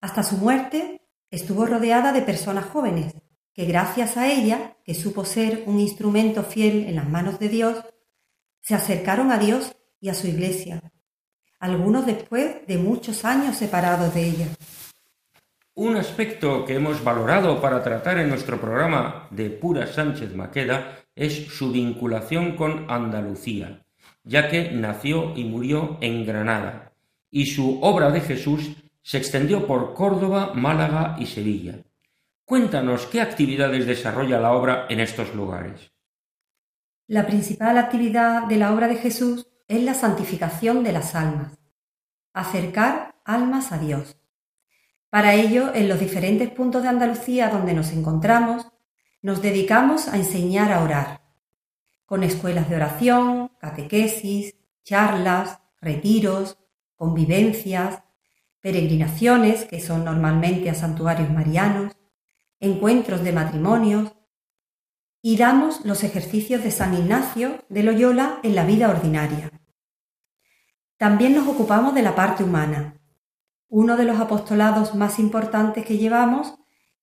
Hasta 0.00 0.24
su 0.24 0.36
muerte 0.38 1.08
estuvo 1.30 1.64
rodeada 1.64 2.10
de 2.10 2.22
personas 2.22 2.64
jóvenes, 2.64 3.14
que 3.52 3.66
gracias 3.66 4.16
a 4.16 4.26
ella, 4.26 4.76
que 4.84 4.94
supo 4.94 5.24
ser 5.24 5.62
un 5.66 5.78
instrumento 5.78 6.42
fiel 6.42 6.86
en 6.86 6.96
las 6.96 7.08
manos 7.08 7.38
de 7.38 7.50
Dios, 7.50 7.84
se 8.60 8.74
acercaron 8.74 9.30
a 9.30 9.38
Dios 9.38 9.76
y 10.00 10.08
a 10.08 10.14
su 10.14 10.26
iglesia, 10.26 10.82
algunos 11.58 12.06
después 12.06 12.66
de 12.66 12.78
muchos 12.78 13.24
años 13.24 13.56
separados 13.56 14.14
de 14.14 14.24
ella. 14.24 14.46
Un 15.74 15.96
aspecto 15.96 16.64
que 16.64 16.74
hemos 16.74 17.02
valorado 17.04 17.60
para 17.60 17.82
tratar 17.82 18.18
en 18.18 18.28
nuestro 18.28 18.60
programa 18.60 19.28
de 19.30 19.50
Pura 19.50 19.86
Sánchez 19.86 20.34
Maqueda 20.34 20.98
es 21.14 21.46
su 21.48 21.70
vinculación 21.72 22.56
con 22.56 22.90
Andalucía 22.90 23.84
ya 24.28 24.48
que 24.48 24.70
nació 24.72 25.34
y 25.34 25.44
murió 25.44 25.96
en 26.02 26.26
Granada, 26.26 26.92
y 27.30 27.46
su 27.46 27.80
obra 27.80 28.10
de 28.10 28.20
Jesús 28.20 28.76
se 29.02 29.16
extendió 29.16 29.66
por 29.66 29.94
Córdoba, 29.94 30.52
Málaga 30.54 31.16
y 31.18 31.24
Sevilla. 31.24 31.76
Cuéntanos 32.44 33.06
qué 33.06 33.22
actividades 33.22 33.86
desarrolla 33.86 34.38
la 34.38 34.52
obra 34.52 34.86
en 34.90 35.00
estos 35.00 35.34
lugares. 35.34 35.92
La 37.06 37.26
principal 37.26 37.78
actividad 37.78 38.46
de 38.46 38.56
la 38.56 38.74
obra 38.74 38.86
de 38.86 38.96
Jesús 38.96 39.46
es 39.68 39.82
la 39.82 39.94
santificación 39.94 40.82
de 40.82 40.92
las 40.92 41.14
almas, 41.14 41.58
acercar 42.32 43.14
almas 43.24 43.70
a 43.70 43.78
Dios. 43.78 44.16
Para 45.10 45.34
ello, 45.34 45.74
en 45.74 45.88
los 45.88 46.00
diferentes 46.00 46.50
puntos 46.50 46.82
de 46.82 46.88
Andalucía 46.88 47.50
donde 47.50 47.74
nos 47.74 47.92
encontramos, 47.92 48.66
nos 49.20 49.42
dedicamos 49.42 50.08
a 50.08 50.16
enseñar 50.16 50.72
a 50.72 50.82
orar, 50.82 51.20
con 52.06 52.24
escuelas 52.24 52.68
de 52.70 52.76
oración, 52.76 53.52
catequesis, 53.58 54.54
charlas, 54.84 55.60
retiros, 55.80 56.58
convivencias, 56.94 58.02
peregrinaciones, 58.60 59.64
que 59.64 59.80
son 59.80 60.04
normalmente 60.04 60.70
a 60.70 60.74
santuarios 60.74 61.30
marianos, 61.30 61.96
encuentros 62.60 63.22
de 63.22 63.32
matrimonios, 63.32 64.12
y 65.20 65.36
damos 65.36 65.84
los 65.84 66.04
ejercicios 66.04 66.62
de 66.62 66.70
San 66.70 66.94
Ignacio 66.94 67.64
de 67.68 67.82
Loyola 67.82 68.38
en 68.42 68.54
la 68.54 68.64
vida 68.64 68.88
ordinaria. 68.88 69.50
También 70.98 71.34
nos 71.34 71.48
ocupamos 71.48 71.94
de 71.94 72.02
la 72.02 72.14
parte 72.14 72.44
humana. 72.44 73.00
Uno 73.68 73.96
de 73.96 74.04
los 74.04 74.20
apostolados 74.20 74.94
más 74.94 75.18
importantes 75.18 75.86
que 75.86 75.96
llevamos 75.96 76.54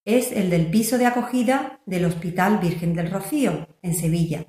es 0.04 0.32
el 0.32 0.52
del 0.52 0.70
piso 0.70 1.00
de 1.00 1.08
acogida 1.08 1.80
del 1.88 2.06
Hospital 2.06 2.60
Virgen 2.60 2.94
del 2.94 3.12
Rocío, 3.12 3.68
en 3.82 3.96
Sevilla 3.96 4.46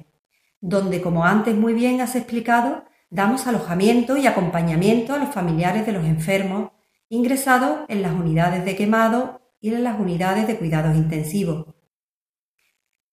donde, 0.60 1.00
como 1.00 1.24
antes 1.24 1.54
muy 1.54 1.74
bien 1.74 2.00
has 2.00 2.16
explicado, 2.16 2.84
damos 3.10 3.46
alojamiento 3.46 4.16
y 4.16 4.26
acompañamiento 4.26 5.14
a 5.14 5.18
los 5.18 5.32
familiares 5.32 5.86
de 5.86 5.92
los 5.92 6.04
enfermos 6.04 6.72
ingresados 7.08 7.80
en 7.88 8.02
las 8.02 8.12
unidades 8.12 8.64
de 8.64 8.74
quemado 8.74 9.40
y 9.60 9.72
en 9.72 9.84
las 9.84 10.00
unidades 10.00 10.48
de 10.48 10.58
cuidados 10.58 10.96
intensivos. 10.96 11.66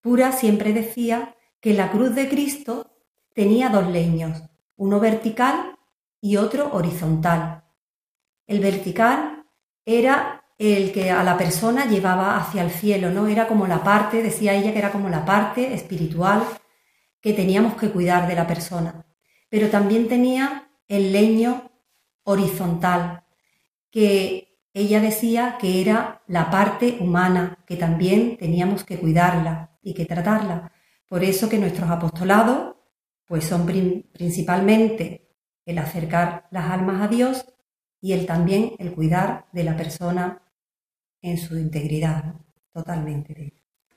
Pura 0.02 0.32
siempre 0.32 0.74
decía 0.74 1.36
que 1.60 1.74
la 1.74 1.92
cruz 1.92 2.16
de 2.16 2.28
Cristo 2.28 2.92
tenía 3.36 3.70
dos 3.70 3.88
leños, 3.88 4.42
uno 4.76 5.00
vertical 5.00 5.73
y 6.24 6.38
otro 6.38 6.74
horizontal. 6.74 7.66
El 8.48 8.62
vertical 8.62 9.46
era 9.84 10.46
el 10.58 10.94
que 10.94 11.12
a 11.12 11.22
la 11.22 11.38
persona 11.38 11.86
llevaba 11.86 12.38
hacia 12.38 12.64
el 12.64 12.72
cielo, 12.72 13.10
¿no? 13.10 13.28
Era 13.28 13.46
como 13.46 13.68
la 13.68 13.84
parte, 13.84 14.24
decía 14.24 14.54
ella 14.54 14.72
que 14.72 14.80
era 14.80 14.94
como 14.94 15.10
la 15.10 15.26
parte 15.26 15.74
espiritual 15.74 16.44
que 17.20 17.34
teníamos 17.34 17.76
que 17.76 17.90
cuidar 17.90 18.26
de 18.26 18.36
la 18.36 18.48
persona, 18.48 19.06
pero 19.50 19.70
también 19.70 20.08
tenía 20.08 20.70
el 20.88 21.12
leño 21.12 21.70
horizontal, 22.24 23.26
que 23.92 24.62
ella 24.74 25.02
decía 25.02 25.58
que 25.60 25.82
era 25.82 26.22
la 26.28 26.50
parte 26.50 27.00
humana, 27.02 27.58
que 27.68 27.76
también 27.76 28.38
teníamos 28.38 28.86
que 28.86 28.98
cuidarla 28.98 29.78
y 29.82 29.94
que 29.94 30.06
tratarla. 30.06 30.72
Por 31.06 31.22
eso 31.22 31.50
que 31.50 31.58
nuestros 31.58 31.90
apostolados 31.90 32.76
pues 33.26 33.44
son 33.44 33.66
principalmente 33.66 35.23
el 35.66 35.78
acercar 35.78 36.48
las 36.52 36.72
almas 36.72 37.02
a 37.02 37.08
Dios 37.08 37.46
y 38.02 38.14
el 38.14 38.26
también 38.26 38.74
el 38.80 38.92
cuidar 38.92 39.46
de 39.54 39.64
la 39.64 39.78
persona 39.78 40.42
en 41.22 41.38
su 41.38 41.58
integridad, 41.58 42.36
totalmente. 42.74 43.54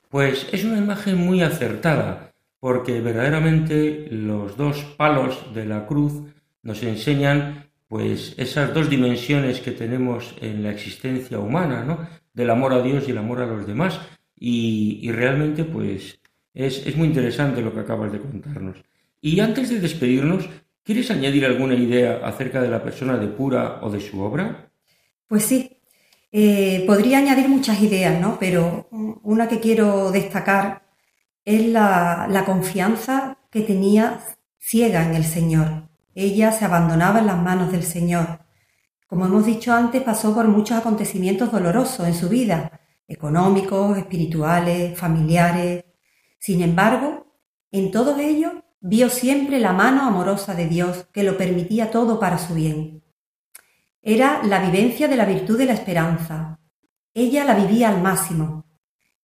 Pues 0.09 0.47
es 0.51 0.63
una 0.63 0.77
imagen 0.77 1.17
muy 1.17 1.41
acertada 1.41 2.33
porque 2.59 3.01
verdaderamente 3.01 4.07
los 4.09 4.57
dos 4.57 4.83
palos 4.97 5.53
de 5.53 5.65
la 5.65 5.85
cruz 5.85 6.23
nos 6.63 6.81
enseñan 6.83 7.67
pues 7.87 8.33
esas 8.37 8.73
dos 8.73 8.89
dimensiones 8.89 9.61
que 9.61 9.71
tenemos 9.71 10.35
en 10.41 10.63
la 10.63 10.71
existencia 10.71 11.39
humana, 11.39 11.83
¿no? 11.83 12.07
Del 12.33 12.49
amor 12.49 12.73
a 12.73 12.81
Dios 12.81 13.07
y 13.07 13.11
el 13.11 13.17
amor 13.17 13.41
a 13.41 13.45
los 13.45 13.65
demás. 13.65 13.99
Y, 14.39 15.09
realmente 15.11 15.63
pues 15.63 16.19
es, 16.53 16.85
es, 16.85 16.95
muy 16.95 17.07
interesante 17.07 17.61
lo 17.61 17.73
que 17.73 17.79
acabas 17.79 18.11
de 18.11 18.19
contarnos. 18.19 18.77
Y 19.21 19.39
antes 19.39 19.69
de 19.69 19.79
despedirnos, 19.79 20.47
¿quieres 20.87 21.11
añadir 21.11 21.45
alguna 21.45 21.75
idea 21.75 22.21
acerca 22.23 22.61
de 22.61 22.69
la 22.69 22.81
persona 22.81 23.17
de 23.17 23.27
Pura 23.27 23.79
o 23.81 23.91
de 23.91 23.99
su 23.99 24.21
obra? 24.21 24.71
Pues 25.27 25.43
sí, 25.43 25.81
eh, 26.31 26.85
podría 26.87 27.17
añadir 27.17 27.49
muchas 27.49 27.81
ideas, 27.81 28.21
¿no? 28.21 28.37
Pero 28.39 28.87
una 29.23 29.49
que 29.49 29.59
quiero 29.59 30.11
destacar 30.11 30.83
es 31.43 31.65
la, 31.67 32.43
confianza 32.45 33.37
que 33.51 33.61
tenía 33.61 34.21
ciega 34.59 35.05
en 35.05 35.15
el 35.15 35.25
Señor. 35.25 35.89
Ella 36.15 36.53
se 36.53 36.63
abandonaba 36.63 37.19
en 37.19 37.27
las 37.27 37.37
manos 37.37 37.73
del 37.73 37.83
Señor. 37.83 38.39
Como 39.07 39.25
hemos 39.25 39.45
dicho 39.45 39.73
antes, 39.73 40.01
pasó 40.03 40.33
por 40.33 40.47
muchos 40.47 40.77
acontecimientos 40.77 41.51
dolorosos 41.51 42.07
en 42.07 42.13
su 42.13 42.29
vida, 42.29 42.79
económicos, 43.09 43.97
espirituales, 43.97 44.97
familiares. 44.97 45.83
Sin 46.39 46.61
embargo, 46.61 47.35
en 47.71 47.91
todos 47.91 48.17
ellos 48.19 48.53
vio 48.79 49.09
siempre 49.09 49.59
la 49.59 49.73
mano 49.73 50.03
amorosa 50.03 50.53
de 50.53 50.67
Dios 50.67 51.07
que 51.11 51.23
lo 51.23 51.37
permitía 51.37 51.91
todo 51.91 52.19
para 52.19 52.37
su 52.37 52.53
bien. 52.53 53.03
Era 54.01 54.41
la 54.43 54.59
vivencia 54.59 55.07
de 55.07 55.17
la 55.17 55.25
virtud 55.25 55.57
de 55.57 55.65
la 55.65 55.73
esperanza. 55.73 56.59
Ella 57.13 57.43
la 57.43 57.55
vivía 57.55 57.89
al 57.89 58.01
máximo. 58.01 58.65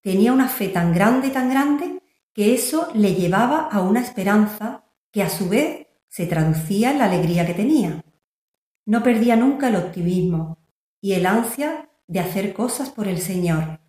Tenía 0.01 0.33
una 0.33 0.49
fe 0.49 0.67
tan 0.67 0.93
grande, 0.93 1.29
tan 1.29 1.49
grande, 1.49 2.01
que 2.33 2.53
eso 2.53 2.89
le 2.93 3.13
llevaba 3.13 3.69
a 3.71 3.81
una 3.81 4.01
esperanza 4.01 4.83
que 5.11 5.23
a 5.23 5.29
su 5.29 5.47
vez 5.47 5.87
se 6.09 6.25
traducía 6.25 6.91
en 6.91 6.99
la 6.99 7.05
alegría 7.05 7.45
que 7.45 7.53
tenía. 7.53 8.03
No 8.85 9.03
perdía 9.03 9.35
nunca 9.35 9.69
el 9.69 9.77
optimismo 9.77 10.57
y 10.99 11.13
el 11.13 11.25
ansia 11.25 11.89
de 12.07 12.19
hacer 12.19 12.53
cosas 12.53 12.89
por 12.89 13.07
el 13.07 13.19
Señor. 13.19 13.79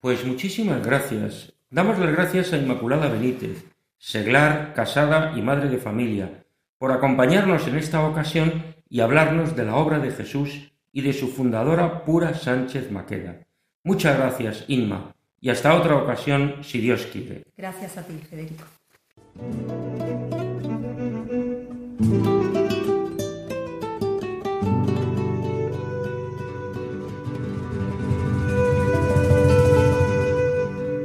Pues 0.00 0.24
muchísimas 0.24 0.84
gracias. 0.84 1.54
Damos 1.70 1.98
las 1.98 2.12
gracias 2.12 2.52
a 2.52 2.58
Inmaculada 2.58 3.08
Benítez, 3.08 3.64
seglar, 3.98 4.72
casada 4.74 5.34
y 5.36 5.42
madre 5.42 5.68
de 5.68 5.78
familia, 5.78 6.44
por 6.78 6.92
acompañarnos 6.92 7.66
en 7.66 7.76
esta 7.76 8.06
ocasión 8.06 8.76
y 8.88 9.00
hablarnos 9.00 9.56
de 9.56 9.64
la 9.64 9.76
obra 9.76 9.98
de 9.98 10.12
Jesús 10.12 10.72
y 10.92 11.02
de 11.02 11.12
su 11.12 11.28
fundadora 11.28 12.04
Pura 12.04 12.34
Sánchez 12.34 12.90
Maqueda. 12.90 13.40
Muchas 13.84 14.16
gracias, 14.16 14.64
Inma, 14.68 15.14
y 15.40 15.50
hasta 15.50 15.74
otra 15.74 15.96
ocasión, 15.96 16.56
si 16.62 16.80
Dios 16.80 17.06
quiere. 17.12 17.44
Gracias 17.56 17.98
a 17.98 18.02
ti, 18.02 18.14
Federico. 18.18 18.64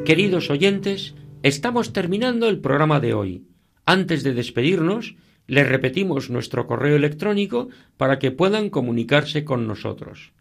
Queridos 0.05 0.49
oyentes, 0.49 1.15
estamos 1.43 1.93
terminando 1.93 2.49
el 2.49 2.59
programa 2.59 2.99
de 2.99 3.13
hoy. 3.13 3.45
Antes 3.85 4.23
de 4.23 4.33
despedirnos, 4.33 5.15
les 5.45 5.67
repetimos 5.67 6.29
nuestro 6.29 6.67
correo 6.67 6.95
electrónico 6.95 7.67
para 7.97 8.17
que 8.17 8.31
puedan 8.31 8.69
comunicarse 8.69 9.43
con 9.43 9.67
nosotros. 9.67 10.31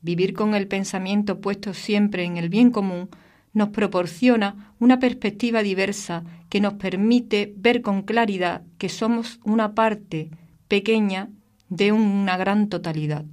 Vivir 0.00 0.34
con 0.34 0.54
el 0.54 0.68
pensamiento 0.68 1.40
puesto 1.40 1.72
siempre 1.72 2.24
en 2.24 2.36
el 2.36 2.48
bien 2.48 2.70
común 2.70 3.08
nos 3.52 3.70
proporciona 3.70 4.74
una 4.78 4.98
perspectiva 4.98 5.62
diversa 5.62 6.24
que 6.50 6.60
nos 6.60 6.74
permite 6.74 7.54
ver 7.56 7.80
con 7.82 8.02
claridad 8.02 8.62
que 8.78 8.88
somos 8.88 9.40
una 9.44 9.74
parte 9.74 10.30
pequeña 10.68 11.30
de 11.76 11.92
una 11.92 12.36
gran 12.36 12.68
totalidad. 12.68 13.24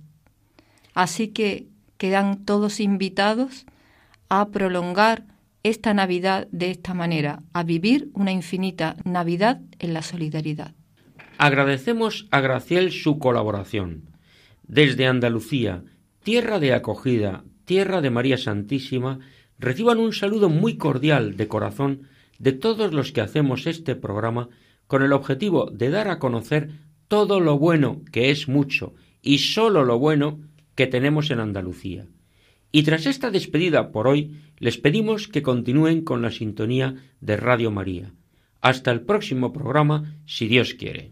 Así 0.93 1.29
que 1.29 1.67
quedan 1.97 2.45
todos 2.45 2.79
invitados 2.79 3.65
a 4.29 4.49
prolongar 4.49 5.25
esta 5.63 5.93
Navidad 5.93 6.47
de 6.51 6.71
esta 6.71 6.93
manera, 6.93 7.43
a 7.53 7.63
vivir 7.63 8.09
una 8.13 8.31
infinita 8.31 8.95
Navidad 9.05 9.61
en 9.77 9.93
la 9.93 10.01
solidaridad. 10.01 10.73
Agradecemos 11.37 12.27
a 12.31 12.41
Graciel 12.41 12.91
su 12.91 13.19
colaboración. 13.19 14.09
Desde 14.63 15.05
Andalucía, 15.05 15.83
tierra 16.23 16.59
de 16.59 16.73
acogida, 16.73 17.43
tierra 17.65 18.01
de 18.01 18.09
María 18.09 18.37
Santísima, 18.37 19.19
reciban 19.59 19.99
un 19.99 20.13
saludo 20.13 20.49
muy 20.49 20.77
cordial 20.77 21.37
de 21.37 21.47
corazón 21.47 22.07
de 22.39 22.53
todos 22.53 22.91
los 22.93 23.11
que 23.11 23.21
hacemos 23.21 23.67
este 23.67 23.95
programa 23.95 24.49
con 24.87 25.03
el 25.03 25.13
objetivo 25.13 25.69
de 25.69 25.91
dar 25.91 26.07
a 26.09 26.17
conocer 26.17 26.71
todo 27.11 27.41
lo 27.41 27.59
bueno, 27.59 28.03
que 28.09 28.31
es 28.31 28.47
mucho, 28.47 28.93
y 29.21 29.39
sólo 29.39 29.83
lo 29.83 29.99
bueno 29.99 30.39
que 30.75 30.87
tenemos 30.87 31.29
en 31.29 31.41
Andalucía. 31.41 32.07
Y 32.71 32.83
tras 32.83 33.05
esta 33.05 33.31
despedida 33.31 33.91
por 33.91 34.07
hoy, 34.07 34.39
les 34.59 34.77
pedimos 34.77 35.27
que 35.27 35.41
continúen 35.41 36.05
con 36.05 36.21
la 36.21 36.31
sintonía 36.31 36.95
de 37.19 37.35
Radio 37.35 37.69
María. 37.69 38.13
Hasta 38.61 38.91
el 38.91 39.01
próximo 39.01 39.51
programa, 39.51 40.15
si 40.25 40.47
Dios 40.47 40.73
quiere. 40.73 41.11